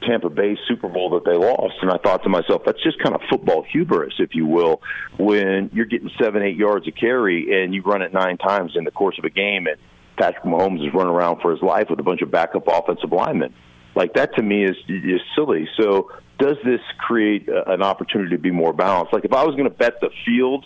Tampa 0.08 0.30
Bay 0.30 0.58
Super 0.70 0.88
Bowl 0.88 1.10
that 1.12 1.26
they 1.26 1.36
lost, 1.38 1.76
and 1.82 1.92
I 1.92 1.98
thought 1.98 2.24
to 2.24 2.30
myself, 2.30 2.62
that's 2.66 2.82
just 2.82 2.98
kind 3.00 3.14
of 3.14 3.22
football 3.30 3.66
hubris, 3.70 4.14
if 4.20 4.36
you 4.36 4.46
will, 4.46 4.82
when 5.18 5.70
you're 5.74 5.86
getting 5.86 6.12
seven, 6.22 6.44
eight 6.44 6.56
yards 6.56 6.88
of 6.88 6.96
carry 6.96 7.64
and 7.64 7.74
you 7.74 7.82
run 7.82 8.02
it 8.02 8.14
nine 8.14 8.38
times 8.38 8.74
in 8.76 8.86
the 8.86 8.92
course 8.92 9.18
of 9.18 9.26
a 9.26 9.30
game, 9.30 9.68
and 9.68 9.76
Patrick 10.18 10.46
Mahomes 10.46 10.88
is 10.88 10.94
running 10.94 11.14
around 11.14 11.42
for 11.42 11.52
his 11.52 11.62
life 11.62 11.88
with 11.90 12.00
a 12.00 12.04
bunch 12.04 12.22
of 12.22 12.32
backup 12.32 12.68
offensive 12.68 13.12
linemen. 13.12 13.54
Like 13.96 14.14
that 14.14 14.36
to 14.36 14.42
me 14.42 14.64
is 14.64 14.78
is 14.88 15.22
silly. 15.36 15.68
So 15.78 16.10
does 16.40 16.58
this 16.64 16.82
create 16.98 17.48
an 17.48 17.82
opportunity 17.82 18.36
to 18.36 18.42
be 18.42 18.52
more 18.52 18.74
balanced? 18.74 19.14
Like 19.14 19.26
if 19.26 19.34
I 19.34 19.44
was 19.44 19.56
going 19.56 19.70
to 19.70 19.76
bet 19.76 20.00
the 20.02 20.10
field, 20.26 20.66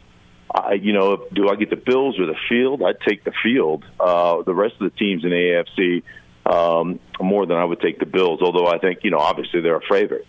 I, 0.53 0.73
you 0.73 0.93
know, 0.93 1.25
do 1.33 1.49
I 1.49 1.55
get 1.55 1.69
the 1.69 1.75
Bills 1.75 2.19
or 2.19 2.25
the 2.25 2.37
field? 2.49 2.81
I'd 2.81 2.99
take 3.01 3.23
the 3.23 3.33
field. 3.43 3.83
Uh, 3.99 4.43
the 4.43 4.53
rest 4.53 4.75
of 4.79 4.91
the 4.91 4.97
teams 4.97 5.23
in 5.23 5.31
AFC 5.31 6.03
um, 6.45 6.99
more 7.19 7.45
than 7.45 7.57
I 7.57 7.65
would 7.65 7.81
take 7.81 7.99
the 7.99 8.05
Bills. 8.05 8.41
Although 8.41 8.67
I 8.67 8.77
think 8.77 8.99
you 9.03 9.11
know, 9.11 9.19
obviously 9.19 9.61
they're 9.61 9.77
a 9.77 9.87
favorite. 9.89 10.25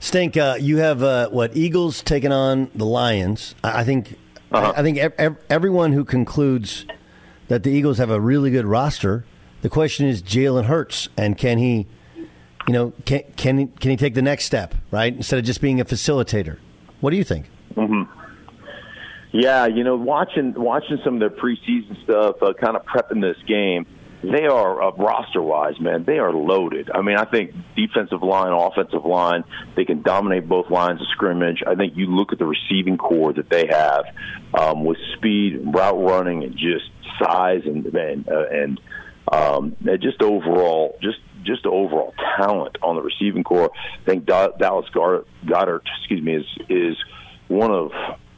Stink, 0.00 0.36
uh, 0.36 0.56
you 0.60 0.78
have 0.78 1.02
uh, 1.02 1.28
what 1.28 1.56
Eagles 1.56 2.02
taking 2.02 2.32
on 2.32 2.70
the 2.74 2.86
Lions. 2.86 3.54
I 3.64 3.84
think 3.84 4.16
uh-huh. 4.50 4.72
I, 4.76 4.80
I 4.80 4.82
think 4.82 4.98
ev- 4.98 5.36
everyone 5.50 5.92
who 5.92 6.04
concludes 6.04 6.86
that 7.48 7.62
the 7.62 7.70
Eagles 7.70 7.98
have 7.98 8.10
a 8.10 8.20
really 8.20 8.50
good 8.50 8.66
roster. 8.66 9.24
The 9.60 9.68
question 9.68 10.06
is 10.06 10.22
Jalen 10.22 10.64
Hurts, 10.64 11.08
and 11.16 11.36
can 11.36 11.58
he, 11.58 11.86
you 12.68 12.72
know, 12.72 12.92
can 13.04 13.22
can 13.36 13.58
he, 13.58 13.66
can 13.66 13.90
he 13.90 13.96
take 13.96 14.14
the 14.14 14.22
next 14.22 14.44
step, 14.44 14.74
right? 14.90 15.12
Instead 15.12 15.38
of 15.38 15.44
just 15.44 15.60
being 15.60 15.80
a 15.80 15.84
facilitator. 15.84 16.58
What 17.00 17.10
do 17.10 17.16
you 17.16 17.24
think? 17.24 17.46
Mm-hmm. 17.74 18.02
Yeah, 19.32 19.66
you 19.66 19.82
know, 19.82 19.96
watching 19.96 20.54
watching 20.54 20.98
some 21.02 21.14
of 21.14 21.20
their 21.20 21.30
preseason 21.30 22.02
stuff, 22.04 22.36
uh, 22.42 22.52
kind 22.54 22.76
of 22.76 22.84
prepping 22.84 23.20
this 23.20 23.36
game 23.46 23.86
they 24.22 24.46
are 24.46 24.82
uh, 24.82 24.90
roster 24.92 25.40
wise, 25.40 25.78
man. 25.80 26.04
They 26.04 26.18
are 26.18 26.32
loaded. 26.32 26.90
I 26.92 27.02
mean, 27.02 27.16
I 27.16 27.24
think 27.24 27.54
defensive 27.76 28.22
line, 28.22 28.52
offensive 28.52 29.04
line, 29.04 29.44
they 29.76 29.84
can 29.84 30.02
dominate 30.02 30.48
both 30.48 30.70
lines 30.70 31.00
of 31.00 31.06
scrimmage. 31.12 31.62
I 31.66 31.76
think 31.76 31.96
you 31.96 32.06
look 32.06 32.32
at 32.32 32.38
the 32.38 32.46
receiving 32.46 32.98
core 32.98 33.32
that 33.32 33.48
they 33.48 33.66
have 33.70 34.06
um, 34.54 34.84
with 34.84 34.98
speed, 35.16 35.60
route 35.72 36.02
running, 36.02 36.42
and 36.42 36.56
just 36.56 36.90
size 37.22 37.62
and 37.64 37.86
and 37.86 38.28
uh, 38.28 38.46
and 38.50 38.80
um, 39.30 39.76
just 40.00 40.20
overall, 40.20 40.98
just 41.00 41.18
just 41.44 41.66
overall 41.66 42.14
talent 42.36 42.76
on 42.82 42.96
the 42.96 43.02
receiving 43.02 43.44
core. 43.44 43.70
I 43.74 44.04
think 44.04 44.26
Dallas 44.26 44.86
Goedert, 44.94 45.24
excuse 46.00 46.22
me, 46.22 46.34
is 46.34 46.46
is 46.68 46.96
one 47.48 47.70
of 47.70 47.90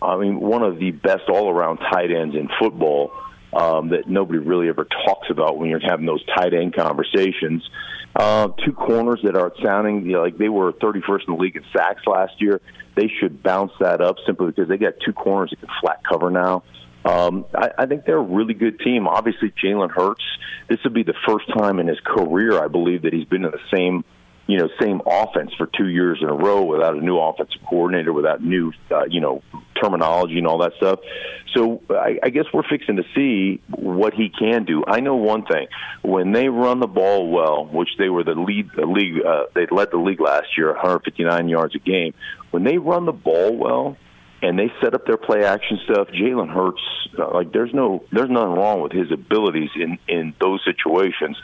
I 0.02 0.16
mean 0.16 0.40
one 0.40 0.62
of 0.62 0.78
the 0.78 0.90
best 0.90 1.28
all 1.28 1.50
around 1.50 1.78
tight 1.78 2.10
ends 2.10 2.34
in 2.34 2.48
football 2.60 3.12
um, 3.52 3.88
that 3.90 4.08
nobody 4.08 4.38
really 4.38 4.68
ever 4.68 4.86
talks 5.06 5.28
about 5.30 5.58
when 5.58 5.70
you're 5.70 5.80
having 5.80 6.06
those 6.06 6.24
tight 6.36 6.54
end 6.54 6.74
conversations. 6.74 7.68
Uh, 8.14 8.48
two 8.64 8.72
corners 8.72 9.20
that 9.22 9.36
are 9.36 9.52
sounding 9.62 10.04
you 10.04 10.12
know, 10.12 10.22
like 10.22 10.36
they 10.36 10.48
were 10.48 10.72
31st 10.72 11.28
in 11.28 11.34
the 11.34 11.40
league 11.40 11.56
in 11.56 11.64
sacks 11.72 12.02
last 12.06 12.32
year. 12.38 12.60
They 12.96 13.08
should 13.20 13.42
bounce 13.42 13.72
that 13.80 14.00
up 14.00 14.16
simply 14.26 14.48
because 14.48 14.68
they 14.68 14.78
got 14.78 14.94
two 15.04 15.12
corners 15.12 15.50
that 15.50 15.60
can 15.60 15.68
flat 15.80 16.00
cover 16.08 16.30
now. 16.30 16.64
Um, 17.04 17.46
I, 17.54 17.70
I 17.78 17.86
think 17.86 18.04
they're 18.04 18.18
a 18.18 18.22
really 18.22 18.54
good 18.54 18.80
team. 18.80 19.08
Obviously, 19.08 19.52
Jalen 19.62 19.90
Hurts. 19.90 20.24
This 20.68 20.78
would 20.84 20.94
be 20.94 21.02
the 21.02 21.14
first 21.26 21.46
time 21.56 21.80
in 21.80 21.88
his 21.88 21.98
career, 22.04 22.62
I 22.62 22.68
believe, 22.68 23.02
that 23.02 23.12
he's 23.12 23.24
been 23.24 23.44
in 23.44 23.50
the 23.50 23.76
same 23.76 24.04
you 24.50 24.58
know, 24.58 24.68
same 24.80 25.00
offense 25.06 25.52
for 25.56 25.68
two 25.78 25.86
years 25.86 26.18
in 26.20 26.28
a 26.28 26.34
row 26.34 26.64
without 26.64 26.96
a 26.96 27.00
new 27.00 27.16
offensive 27.16 27.62
coordinator, 27.68 28.12
without 28.12 28.42
new, 28.42 28.72
uh, 28.90 29.04
you 29.08 29.20
know, 29.20 29.42
terminology 29.80 30.38
and 30.38 30.46
all 30.48 30.58
that 30.58 30.72
stuff. 30.76 30.98
So 31.54 31.80
I, 31.88 32.18
I 32.20 32.30
guess 32.30 32.46
we're 32.52 32.68
fixing 32.68 32.96
to 32.96 33.04
see 33.14 33.62
what 33.68 34.12
he 34.12 34.28
can 34.28 34.64
do. 34.64 34.82
I 34.88 34.98
know 34.98 35.14
one 35.14 35.44
thing: 35.46 35.68
when 36.02 36.32
they 36.32 36.48
run 36.48 36.80
the 36.80 36.88
ball 36.88 37.30
well, 37.30 37.66
which 37.66 37.90
they 37.96 38.08
were 38.08 38.24
the 38.24 38.34
lead, 38.34 38.70
the 38.74 38.86
league, 38.86 39.24
uh, 39.24 39.44
they 39.54 39.66
led 39.70 39.92
the 39.92 39.98
league 39.98 40.20
last 40.20 40.58
year, 40.58 40.72
159 40.72 41.48
yards 41.48 41.76
a 41.76 41.78
game. 41.78 42.12
When 42.50 42.64
they 42.64 42.78
run 42.78 43.06
the 43.06 43.12
ball 43.12 43.56
well, 43.56 43.96
and 44.42 44.58
they 44.58 44.72
set 44.82 44.94
up 44.94 45.06
their 45.06 45.16
play 45.16 45.44
action 45.44 45.78
stuff. 45.84 46.08
Jalen 46.08 46.52
Hurts, 46.52 46.80
uh, 47.18 47.32
like 47.32 47.52
there's 47.52 47.72
no, 47.74 48.04
there's 48.12 48.30
nothing 48.30 48.52
wrong 48.52 48.80
with 48.80 48.92
his 48.92 49.10
abilities 49.12 49.70
in 49.74 49.98
in 50.08 50.34
those 50.40 50.60
situations. 50.64 51.36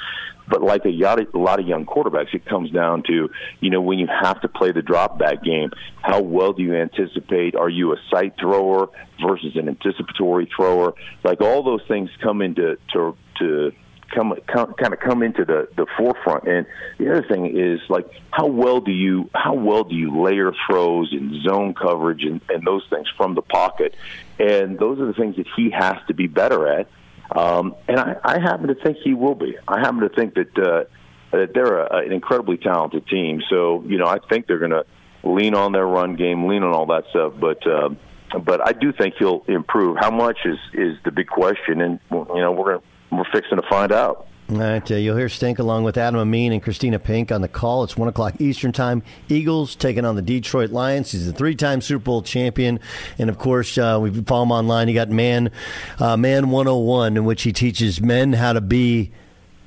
But 0.48 0.62
like 0.62 0.84
a, 0.84 0.90
a 0.90 1.38
lot 1.38 1.58
of 1.58 1.66
young 1.66 1.86
quarterbacks, 1.86 2.32
it 2.32 2.44
comes 2.46 2.70
down 2.70 3.02
to, 3.08 3.28
you 3.60 3.70
know, 3.70 3.80
when 3.80 3.98
you 3.98 4.06
have 4.06 4.40
to 4.42 4.48
play 4.48 4.70
the 4.70 4.82
drop 4.82 5.18
back 5.18 5.42
game, 5.42 5.70
how 6.02 6.20
well 6.20 6.52
do 6.52 6.62
you 6.62 6.76
anticipate? 6.76 7.56
Are 7.56 7.68
you 7.68 7.92
a 7.92 7.96
sight 8.12 8.34
thrower 8.38 8.88
versus 9.20 9.56
an 9.56 9.68
anticipatory 9.68 10.48
thrower? 10.54 10.94
Like 11.24 11.40
all 11.40 11.64
those 11.64 11.82
things 11.88 12.10
come 12.22 12.42
into 12.42 12.78
to 12.92 13.16
to 13.38 13.72
come, 14.14 14.34
come 14.46 14.74
kind 14.74 14.92
of 14.92 15.00
come 15.00 15.22
into 15.22 15.44
the 15.44 15.68
the 15.76 15.86
forefront. 15.96 16.44
And 16.44 16.66
the 16.98 17.10
other 17.10 17.26
thing 17.26 17.56
is 17.56 17.80
like 17.88 18.08
how 18.30 18.46
well 18.46 18.80
do 18.80 18.92
you 18.92 19.30
how 19.34 19.54
well 19.54 19.84
do 19.84 19.94
you 19.94 20.22
layer 20.22 20.52
throws 20.66 21.12
and 21.12 21.42
zone 21.42 21.74
coverage 21.74 22.24
and, 22.24 22.40
and 22.48 22.66
those 22.66 22.84
things 22.90 23.08
from 23.16 23.34
the 23.34 23.42
pocket? 23.42 23.94
And 24.38 24.78
those 24.78 24.98
are 25.00 25.06
the 25.06 25.14
things 25.14 25.36
that 25.36 25.46
he 25.56 25.70
has 25.70 25.96
to 26.08 26.14
be 26.14 26.26
better 26.26 26.68
at. 26.68 26.88
Um, 27.34 27.74
and 27.88 27.98
I, 27.98 28.16
I 28.22 28.38
happen 28.38 28.68
to 28.68 28.74
think 28.74 28.98
he 29.02 29.14
will 29.14 29.34
be. 29.34 29.56
I 29.66 29.80
happen 29.80 30.00
to 30.00 30.08
think 30.08 30.34
that 30.34 30.58
uh, 30.58 30.84
that 31.32 31.52
they're 31.54 31.80
a, 31.80 32.04
an 32.04 32.12
incredibly 32.12 32.56
talented 32.56 33.06
team. 33.08 33.42
So 33.50 33.82
you 33.86 33.98
know, 33.98 34.06
I 34.06 34.18
think 34.28 34.46
they're 34.46 34.58
going 34.58 34.70
to 34.70 34.84
lean 35.24 35.54
on 35.54 35.72
their 35.72 35.86
run 35.86 36.16
game, 36.16 36.46
lean 36.46 36.62
on 36.62 36.72
all 36.72 36.86
that 36.86 37.04
stuff. 37.10 37.32
But 37.38 37.66
uh, 37.66 37.90
but 38.38 38.66
I 38.66 38.72
do 38.72 38.92
think 38.92 39.14
he'll 39.18 39.44
improve. 39.48 39.96
How 39.98 40.10
much 40.10 40.38
is 40.44 40.58
is 40.72 40.96
the 41.04 41.10
big 41.10 41.26
question, 41.26 41.80
and 41.80 42.00
you 42.10 42.40
know, 42.40 42.52
we're 42.52 42.80
we're 43.16 43.30
fixing 43.32 43.56
to 43.56 43.68
find 43.68 43.92
out. 43.92 44.26
All 44.48 44.58
right, 44.58 44.90
uh, 44.92 44.94
you'll 44.94 45.16
hear 45.16 45.28
Stink 45.28 45.58
along 45.58 45.82
with 45.82 45.98
Adam 45.98 46.20
Amin 46.20 46.52
and 46.52 46.62
Christina 46.62 47.00
Pink 47.00 47.32
on 47.32 47.40
the 47.40 47.48
call. 47.48 47.82
It's 47.82 47.96
1 47.96 48.08
o'clock 48.08 48.40
Eastern 48.40 48.70
Time. 48.70 49.02
Eagles 49.28 49.74
taking 49.74 50.04
on 50.04 50.14
the 50.14 50.22
Detroit 50.22 50.70
Lions. 50.70 51.10
He's 51.10 51.26
a 51.26 51.32
three 51.32 51.56
time 51.56 51.80
Super 51.80 52.04
Bowl 52.04 52.22
champion. 52.22 52.78
And 53.18 53.28
of 53.28 53.38
course, 53.38 53.76
uh, 53.76 53.98
we 54.00 54.10
follow 54.22 54.44
him 54.44 54.52
online. 54.52 54.86
He 54.86 54.94
got 54.94 55.10
Man, 55.10 55.50
uh, 55.98 56.16
Man 56.16 56.50
101, 56.50 57.16
in 57.16 57.24
which 57.24 57.42
he 57.42 57.52
teaches 57.52 58.00
men 58.00 58.34
how 58.34 58.52
to 58.52 58.60
be 58.60 59.10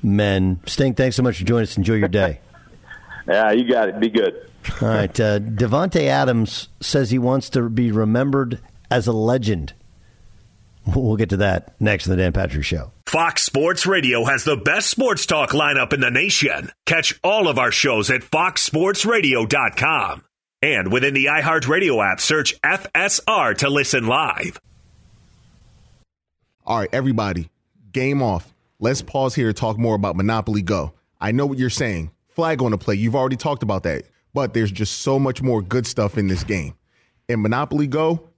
men. 0.02 0.60
Stink, 0.64 0.96
thanks 0.96 1.14
so 1.14 1.22
much 1.22 1.36
for 1.36 1.44
joining 1.44 1.64
us. 1.64 1.76
Enjoy 1.76 1.94
your 1.94 2.08
day. 2.08 2.40
yeah, 3.28 3.52
you 3.52 3.70
got 3.70 3.90
it. 3.90 4.00
Be 4.00 4.08
good. 4.08 4.50
All 4.80 4.88
right. 4.88 5.20
Uh, 5.20 5.40
Davante 5.40 6.04
Adams 6.04 6.68
says 6.80 7.10
he 7.10 7.18
wants 7.18 7.50
to 7.50 7.68
be 7.68 7.92
remembered 7.92 8.60
as 8.90 9.06
a 9.06 9.12
legend. 9.12 9.74
We'll 10.86 11.16
get 11.16 11.30
to 11.30 11.36
that 11.38 11.80
next 11.80 12.06
in 12.06 12.10
the 12.10 12.16
Dan 12.16 12.32
Patrick 12.32 12.64
Show. 12.64 12.92
Fox 13.06 13.42
Sports 13.42 13.86
Radio 13.86 14.24
has 14.24 14.44
the 14.44 14.56
best 14.56 14.88
sports 14.88 15.26
talk 15.26 15.50
lineup 15.50 15.92
in 15.92 16.00
the 16.00 16.10
nation. 16.10 16.70
Catch 16.86 17.18
all 17.22 17.48
of 17.48 17.58
our 17.58 17.70
shows 17.70 18.10
at 18.10 18.22
foxsportsradio.com. 18.22 20.24
And 20.62 20.92
within 20.92 21.14
the 21.14 21.26
iHeartRadio 21.26 22.12
app, 22.12 22.20
search 22.20 22.60
FSR 22.60 23.56
to 23.58 23.70
listen 23.70 24.06
live. 24.06 24.60
All 26.66 26.78
right, 26.78 26.88
everybody, 26.92 27.50
game 27.92 28.22
off. 28.22 28.52
Let's 28.78 29.02
pause 29.02 29.34
here 29.34 29.48
to 29.48 29.52
talk 29.52 29.78
more 29.78 29.94
about 29.94 30.16
Monopoly 30.16 30.62
Go. 30.62 30.92
I 31.20 31.32
know 31.32 31.46
what 31.46 31.58
you're 31.58 31.70
saying. 31.70 32.10
Flag 32.28 32.62
on 32.62 32.70
the 32.70 32.78
play. 32.78 32.94
You've 32.94 33.16
already 33.16 33.36
talked 33.36 33.62
about 33.62 33.82
that. 33.82 34.04
But 34.32 34.54
there's 34.54 34.70
just 34.70 35.00
so 35.00 35.18
much 35.18 35.42
more 35.42 35.60
good 35.60 35.86
stuff 35.86 36.16
in 36.16 36.28
this 36.28 36.44
game. 36.44 36.74
In 37.28 37.42
Monopoly 37.42 37.86
Go, 37.86 38.29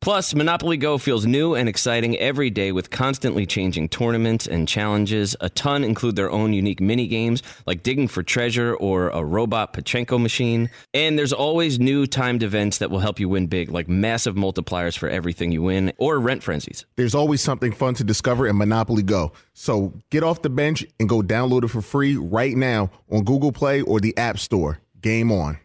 Plus, 0.00 0.34
Monopoly 0.34 0.78
Go 0.78 0.96
feels 0.96 1.26
new 1.26 1.54
and 1.54 1.68
exciting 1.68 2.16
every 2.16 2.48
day 2.48 2.72
with 2.72 2.88
constantly 2.88 3.44
changing 3.44 3.90
tournaments 3.90 4.46
and 4.46 4.66
challenges. 4.66 5.36
A 5.42 5.50
ton 5.50 5.84
include 5.84 6.16
their 6.16 6.30
own 6.30 6.54
unique 6.54 6.80
mini 6.80 7.06
games 7.06 7.42
like 7.66 7.82
digging 7.82 8.08
for 8.08 8.22
treasure 8.22 8.74
or 8.76 9.10
a 9.10 9.22
robot 9.22 9.74
Pachinko 9.74 10.18
machine. 10.18 10.70
And 10.94 11.18
there's 11.18 11.34
always 11.34 11.78
new 11.78 12.06
timed 12.06 12.42
events 12.42 12.78
that 12.78 12.90
will 12.90 13.00
help 13.00 13.20
you 13.20 13.28
win 13.28 13.46
big, 13.46 13.70
like 13.70 13.90
massive 13.90 14.36
multipliers 14.36 14.96
for 14.96 15.06
everything 15.06 15.52
you 15.52 15.60
win 15.60 15.92
or 15.98 16.18
rent 16.18 16.42
frenzies. 16.42 16.86
There's 16.96 17.14
always 17.14 17.42
something 17.42 17.70
fun 17.70 17.92
to 17.94 18.04
discover 18.04 18.46
in 18.46 18.56
Monopoly 18.56 19.02
Go. 19.02 19.32
So 19.52 19.92
get 20.08 20.22
off 20.22 20.40
the 20.40 20.48
bench 20.48 20.82
and 20.98 21.10
go 21.10 21.20
download 21.20 21.64
it 21.64 21.68
for 21.68 21.82
free 21.82 22.16
right 22.16 22.56
now 22.56 22.90
on 23.10 23.24
Google 23.24 23.52
Play 23.52 23.82
or 23.82 24.00
the 24.00 24.16
App 24.16 24.38
Store. 24.38 24.78
Game 25.02 25.30
on. 25.30 25.58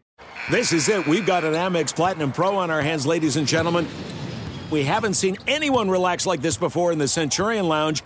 This 0.52 0.74
is 0.74 0.90
it. 0.90 1.08
We've 1.08 1.26
got 1.26 1.46
an 1.46 1.54
Amex 1.54 1.96
Platinum 1.96 2.34
Pro 2.34 2.58
on 2.58 2.70
our 2.70 2.82
hands, 2.82 3.08
ladies 3.08 3.38
and 3.38 3.48
gentlemen. 3.48 3.88
We 4.72 4.84
haven't 4.84 5.13
seen 5.13 5.38
anyone 5.47 5.89
relax 5.89 6.26
like 6.26 6.41
this 6.41 6.57
before 6.57 6.91
in 6.91 6.97
the 6.97 7.07
Centurion 7.07 7.68
Lounge. 7.68 8.01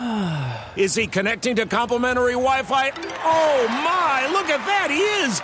Is 0.76 0.94
he 0.94 1.06
connecting 1.06 1.56
to 1.56 1.66
complimentary 1.66 2.32
Wi 2.32 2.62
Fi? 2.62 2.90
Oh 3.24 3.66
my, 3.68 4.28
look 4.32 4.48
at 4.48 4.64
that, 4.66 4.88
he 4.90 5.00
is! 5.26 5.42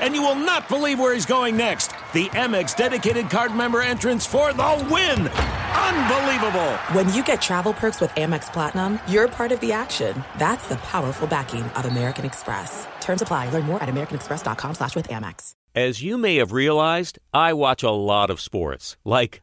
And 0.00 0.14
you 0.14 0.22
will 0.22 0.36
not 0.36 0.68
believe 0.68 1.00
where 1.00 1.12
he's 1.14 1.26
going 1.26 1.56
next. 1.56 1.88
The 2.12 2.26
Amex 2.28 2.76
dedicated 2.76 3.28
card 3.30 3.52
member 3.54 3.80
entrance 3.80 4.24
for 4.26 4.52
the 4.52 4.86
win! 4.90 5.26
Unbelievable! 5.26 6.76
When 6.92 7.12
you 7.12 7.24
get 7.24 7.42
travel 7.42 7.72
perks 7.72 8.00
with 8.00 8.10
Amex 8.10 8.52
Platinum, 8.52 9.00
you're 9.08 9.26
part 9.28 9.50
of 9.52 9.58
the 9.60 9.72
action. 9.72 10.22
That's 10.38 10.68
the 10.68 10.76
powerful 10.76 11.26
backing 11.26 11.64
of 11.64 11.86
American 11.86 12.24
Express. 12.24 12.86
Terms 13.00 13.22
apply. 13.22 13.50
Learn 13.50 13.64
more 13.64 13.82
at 13.82 13.88
americanexpress.com 13.88 14.74
slash 14.74 14.94
with 14.94 15.08
Amex. 15.08 15.52
As 15.74 16.02
you 16.02 16.18
may 16.18 16.36
have 16.36 16.52
realized, 16.52 17.18
I 17.32 17.52
watch 17.52 17.82
a 17.82 17.90
lot 17.90 18.30
of 18.30 18.40
sports. 18.40 18.96
Like, 19.04 19.42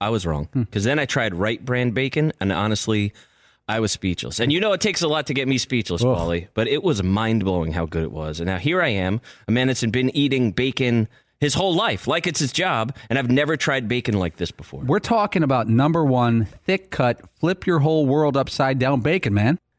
I 0.00 0.10
was 0.10 0.26
wrong 0.26 0.46
hmm. 0.52 0.62
because 0.62 0.84
then 0.84 0.98
I 0.98 1.06
tried 1.06 1.34
Wright 1.34 1.64
Brand 1.64 1.94
bacon, 1.94 2.32
and 2.40 2.52
honestly, 2.52 3.12
I 3.68 3.80
was 3.80 3.92
speechless. 3.92 4.40
And 4.40 4.52
you 4.52 4.60
know, 4.60 4.72
it 4.72 4.80
takes 4.80 5.02
a 5.02 5.08
lot 5.08 5.26
to 5.26 5.34
get 5.34 5.48
me 5.48 5.58
speechless, 5.58 6.02
Ugh. 6.02 6.16
Paulie, 6.16 6.48
but 6.54 6.68
it 6.68 6.82
was 6.82 7.02
mind 7.02 7.44
blowing 7.44 7.72
how 7.72 7.86
good 7.86 8.02
it 8.02 8.12
was. 8.12 8.40
And 8.40 8.46
now 8.46 8.58
here 8.58 8.82
I 8.82 8.88
am, 8.88 9.20
a 9.48 9.52
man 9.52 9.66
that's 9.66 9.84
been 9.84 10.14
eating 10.16 10.52
bacon 10.52 11.08
his 11.40 11.54
whole 11.54 11.74
life, 11.74 12.06
like 12.06 12.26
it's 12.26 12.40
his 12.40 12.52
job, 12.52 12.96
and 13.10 13.18
I've 13.18 13.30
never 13.30 13.56
tried 13.56 13.88
bacon 13.88 14.18
like 14.18 14.36
this 14.36 14.50
before. 14.50 14.80
We're 14.80 15.00
talking 15.00 15.42
about 15.42 15.68
number 15.68 16.04
one, 16.04 16.46
thick 16.64 16.90
cut, 16.90 17.20
flip 17.40 17.66
your 17.66 17.80
whole 17.80 18.06
world 18.06 18.36
upside 18.36 18.78
down 18.78 19.00
bacon, 19.00 19.34
man. 19.34 19.58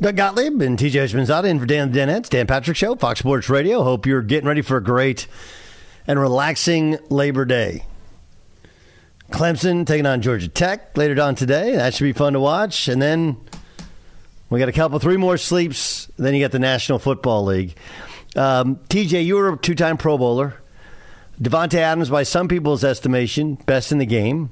Doug 0.00 0.16
Gottlieb 0.16 0.60
and 0.60 0.76
TJ 0.76 0.90
Houshmandzadeh 0.90 1.44
in 1.44 1.60
for 1.60 1.66
Dan 1.66 1.92
Denheads, 1.92 2.28
Dan 2.28 2.48
Patrick 2.48 2.76
Show, 2.76 2.96
Fox 2.96 3.20
Sports 3.20 3.48
Radio. 3.48 3.84
Hope 3.84 4.06
you're 4.06 4.22
getting 4.22 4.48
ready 4.48 4.60
for 4.60 4.76
a 4.76 4.82
great 4.82 5.28
and 6.08 6.18
relaxing 6.18 6.98
Labor 7.10 7.44
Day. 7.44 7.86
Clemson 9.30 9.86
taking 9.86 10.04
on 10.04 10.20
Georgia 10.20 10.48
Tech 10.48 10.96
later 10.98 11.22
on 11.22 11.36
today. 11.36 11.76
That 11.76 11.94
should 11.94 12.02
be 12.02 12.12
fun 12.12 12.32
to 12.32 12.40
watch. 12.40 12.88
And 12.88 13.00
then 13.00 13.36
we 14.50 14.58
got 14.58 14.68
a 14.68 14.72
couple, 14.72 14.98
three 14.98 15.16
more 15.16 15.36
sleeps. 15.36 16.10
Then 16.16 16.34
you 16.34 16.40
got 16.40 16.50
the 16.50 16.58
National 16.58 16.98
Football 16.98 17.44
League. 17.44 17.76
Um, 18.34 18.80
TJ, 18.88 19.24
you 19.24 19.36
were 19.36 19.52
a 19.52 19.56
two 19.56 19.76
time 19.76 19.96
Pro 19.96 20.18
Bowler. 20.18 20.60
Davante 21.40 21.74
Adams, 21.74 22.10
by 22.10 22.24
some 22.24 22.48
people's 22.48 22.82
estimation, 22.82 23.54
best 23.64 23.92
in 23.92 23.98
the 23.98 24.06
game. 24.06 24.50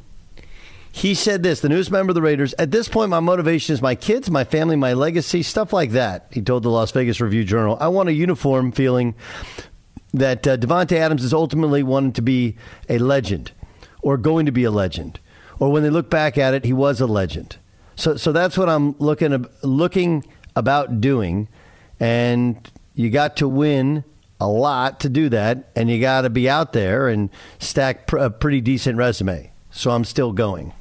He 0.94 1.14
said 1.14 1.42
this, 1.42 1.60
the 1.60 1.70
newest 1.70 1.90
member 1.90 2.10
of 2.10 2.14
the 2.14 2.22
Raiders, 2.22 2.54
at 2.58 2.70
this 2.70 2.86
point, 2.86 3.08
my 3.08 3.18
motivation 3.18 3.72
is 3.72 3.80
my 3.80 3.94
kids, 3.94 4.30
my 4.30 4.44
family, 4.44 4.76
my 4.76 4.92
legacy, 4.92 5.42
stuff 5.42 5.72
like 5.72 5.92
that. 5.92 6.26
He 6.30 6.42
told 6.42 6.62
the 6.62 6.68
Las 6.68 6.90
Vegas 6.90 7.18
Review 7.18 7.44
Journal. 7.44 7.78
I 7.80 7.88
want 7.88 8.10
a 8.10 8.12
uniform 8.12 8.72
feeling 8.72 9.14
that 10.12 10.46
uh, 10.46 10.58
Davante 10.58 10.92
Adams 10.92 11.24
is 11.24 11.32
ultimately 11.32 11.82
wanted 11.82 12.14
to 12.16 12.22
be 12.22 12.56
a 12.90 12.98
legend 12.98 13.52
or 14.02 14.18
going 14.18 14.44
to 14.44 14.52
be 14.52 14.64
a 14.64 14.70
legend. 14.70 15.18
Or 15.58 15.72
when 15.72 15.82
they 15.82 15.88
look 15.88 16.10
back 16.10 16.36
at 16.36 16.52
it, 16.52 16.66
he 16.66 16.74
was 16.74 17.00
a 17.00 17.06
legend. 17.06 17.56
So, 17.96 18.16
so 18.16 18.30
that's 18.30 18.58
what 18.58 18.68
I'm 18.68 18.94
looking, 18.98 19.46
looking 19.62 20.24
about 20.54 21.00
doing. 21.00 21.48
And 21.98 22.70
you 22.94 23.08
got 23.08 23.36
to 23.38 23.48
win 23.48 24.04
a 24.38 24.48
lot 24.48 25.00
to 25.00 25.08
do 25.08 25.30
that. 25.30 25.70
And 25.74 25.88
you 25.88 26.00
got 26.02 26.22
to 26.22 26.30
be 26.30 26.50
out 26.50 26.74
there 26.74 27.08
and 27.08 27.30
stack 27.58 28.06
pr- 28.06 28.18
a 28.18 28.28
pretty 28.28 28.60
decent 28.60 28.98
resume. 28.98 29.52
So 29.70 29.90
I'm 29.92 30.04
still 30.04 30.32
going. 30.32 30.74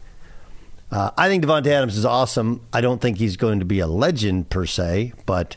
Uh, 0.92 1.12
I 1.18 1.30
think 1.30 1.46
Davante 1.46 1.68
Adams 1.68 1.98
is 1.98 2.06
awesome. 2.06 2.62
I 2.74 2.82
don't 2.82 3.00
think 3.02 3.18
he's 3.18 3.38
going 3.38 3.60
to 3.60 3.66
be 3.66 3.80
a 3.80 3.88
legend 3.88 4.50
per 4.50 4.66
se, 4.66 5.14
but 5.26 5.56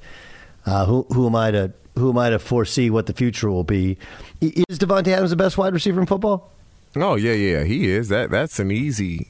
uh, 0.64 0.86
who, 0.86 1.06
who 1.10 1.26
am 1.26 1.34
I 1.34 1.50
to 1.50 1.72
who 1.96 2.10
am 2.10 2.18
I 2.18 2.30
to 2.30 2.38
foresee 2.38 2.90
what 2.90 3.06
the 3.06 3.12
future 3.12 3.50
will 3.50 3.64
be? 3.64 3.96
Is 4.40 4.78
Davante 4.78 5.08
Adams 5.08 5.30
the 5.30 5.36
best 5.36 5.56
wide 5.56 5.72
receiver 5.72 6.00
in 6.00 6.06
football? 6.06 6.50
Oh 6.96 7.16
yeah, 7.16 7.32
yeah, 7.32 7.64
he 7.64 7.88
is. 7.88 8.08
That 8.08 8.30
that's 8.30 8.58
an 8.58 8.70
easy 8.70 9.28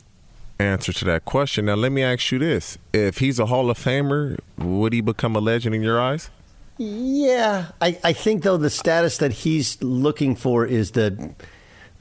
answer 0.58 0.92
to 0.92 1.04
that 1.06 1.24
question. 1.24 1.66
Now 1.66 1.74
let 1.74 1.92
me 1.92 2.02
ask 2.02 2.30
you 2.30 2.38
this: 2.38 2.78
If 2.92 3.18
he's 3.18 3.38
a 3.38 3.46
Hall 3.46 3.70
of 3.70 3.78
Famer, 3.78 4.38
would 4.58 4.92
he 4.92 5.00
become 5.00 5.36
a 5.36 5.40
legend 5.40 5.74
in 5.74 5.82
your 5.82 6.00
eyes? 6.00 6.30
Yeah, 6.76 7.66
I, 7.80 7.98
I 8.02 8.12
think 8.12 8.42
though 8.42 8.56
the 8.56 8.70
status 8.70 9.18
that 9.18 9.32
he's 9.32 9.80
looking 9.82 10.34
for 10.34 10.66
is 10.66 10.90
the 10.90 11.34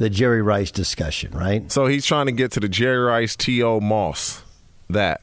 the 0.03 0.09
Jerry 0.09 0.41
Rice 0.41 0.69
discussion, 0.69 1.31
right? 1.31 1.71
So 1.71 1.87
he's 1.87 2.05
trying 2.05 2.25
to 2.25 2.33
get 2.33 2.51
to 2.51 2.59
the 2.59 2.67
Jerry 2.67 2.97
Rice, 2.97 3.37
T.O. 3.37 3.79
Moss, 3.79 4.43
that. 4.89 5.21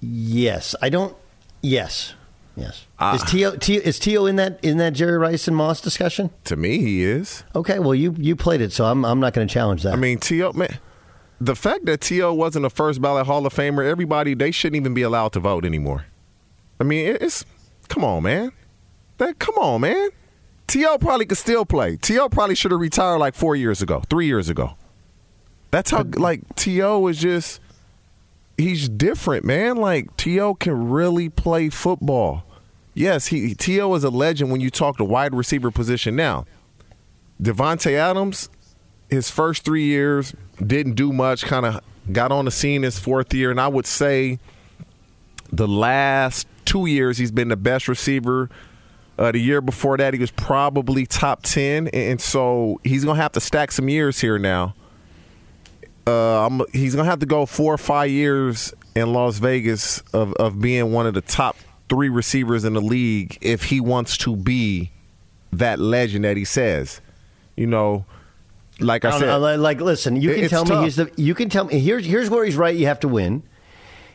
Yes, 0.00 0.74
I 0.82 0.90
don't. 0.90 1.16
Yes, 1.62 2.12
yes. 2.54 2.84
Ah. 2.98 3.14
is 3.14 3.22
T.O. 3.22 3.56
T, 3.56 3.76
is 3.76 3.98
T.O. 3.98 4.26
in 4.26 4.36
that 4.36 4.62
in 4.62 4.76
that 4.76 4.92
Jerry 4.92 5.16
Rice 5.16 5.48
and 5.48 5.56
Moss 5.56 5.80
discussion? 5.80 6.28
To 6.44 6.56
me, 6.56 6.78
he 6.78 7.02
is. 7.02 7.44
Okay, 7.56 7.78
well 7.78 7.94
you 7.94 8.14
you 8.18 8.36
played 8.36 8.60
it, 8.60 8.72
so 8.72 8.84
I'm 8.84 9.06
I'm 9.06 9.20
not 9.20 9.32
going 9.32 9.48
to 9.48 9.52
challenge 9.52 9.84
that. 9.84 9.94
I 9.94 9.96
mean, 9.96 10.18
T.O. 10.18 10.52
man, 10.52 10.78
the 11.40 11.56
fact 11.56 11.86
that 11.86 12.02
T.O. 12.02 12.34
wasn't 12.34 12.66
a 12.66 12.70
first 12.70 13.00
ballot 13.00 13.26
Hall 13.26 13.46
of 13.46 13.54
Famer, 13.54 13.88
everybody 13.88 14.34
they 14.34 14.50
shouldn't 14.50 14.76
even 14.76 14.92
be 14.92 15.02
allowed 15.02 15.32
to 15.32 15.40
vote 15.40 15.64
anymore. 15.64 16.04
I 16.78 16.84
mean, 16.84 17.16
it's 17.20 17.46
come 17.88 18.04
on, 18.04 18.22
man. 18.24 18.52
That 19.16 19.38
come 19.38 19.56
on, 19.56 19.80
man. 19.80 20.10
T.O. 20.68 20.98
probably 20.98 21.26
could 21.26 21.38
still 21.38 21.64
play. 21.64 21.96
T.O. 21.96 22.28
probably 22.28 22.54
should 22.54 22.70
have 22.70 22.80
retired 22.80 23.18
like 23.18 23.34
four 23.34 23.56
years 23.56 23.82
ago, 23.82 24.02
three 24.08 24.26
years 24.26 24.48
ago. 24.48 24.76
That's 25.70 25.90
how 25.90 26.04
like 26.04 26.42
T.O. 26.54 27.06
is 27.08 27.18
just 27.18 27.60
he's 28.56 28.88
different, 28.88 29.44
man. 29.44 29.76
Like 29.76 30.16
T.O. 30.16 30.54
can 30.54 30.90
really 30.90 31.28
play 31.28 31.70
football. 31.70 32.44
Yes, 32.94 33.28
he 33.28 33.54
T.O. 33.54 33.94
is 33.94 34.04
a 34.04 34.10
legend 34.10 34.50
when 34.50 34.60
you 34.60 34.70
talk 34.70 34.98
the 34.98 35.04
wide 35.04 35.34
receiver 35.34 35.70
position 35.70 36.14
now. 36.14 36.46
Davante 37.40 37.92
Adams, 37.92 38.48
his 39.08 39.30
first 39.30 39.64
three 39.64 39.84
years 39.84 40.34
didn't 40.64 40.94
do 40.94 41.12
much, 41.12 41.44
kind 41.44 41.64
of 41.64 41.80
got 42.12 42.32
on 42.32 42.44
the 42.44 42.50
scene 42.50 42.82
his 42.82 42.98
fourth 42.98 43.32
year, 43.32 43.50
and 43.50 43.60
I 43.60 43.68
would 43.68 43.86
say 43.86 44.38
the 45.50 45.68
last 45.68 46.46
two 46.64 46.86
years 46.86 47.16
he's 47.16 47.30
been 47.30 47.48
the 47.48 47.56
best 47.56 47.88
receiver 47.88 48.50
Uh, 49.18 49.32
the 49.32 49.38
year 49.38 49.60
before 49.60 49.96
that, 49.96 50.14
he 50.14 50.20
was 50.20 50.30
probably 50.30 51.04
top 51.04 51.42
10. 51.42 51.88
And 51.88 52.20
so 52.20 52.80
he's 52.84 53.04
going 53.04 53.16
to 53.16 53.22
have 53.22 53.32
to 53.32 53.40
stack 53.40 53.72
some 53.72 53.88
years 53.88 54.20
here 54.20 54.38
now. 54.38 54.74
Uh, 56.06 56.46
I'm, 56.46 56.62
he's 56.72 56.94
going 56.94 57.04
to 57.04 57.10
have 57.10 57.18
to 57.18 57.26
go 57.26 57.44
four 57.44 57.74
or 57.74 57.78
five 57.78 58.10
years 58.10 58.72
in 58.94 59.12
Las 59.12 59.38
Vegas 59.38 60.00
of, 60.12 60.32
of 60.34 60.60
being 60.60 60.92
one 60.92 61.06
of 61.06 61.14
the 61.14 61.20
top 61.20 61.56
three 61.88 62.08
receivers 62.08 62.64
in 62.64 62.74
the 62.74 62.80
league 62.80 63.38
if 63.40 63.64
he 63.64 63.80
wants 63.80 64.16
to 64.18 64.36
be 64.36 64.90
that 65.52 65.78
legend 65.78 66.24
that 66.24 66.36
he 66.36 66.44
says. 66.44 67.00
You 67.56 67.66
know, 67.66 68.04
like 68.80 69.04
I, 69.04 69.10
I 69.10 69.18
said, 69.18 69.26
know, 69.26 69.56
like 69.56 69.80
listen, 69.80 70.20
you 70.20 70.34
can 70.34 70.48
tell 70.48 70.64
me 70.64 70.84
he's 70.84 70.96
the. 70.96 71.10
You 71.16 71.34
can 71.34 71.48
tell 71.48 71.64
me 71.64 71.78
here's 71.78 72.06
here's 72.06 72.30
where 72.30 72.44
he's 72.44 72.56
right. 72.56 72.74
You 72.74 72.86
have 72.86 73.00
to 73.00 73.08
win. 73.08 73.42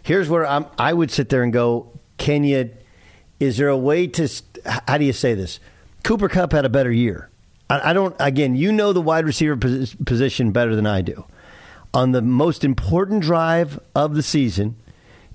Here's 0.01 0.30
where 0.30 0.47
I'm. 0.47 0.66
I 0.78 0.93
would 0.93 1.12
sit 1.12 1.30
there 1.30 1.43
and 1.43 1.51
go, 1.51 1.91
Kenya. 2.18 2.70
Is 3.39 3.58
there 3.58 3.68
a 3.68 3.78
way 3.78 4.08
to? 4.08 4.30
How 4.66 4.97
do 4.97 5.05
you 5.05 5.14
say 5.14 5.34
this? 5.34 5.59
Cooper 6.03 6.30
Kupp 6.30 6.51
had 6.51 6.66
a 6.66 6.70
better 6.70 6.91
year. 6.91 7.30
I, 7.70 7.89
I 7.91 7.93
don't. 7.93 8.16
Again, 8.20 8.55
you 8.55 8.72
know 8.72 8.93
the 8.93 9.01
wide 9.01 9.26
receiver 9.26 9.57
pos- 9.57 9.95
position 10.05 10.51
better 10.51 10.76
than 10.76 10.86
I 10.86 11.01
do. 11.01 11.26
On 11.93 12.11
the 12.11 12.22
most 12.22 12.64
important 12.64 13.22
drive 13.24 13.80
of 13.95 14.16
the 14.16 14.24
season, 14.24 14.76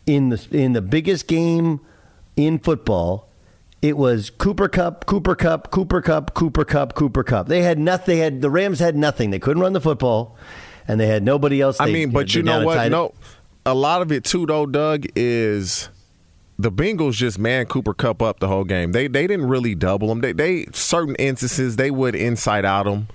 in 0.06 0.30
the 0.30 0.46
in 0.50 0.72
the 0.72 0.82
biggest 0.82 1.26
game 1.26 1.80
in 2.36 2.58
football, 2.58 3.28
it 3.80 3.96
was 3.96 4.30
Cooper 4.30 4.68
Kupp, 4.68 5.06
Cooper 5.06 5.34
Kupp, 5.36 5.70
Cooper 5.70 6.00
Kupp, 6.02 6.34
Cooper 6.34 6.64
Kupp, 6.64 6.94
Cooper 6.94 7.22
Kupp. 7.22 7.46
They 7.48 7.62
had 7.62 7.78
nothing. 7.78 8.16
They 8.16 8.22
had 8.22 8.40
the 8.40 8.50
Rams 8.50 8.80
had 8.80 8.96
nothing. 8.96 9.30
They 9.30 9.38
couldn't 9.38 9.62
run 9.62 9.72
the 9.72 9.80
football, 9.80 10.36
and 10.86 10.98
they 10.98 11.06
had 11.06 11.22
nobody 11.22 11.60
else. 11.60 11.80
I 11.80 11.86
mean, 11.86 12.10
but 12.10 12.34
you 12.34 12.42
know 12.42 12.64
what? 12.64 12.90
No, 12.90 13.14
a 13.64 13.74
lot 13.74 14.02
of 14.02 14.10
it 14.12 14.24
too, 14.24 14.46
though, 14.46 14.66
Doug, 14.66 15.06
is 15.14 15.88
the 16.58 16.72
Bengals 16.72 17.12
just 17.12 17.38
man 17.38 17.66
Cooper 17.66 17.94
Kupp 17.94 18.20
up 18.20 18.40
the 18.40 18.48
whole 18.48 18.64
game. 18.64 18.92
They 18.92 19.06
they 19.06 19.26
didn't 19.26 19.46
really 19.48 19.74
double 19.74 20.10
him. 20.10 20.20
They 20.20 20.32
they 20.32 20.66
certain 20.72 21.14
instances 21.16 21.76
they 21.76 21.90
would 21.90 22.14
inside 22.14 22.64
out 22.64 22.86
him. 22.86 23.08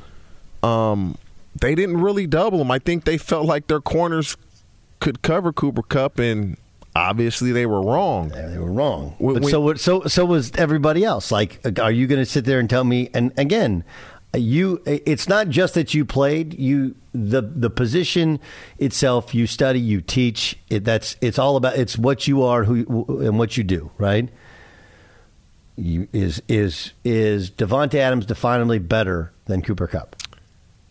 Um, 0.68 1.18
they 1.60 1.76
didn't 1.76 1.98
really 1.98 2.26
double 2.26 2.62
him. 2.62 2.72
I 2.72 2.80
think 2.80 3.04
they 3.04 3.18
felt 3.18 3.46
like 3.46 3.68
their 3.68 3.82
corners 3.82 4.38
could 5.00 5.22
cover 5.22 5.52
Cooper 5.52 5.82
Kupp, 5.84 6.20
and 6.20 6.56
obviously 6.96 7.52
they 7.52 7.66
were 7.66 7.82
wrong. 7.82 8.30
They 8.30 8.58
were 8.58 8.72
wrong. 8.72 9.16
When- 9.18 9.41
But 9.41 9.50
so 9.50 9.60
what- 9.62 9.80
so 9.80 10.04
so 10.04 10.26
was 10.26 10.52
everybody 10.56 11.04
else. 11.04 11.32
Like, 11.32 11.60
are 11.82 11.91
you 11.91 12.08
going 12.08 12.22
to 12.22 12.26
sit 12.26 12.46
there 12.46 12.60
and 12.60 12.70
tell 12.70 12.86
me? 12.86 13.10
And 13.14 13.34
again, 13.38 13.84
you. 14.34 14.82
It's 14.86 15.28
not 15.28 15.50
just 15.50 15.74
that 15.76 15.94
you 15.94 16.06
played. 16.06 16.58
You 16.60 16.96
the 17.14 17.42
the 17.42 17.70
position 17.70 18.40
itself. 18.78 19.34
You 19.36 19.48
study. 19.48 19.80
You 19.80 20.02
teach. 20.02 20.58
It, 20.70 20.84
that's 20.84 21.16
it's 21.22 21.38
all 21.38 21.56
about. 21.56 21.78
It's 21.78 21.98
what 21.98 22.28
you 22.28 22.44
are, 22.44 22.64
who 22.64 23.22
and 23.22 23.38
what 23.38 23.58
you 23.58 23.64
do. 23.64 23.92
Right. 23.98 24.30
You, 25.76 26.08
is 26.14 26.42
is 26.48 26.94
is 27.04 27.50
Davante 27.50 27.96
Adams 27.96 28.26
definably 28.26 28.86
better 28.88 29.32
than 29.46 29.62
Cooper 29.62 29.88
Kupp? 29.88 30.16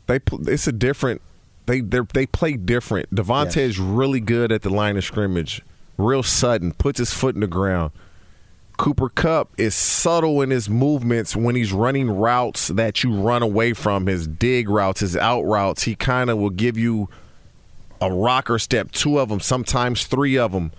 They 0.07 0.21
it's 0.53 0.67
a 0.67 0.73
different. 0.73 1.23
They 1.67 1.81
they 1.81 2.01
they 2.13 2.27
play 2.27 2.55
different. 2.55 3.15
Davante 3.15 3.59
is 3.59 3.79
really 3.79 4.21
good 4.21 4.51
at 4.51 4.63
the 4.63 4.71
line 4.71 4.97
of 4.97 5.05
scrimmage, 5.05 5.63
real 5.97 6.23
sudden, 6.23 6.73
puts 6.73 6.99
his 6.99 7.13
foot 7.13 7.35
in 7.35 7.41
the 7.41 7.47
ground. 7.47 7.93
Cooper 8.77 9.09
Kupp 9.09 9.51
is 9.59 9.75
subtle 9.75 10.43
in 10.43 10.51
his 10.51 10.69
movements 10.69 11.37
when 11.37 11.55
he's 11.55 11.73
running 11.73 12.11
routes 12.11 12.69
that 12.69 13.05
you 13.05 13.15
run 13.15 13.43
away 13.43 13.73
from. 13.73 14.07
His 14.07 14.27
dig 14.27 14.69
routes, 14.69 15.01
his 15.01 15.17
out 15.17 15.43
routes. 15.43 15.83
He 15.85 15.95
kind 15.95 16.31
of 16.31 16.39
will 16.39 16.51
give 16.51 16.77
you 16.77 17.09
a 18.01 18.11
rocker 18.11 18.59
step, 18.59 18.91
two 18.91 19.19
of 19.19 19.29
them, 19.29 19.41
sometimes 19.41 20.07
three 20.07 20.37
of 20.37 20.53
them. 20.53 20.73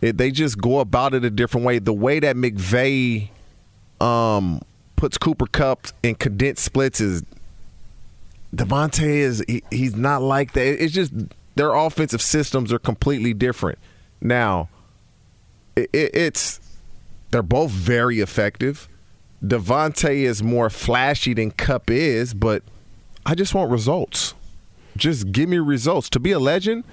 It, 0.00 0.16
they 0.16 0.30
just 0.30 0.58
go 0.58 0.78
about 0.78 1.14
it 1.14 1.24
a 1.24 1.30
different 1.30 1.66
way. 1.66 1.80
The 1.80 1.92
way 1.92 2.20
that 2.20 2.36
McVay 2.36 3.30
um, 4.00 4.60
puts 4.94 5.18
Cooper 5.18 5.46
Kupp 5.46 5.88
in 6.02 6.14
condensed 6.14 6.64
splits 6.64 7.00
is 7.00 7.24
Davante 8.54 9.02
is 9.02 9.44
he, 9.48 9.62
he's 9.70 9.96
not 9.96 10.22
like 10.22 10.52
that. 10.52 10.82
It's 10.82 10.92
just 10.92 11.12
their 11.56 11.74
offensive 11.74 12.22
systems 12.22 12.72
are 12.72 12.78
completely 12.78 13.34
different. 13.34 13.78
Now, 14.20 14.68
it, 15.76 15.90
it, 15.92 16.14
it's 16.14 16.60
they're 17.30 17.42
both 17.42 17.70
very 17.70 18.20
effective. 18.20 18.88
Davante 19.42 20.10
is 20.10 20.42
more 20.42 20.70
flashy 20.70 21.34
than 21.34 21.50
Kupp 21.52 21.90
is, 21.90 22.34
but 22.34 22.62
I 23.24 23.34
just 23.34 23.54
want 23.54 23.70
results. 23.70 24.34
Just 24.96 25.30
give 25.30 25.48
me 25.48 25.58
results. 25.58 26.08
To 26.10 26.20
be 26.20 26.32
a 26.32 26.38
legend, 26.38 26.84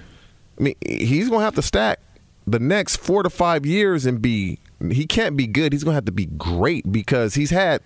I 0.60 0.64
mean, 0.64 0.76
he's 0.86 1.30
gonna 1.30 1.44
have 1.44 1.56
to 1.56 1.62
stack 1.62 2.00
the 2.46 2.60
next 2.60 2.98
four 2.98 3.24
to 3.24 3.30
five 3.30 3.66
years 3.66 4.06
and 4.06 4.22
be. 4.22 4.60
He 4.92 5.08
can't 5.08 5.36
be 5.36 5.48
good. 5.48 5.74
He's 5.74 5.84
gonna 5.84 5.96
have 5.96 6.06
to 6.06 6.12
be 6.12 6.26
great 6.26 6.92
because 6.92 7.34
he's 7.34 7.50
had 7.50 7.82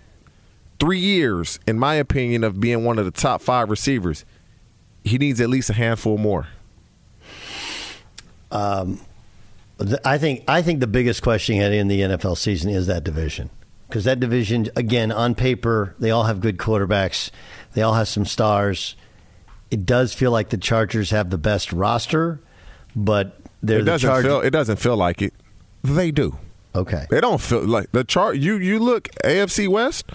three 0.78 0.98
years, 0.98 1.58
in 1.66 1.78
my 1.78 1.94
opinion, 1.94 2.44
of 2.44 2.60
being 2.60 2.84
one 2.84 2.98
of 2.98 3.04
the 3.04 3.10
top 3.10 3.40
five 3.40 3.70
receivers. 3.70 4.24
He 5.04 5.16
needs 5.16 5.40
at 5.40 5.48
least 5.48 5.70
a 5.70 5.74
handful 5.74 6.18
more. 6.18 6.48
Um, 8.50 9.00
I 10.04 10.18
think 10.18 10.44
I 10.46 10.62
think 10.62 10.80
the 10.80 10.86
biggest 10.86 11.22
question 11.22 11.56
heading 11.56 11.80
in 11.80 11.88
the 11.88 12.00
NFL 12.00 12.36
season 12.36 12.70
is 12.70 12.86
that 12.86 13.04
division 13.04 13.50
because 13.88 14.04
that 14.04 14.20
division 14.20 14.68
again 14.76 15.10
on 15.10 15.34
paper 15.34 15.94
they 15.98 16.10
all 16.10 16.24
have 16.24 16.40
good 16.40 16.58
quarterbacks, 16.58 17.30
they 17.72 17.82
all 17.82 17.94
have 17.94 18.08
some 18.08 18.24
stars. 18.24 18.96
It 19.70 19.86
does 19.86 20.12
feel 20.12 20.32
like 20.32 20.50
the 20.50 20.58
Chargers 20.58 21.10
have 21.10 21.30
the 21.30 21.38
best 21.38 21.72
roster, 21.72 22.40
but 22.94 23.38
they're 23.62 23.78
it 23.78 23.82
the 23.82 23.92
doesn't 23.92 24.08
Chargers. 24.08 24.30
feel. 24.30 24.40
It 24.40 24.50
doesn't 24.50 24.76
feel 24.76 24.96
like 24.96 25.22
it. 25.22 25.32
They 25.82 26.10
do. 26.10 26.36
Okay. 26.74 27.06
They 27.10 27.20
don't 27.20 27.40
feel 27.40 27.64
like 27.64 27.90
the 27.92 28.04
chart. 28.04 28.36
You 28.36 28.56
you 28.56 28.78
look 28.78 29.08
AFC 29.24 29.66
West. 29.68 30.10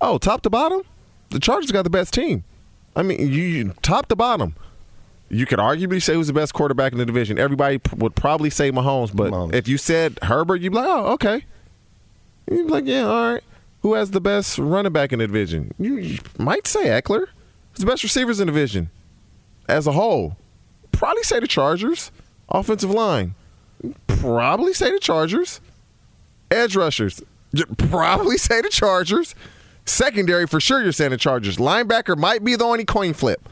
Oh, 0.00 0.18
top 0.18 0.42
to 0.42 0.50
bottom, 0.50 0.82
the 1.30 1.38
Chargers 1.40 1.72
got 1.72 1.82
the 1.82 1.90
best 1.90 2.14
team. 2.14 2.44
I 2.96 3.02
mean, 3.02 3.18
you, 3.20 3.26
you 3.26 3.74
top 3.82 4.06
to 4.08 4.16
bottom. 4.16 4.54
You 5.30 5.46
could 5.46 5.58
arguably 5.58 6.02
say 6.02 6.14
who's 6.14 6.26
the 6.26 6.32
best 6.32 6.54
quarterback 6.54 6.92
in 6.92 6.98
the 6.98 7.06
division. 7.06 7.38
Everybody 7.38 7.78
p- 7.78 7.96
would 7.96 8.14
probably 8.14 8.50
say 8.50 8.70
Mahomes, 8.70 9.14
but 9.14 9.54
if 9.54 9.66
you 9.66 9.78
said 9.78 10.18
Herbert, 10.22 10.60
you'd 10.60 10.70
be 10.72 10.78
like, 10.78 10.86
oh, 10.88 11.12
okay. 11.14 11.44
You'd 12.50 12.66
be 12.66 12.72
like, 12.72 12.84
yeah, 12.86 13.02
all 13.04 13.32
right. 13.32 13.42
Who 13.80 13.94
has 13.94 14.10
the 14.12 14.20
best 14.20 14.58
running 14.58 14.92
back 14.92 15.12
in 15.12 15.18
the 15.18 15.26
division? 15.26 15.74
You, 15.78 15.96
you 15.96 16.18
might 16.38 16.66
say 16.66 16.86
Ekeler. 16.86 17.26
Who's 17.72 17.80
the 17.80 17.86
best 17.86 18.02
receivers 18.02 18.38
in 18.40 18.46
the 18.46 18.52
division 18.52 18.90
as 19.68 19.86
a 19.86 19.92
whole? 19.92 20.36
Probably 20.92 21.22
say 21.22 21.40
the 21.40 21.48
Chargers. 21.48 22.10
Offensive 22.48 22.90
line. 22.90 23.34
Probably 24.06 24.72
say 24.72 24.90
the 24.90 24.98
Chargers. 25.00 25.60
Edge 26.50 26.76
rushers. 26.76 27.22
Probably 27.76 28.38
say 28.38 28.60
the 28.60 28.68
Chargers. 28.68 29.34
Secondary, 29.86 30.46
for 30.46 30.60
sure, 30.60 30.82
you're 30.82 30.92
saying 30.92 31.10
the 31.10 31.16
Chargers. 31.16 31.56
Linebacker 31.56 32.16
might 32.16 32.44
be 32.44 32.56
the 32.56 32.64
only 32.64 32.84
coin 32.84 33.12
flip. 33.12 33.48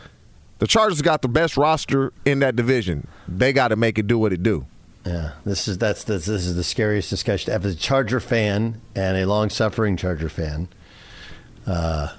The 0.63 0.69
Chargers 0.69 1.03
got 1.03 1.23
the 1.23 1.29
best 1.29 1.57
roster 1.57 2.13
in 2.25 2.39
that 2.39 2.55
division. 2.55 3.09
They 3.27 3.53
got 3.53 3.69
to 3.69 3.77
make 3.77 3.99
it 3.99 4.07
do 4.07 4.17
what 4.17 4.33
it 4.33 4.45
do. 4.45 4.65
Yeah, 5.05 5.33
this 5.45 5.67
is 5.67 5.77
that's 5.77 6.05
the, 6.05 6.13
this 6.13 6.29
is 6.29 6.55
the 6.55 6.63
scariest 6.63 7.11
discussion. 7.11 7.53
As 7.53 7.65
a 7.65 7.75
Charger 7.75 8.21
fan 8.21 8.81
and 8.95 9.17
a 9.17 9.27
long-suffering 9.27 9.97
Charger 9.97 10.29
fan, 10.29 10.69
uh, 11.67 12.15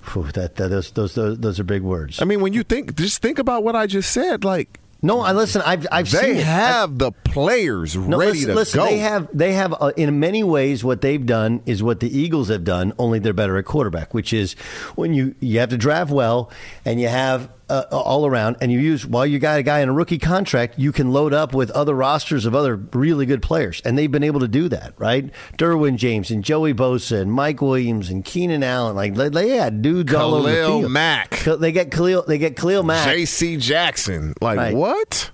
phew, 0.00 0.32
that, 0.32 0.56
that 0.56 0.68
those, 0.68 0.92
those 0.92 1.14
those 1.14 1.38
those 1.38 1.60
are 1.60 1.64
big 1.64 1.82
words. 1.82 2.22
I 2.22 2.24
mean, 2.24 2.40
when 2.40 2.54
you 2.54 2.62
think, 2.62 2.96
just 2.96 3.20
think 3.20 3.38
about 3.38 3.64
what 3.64 3.76
I 3.76 3.86
just 3.86 4.10
said. 4.12 4.42
Like, 4.42 4.80
no, 5.02 5.20
I 5.20 5.32
listen. 5.32 5.62
I've 5.64 5.86
I've 5.90 6.10
they 6.10 6.18
seen 6.18 6.36
it. 6.36 6.44
have 6.44 6.98
the 6.98 7.12
players 7.12 7.96
No, 7.96 8.18
ready 8.18 8.32
listen, 8.32 8.48
to 8.48 8.54
listen, 8.54 8.80
go. 8.80 8.86
They 8.86 8.98
have 8.98 9.28
they 9.32 9.52
have 9.54 9.74
uh, 9.80 9.92
in 9.96 10.20
many 10.20 10.44
ways 10.44 10.84
what 10.84 11.00
they've 11.00 11.24
done 11.24 11.62
is 11.66 11.82
what 11.82 12.00
the 12.00 12.16
Eagles 12.18 12.48
have 12.48 12.64
done. 12.64 12.92
Only 12.98 13.18
they're 13.18 13.32
better 13.32 13.56
at 13.56 13.64
quarterback, 13.64 14.12
which 14.14 14.32
is 14.32 14.54
when 14.96 15.14
you 15.14 15.34
you 15.40 15.58
have 15.60 15.70
to 15.70 15.76
draft 15.78 16.10
well 16.10 16.50
and 16.84 17.00
you 17.00 17.08
have 17.08 17.48
uh, 17.70 17.86
all 17.92 18.26
around, 18.26 18.56
and 18.60 18.70
you 18.72 18.78
use 18.80 19.06
while 19.06 19.24
you 19.24 19.38
got 19.38 19.58
a 19.58 19.62
guy 19.62 19.80
in 19.80 19.88
a 19.88 19.92
rookie 19.92 20.18
contract, 20.18 20.74
you 20.78 20.92
can 20.92 21.12
load 21.12 21.32
up 21.32 21.54
with 21.54 21.70
other 21.70 21.94
rosters 21.94 22.44
of 22.44 22.54
other 22.54 22.76
really 22.76 23.24
good 23.26 23.40
players, 23.42 23.80
and 23.84 23.96
they've 23.96 24.10
been 24.10 24.22
able 24.24 24.40
to 24.40 24.48
do 24.48 24.68
that, 24.68 24.92
right? 24.98 25.30
Derwin 25.56 25.96
James 25.96 26.30
and 26.30 26.42
Joey 26.44 26.74
Bosa 26.74 27.20
and 27.20 27.32
Mike 27.32 27.62
Williams 27.62 28.10
and 28.10 28.24
Keenan 28.24 28.62
Allen, 28.62 28.96
like 28.96 29.14
they, 29.14 29.28
they 29.28 29.48
had 29.50 29.80
dudes 29.82 30.12
all 30.12 30.34
over 30.34 30.50
the 30.50 30.56
Khalil 30.56 30.80
field. 30.80 30.92
Mack. 30.92 31.38
They 31.40 31.72
get 31.72 31.90
Khalil. 31.90 32.24
They 32.26 32.38
get 32.38 32.56
Khalil 32.56 32.82
Mack. 32.82 33.06
J.C. 33.08 33.56
Jackson. 33.56 34.34
Like 34.40 34.58
Right. 34.58 34.74
what? 34.74 35.30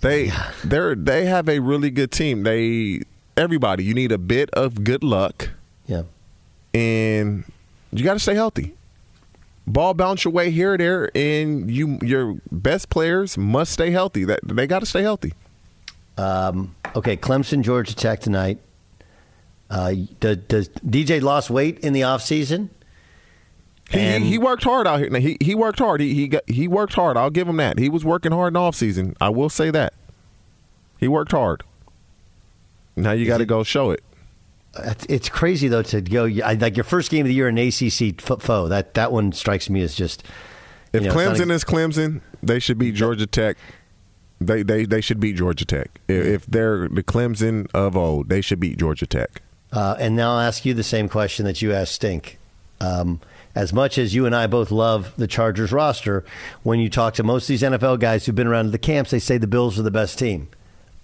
They 0.00 0.30
they're 0.62 0.94
they 0.94 1.24
have 1.26 1.48
a 1.48 1.58
really 1.60 1.90
good 1.90 2.12
team. 2.12 2.42
They 2.42 3.00
everybody. 3.36 3.84
You 3.84 3.94
need 3.94 4.12
a 4.12 4.18
bit 4.18 4.50
of 4.50 4.84
good 4.84 5.02
luck. 5.02 5.50
Yeah. 5.86 6.02
And 6.74 7.44
you 7.92 8.04
got 8.04 8.14
to 8.14 8.18
stay 8.20 8.34
healthy. 8.34 8.74
Ball 9.66 9.94
bounce 9.94 10.24
your 10.24 10.32
way 10.32 10.50
here 10.50 10.74
or 10.74 10.78
there, 10.78 11.10
and 11.14 11.70
you 11.70 11.98
your 12.02 12.36
best 12.52 12.90
players 12.90 13.38
must 13.38 13.72
stay 13.72 13.90
healthy. 13.90 14.24
That 14.24 14.40
they 14.44 14.66
got 14.66 14.80
to 14.80 14.86
stay 14.86 15.02
healthy. 15.02 15.32
Um, 16.18 16.74
okay, 16.94 17.16
Clemson, 17.16 17.62
Georgia 17.62 17.96
Tech 17.96 18.20
tonight. 18.20 18.58
Uh, 19.70 19.94
does, 20.20 20.36
does 20.48 20.68
DJ 20.68 21.20
lost 21.22 21.50
weight 21.50 21.78
in 21.80 21.94
the 21.94 22.02
offseason? 22.02 22.68
He, 23.90 23.98
he, 23.98 24.20
he 24.20 24.38
worked 24.38 24.64
hard 24.64 24.86
out 24.86 25.00
here. 25.00 25.08
Now, 25.10 25.18
he 25.18 25.36
he 25.40 25.54
worked 25.54 25.78
hard. 25.78 26.00
He 26.00 26.14
he 26.14 26.28
got, 26.28 26.48
he 26.48 26.68
worked 26.68 26.94
hard. 26.94 27.16
I'll 27.16 27.30
give 27.30 27.48
him 27.48 27.56
that. 27.56 27.78
He 27.78 27.88
was 27.88 28.04
working 28.04 28.32
hard 28.32 28.48
in 28.48 28.54
the 28.54 28.60
offseason. 28.60 29.14
I 29.20 29.30
will 29.30 29.50
say 29.50 29.70
that. 29.70 29.94
He 30.98 31.08
worked 31.08 31.32
hard. 31.32 31.62
Now 32.96 33.12
you 33.12 33.26
got 33.26 33.38
to 33.38 33.46
go 33.46 33.62
show 33.62 33.90
it. 33.90 34.02
It's- 34.78 35.06
It's 35.08 35.28
crazy 35.28 35.68
though 35.68 35.82
to 35.82 36.00
go 36.00 36.24
like 36.24 36.76
your 36.76 36.84
first 36.84 37.10
game 37.10 37.22
of 37.22 37.28
the 37.28 37.34
year 37.34 37.48
in 37.48 37.58
ACC 37.58 38.20
foe. 38.20 38.68
That 38.68 38.94
that 38.94 39.12
one 39.12 39.32
strikes 39.32 39.68
me 39.70 39.82
as 39.82 39.94
just. 39.94 40.22
If 40.92 41.02
know, 41.02 41.12
Clemson 41.14 41.48
not- 41.48 41.54
is 41.54 41.64
Clemson, 41.64 42.20
they 42.42 42.58
should 42.58 42.78
beat 42.78 42.94
Georgia 42.94 43.26
Tech. 43.26 43.56
They 44.40 44.62
they 44.62 44.84
they 44.84 45.00
should 45.00 45.20
beat 45.20 45.36
Georgia 45.36 45.64
Tech. 45.64 46.00
If, 46.08 46.26
if 46.26 46.46
they're 46.46 46.88
the 46.88 47.02
Clemson 47.02 47.66
of 47.74 47.96
old, 47.96 48.28
they 48.28 48.40
should 48.40 48.60
beat 48.60 48.78
Georgia 48.78 49.06
Tech. 49.06 49.42
Uh, 49.72 49.96
and 49.98 50.14
now 50.14 50.32
I'll 50.34 50.40
ask 50.40 50.64
you 50.64 50.72
the 50.74 50.82
same 50.84 51.08
question 51.08 51.44
that 51.46 51.60
you 51.62 51.72
asked 51.72 51.94
Stink. 51.94 52.38
Um, 52.80 53.20
as 53.56 53.72
much 53.72 53.98
as 53.98 54.14
you 54.14 54.26
and 54.26 54.34
I 54.34 54.46
both 54.46 54.70
love 54.70 55.12
the 55.16 55.26
Chargers 55.26 55.72
roster, 55.72 56.24
when 56.64 56.80
you 56.80 56.90
talk 56.90 57.14
to 57.14 57.22
most 57.22 57.44
of 57.44 57.48
these 57.48 57.62
NFL 57.62 57.98
guys 58.00 58.26
who've 58.26 58.34
been 58.34 58.46
around 58.48 58.72
the 58.72 58.78
camps, 58.78 59.10
they 59.10 59.18
say 59.20 59.38
the 59.38 59.46
Bills 59.46 59.78
are 59.78 59.82
the 59.82 59.90
best 59.92 60.18
team. 60.18 60.48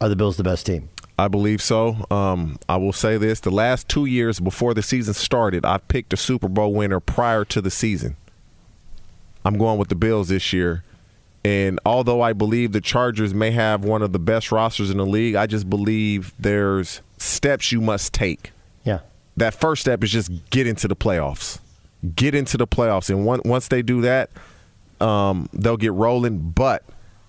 Are 0.01 0.09
the 0.09 0.17
Bills 0.17 0.37
the 0.37 0.43
best 0.45 0.67
team? 0.67 0.89
I 1.21 1.29
believe 1.29 1.61
so. 1.61 2.07
Um, 2.11 2.59
I 2.67 2.79
will 2.79 2.95
say 2.95 3.19
this: 3.19 3.41
the 3.41 3.51
last 3.51 3.89
two 3.91 4.07
years 4.07 4.41
before 4.41 4.73
the 4.73 4.83
season 4.83 5.13
started, 5.13 5.67
I 5.67 5.77
picked 5.77 6.15
a 6.15 6.17
Super 6.17 6.49
Bowl 6.49 6.73
winner 6.73 6.99
prior 6.99 7.45
to 7.45 7.61
the 7.61 7.71
season. 7.71 8.17
I'm 9.45 9.59
going 9.59 9.79
with 9.79 9.89
the 9.89 9.95
Bills 9.95 10.29
this 10.29 10.53
year. 10.55 10.83
And 11.45 11.79
although 11.85 12.23
I 12.23 12.33
believe 12.33 12.73
the 12.73 12.81
Chargers 12.81 13.35
may 13.35 13.51
have 13.51 13.85
one 13.85 14.01
of 14.01 14.13
the 14.13 14.19
best 14.19 14.51
rosters 14.51 14.91
in 14.91 14.97
the 14.97 15.07
league, 15.07 15.35
I 15.35 15.47
just 15.47 15.69
believe 15.69 16.33
there's 16.39 17.03
steps 17.19 17.71
you 17.71 17.83
must 17.83 18.15
take. 18.15 18.53
Yeah. 18.85 19.01
That 19.37 19.55
first 19.55 19.83
step 19.83 20.03
is 20.03 20.11
just 20.11 20.31
get 20.51 20.67
into 20.67 20.89
the 20.89 20.97
playoffs. 20.97 21.59
Get 22.15 22.35
into 22.35 22.57
the 22.57 22.67
playoffs. 22.67 23.11
And 23.11 23.27
one, 23.27 23.41
once 23.45 23.69
they 23.69 23.83
do 23.83 24.03
that, 24.03 24.31
um, 25.01 25.49
they'll 25.53 25.79
get 25.79 25.93
rolling. 25.93 26.51
But 26.51 26.83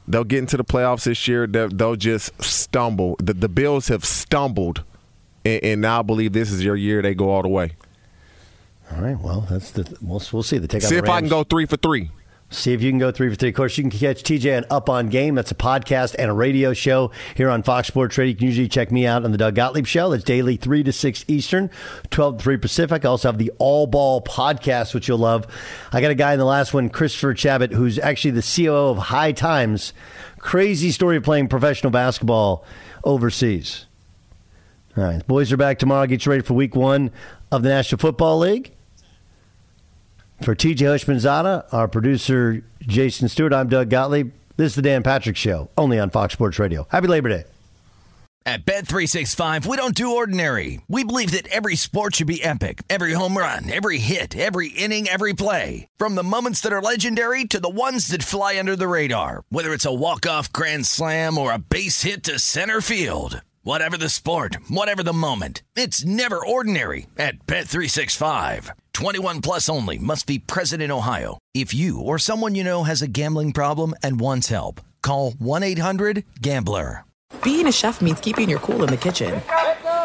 they'll 0.08 0.24
get 0.24 0.40
into 0.40 0.58
the 0.58 0.64
playoffs 0.64 1.06
this 1.06 1.28
year. 1.28 1.48
They'll, 1.48 1.70
they'll 1.70 1.96
just 1.96 2.42
stumble. 2.44 3.16
The, 3.20 3.34
the 3.34 3.50
Bills 3.50 3.88
have 3.88 4.06
stumbled. 4.06 4.84
And, 5.46 5.64
and 5.64 5.82
now 5.82 6.00
I 6.00 6.02
believe 6.04 6.34
this 6.34 6.52
is 6.52 6.64
your 6.64 6.76
year. 6.76 7.02
They 7.02 7.16
go 7.16 7.30
all 7.30 7.42
the 7.42 7.50
way. 7.50 7.74
All 8.92 9.02
right. 9.02 9.20
Well, 9.20 9.48
that's 9.50 9.72
the 9.72 9.98
we'll, 10.02 10.22
we'll 10.32 10.44
see. 10.44 10.58
The 10.58 10.68
take 10.68 10.82
See 10.82 10.96
if 10.96 11.10
I 11.10 11.20
can 11.20 11.30
go 11.30 11.44
three 11.44 11.66
for 11.66 11.78
three. 11.78 12.12
See 12.54 12.74
if 12.74 12.82
you 12.82 12.92
can 12.92 13.00
go 13.00 13.12
three 13.12 13.30
for 13.30 13.36
three. 13.36 13.48
Of 13.48 13.56
course, 13.56 13.78
you 13.78 13.84
can 13.86 13.92
catch 13.92 14.24
TJ 14.24 14.58
on 14.58 14.66
Up 14.70 14.90
on 14.90 15.08
Game. 15.08 15.36
That's 15.36 15.52
a 15.52 15.56
podcast 15.56 16.16
and 16.20 16.30
a 16.30 16.34
radio 16.34 16.74
show 16.74 17.12
here 17.34 17.50
on 17.50 17.64
Fox 17.64 17.88
Sports 17.88 18.18
Radio. 18.18 18.32
You 18.32 18.36
can 18.36 18.48
usually 18.48 18.68
check 18.68 18.92
me 18.92 19.08
out 19.08 19.24
on 19.24 19.32
the 19.32 19.38
Doug 19.38 19.56
Gottlieb 19.56 19.86
Show. 19.86 20.10
That's 20.10 20.26
daily, 20.26 20.58
3 20.58 20.84
to 20.84 20.92
6 20.92 21.26
Eastern, 21.30 21.70
12 22.10 22.38
to 22.40 22.44
3 22.44 22.58
Pacific. 22.58 23.06
I 23.06 23.08
also 23.08 23.30
have 23.30 23.38
the 23.38 23.54
All 23.58 23.88
Ball 23.88 24.22
podcast, 24.22 24.94
which 24.94 25.08
you'll 25.08 25.20
love. 25.20 25.48
I 25.94 26.02
got 26.02 26.12
a 26.12 26.16
guy 26.16 26.34
in 26.34 26.40
the 26.40 26.46
last 26.46 26.74
one, 26.74 26.90
Christopher 26.90 27.34
Chabot, 27.34 27.72
who's 27.72 27.98
actually 27.98 28.32
the 28.32 28.42
COO 28.42 28.90
of 28.90 28.98
High 28.98 29.32
Times. 29.32 29.94
Crazy 30.38 30.92
story 30.92 31.16
of 31.16 31.24
playing 31.24 31.48
professional 31.48 31.92
basketball 31.92 32.66
overseas. 33.06 33.86
All 34.98 35.06
right. 35.06 35.26
Boys 35.26 35.54
are 35.54 35.58
back 35.58 35.80
tomorrow. 35.80 36.06
Get 36.06 36.26
you 36.26 36.32
ready 36.32 36.44
for 36.44 36.54
week 36.54 36.76
one 36.76 37.12
of 37.50 37.64
the 37.64 37.70
National 37.70 37.98
Football 37.98 38.40
League. 38.40 38.74
For 40.44 40.56
TJ 40.56 40.78
Houshmandzadeh, 40.78 41.72
our 41.72 41.88
producer 41.88 42.64
Jason 42.82 43.30
Stewart, 43.30 43.54
I'm 43.54 43.70
Doug 43.70 43.92
Gottlieb. 43.92 44.32
This 44.58 44.72
is 44.72 44.76
the 44.76 44.82
Dan 44.82 45.04
Patrick 45.04 45.38
Show, 45.38 45.70
only 45.78 46.00
on 46.00 46.10
Fox 46.10 46.34
Sports 46.34 46.58
Radio. 46.58 46.88
Happy 46.90 47.08
Labor 47.08 47.30
Day. 47.30 47.44
At 48.44 48.66
Bet365, 48.66 49.68
we 49.68 49.78
don't 49.78 49.94
do 49.94 50.16
ordinary. 50.16 50.82
We 50.88 51.04
believe 51.04 51.30
that 51.34 51.48
every 51.50 51.76
sport 51.76 52.16
should 52.16 52.26
be 52.26 52.44
epic. 52.44 52.82
Every 52.90 53.14
home 53.14 53.38
run, 53.38 53.70
every 53.70 54.00
hit, 54.00 54.36
every 54.36 54.70
inning, 54.70 55.08
every 55.08 55.34
play. 55.34 55.88
From 55.98 56.16
the 56.16 56.24
moments 56.24 56.60
that 56.62 56.74
are 56.74 56.82
legendary 56.82 57.46
to 57.46 57.60
the 57.60 57.70
ones 57.70 58.08
that 58.08 58.24
fly 58.24 58.58
under 58.58 58.76
the 58.76 58.88
radar. 58.88 59.44
Whether 59.50 59.74
it's 59.74 59.86
a 59.86 59.94
walk-off 59.94 60.52
grand 60.52 60.88
slam 60.88 61.38
or 61.38 61.52
a 61.52 61.60
base 61.60 62.02
hit 62.02 62.24
to 62.24 62.40
center 62.40 62.82
field. 62.82 63.42
Whatever 63.62 63.96
the 63.96 64.10
sport, 64.10 64.58
whatever 64.70 65.04
the 65.04 65.14
moment. 65.14 65.62
It's 65.76 66.04
never 66.04 66.44
ordinary 66.44 67.06
at 67.16 67.46
Bet365. 67.46 68.72
21 68.94 69.42
plus 69.42 69.70
only 69.70 69.98
must 69.98 70.28
be 70.28 70.40
present 70.40 70.82
in 70.82 70.92
Ohio. 70.92 71.38
If 71.54 71.74
you 71.74 72.00
or 72.02 72.18
someone 72.20 72.56
you 72.56 72.64
know 72.64 72.84
has 72.84 73.02
a 73.02 73.08
gambling 73.08 73.54
problem 73.54 73.94
and 74.04 74.20
wants 74.20 74.50
help, 74.50 74.82
call 75.02 75.32
1-800-GAMBLER. 75.34 77.06
Being 77.44 77.66
a 77.68 77.72
chef 77.72 78.02
means 78.02 78.20
keeping 78.20 78.50
your 78.50 78.60
cool 78.60 78.84
in 78.84 78.90
the 78.90 78.98
kitchen. 78.98 79.42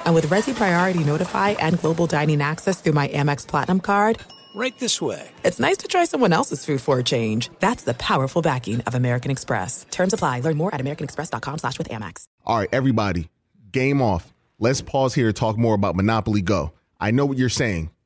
And 0.07 0.15
with 0.15 0.27
Resy 0.29 0.55
Priority 0.55 1.03
Notify 1.05 1.51
and 1.51 1.79
Global 1.81 2.07
Dining 2.07 2.41
Access 2.41 2.81
through 2.81 2.93
my 2.95 3.09
Amex 3.09 3.47
Platinum 3.47 3.81
card, 3.81 4.19
Right 4.55 4.79
this 4.79 5.03
way. 5.03 5.29
it's 5.45 5.61
nice 5.61 5.77
to 5.79 5.89
try 5.89 6.07
someone 6.07 6.33
else's 6.33 6.65
food 6.65 6.81
for 6.81 6.99
a 6.99 7.03
change. 7.03 7.51
That's 7.59 7.83
the 7.83 7.93
powerful 7.95 8.41
backing 8.41 8.81
of 8.83 8.95
American 8.95 9.31
Express. 9.31 9.85
Terms 9.91 10.15
apply. 10.15 10.41
Learn 10.41 10.57
more 10.57 10.75
at 10.75 10.81
americanexpress.com 10.81 11.59
slash 11.59 11.77
with 11.77 11.91
Amex. 11.91 12.25
All 12.45 12.59
right, 12.61 12.69
everybody, 12.73 13.29
game 13.71 14.01
off. 14.01 14.33
Let's 14.59 14.81
pause 14.81 15.13
here 15.15 15.27
to 15.27 15.35
talk 15.35 15.59
more 15.59 15.75
about 15.75 15.95
Monopoly 15.95 16.41
Go. 16.41 16.73
I 16.99 17.11
know 17.11 17.27
what 17.27 17.37
you're 17.37 17.51
saying. 17.51 17.91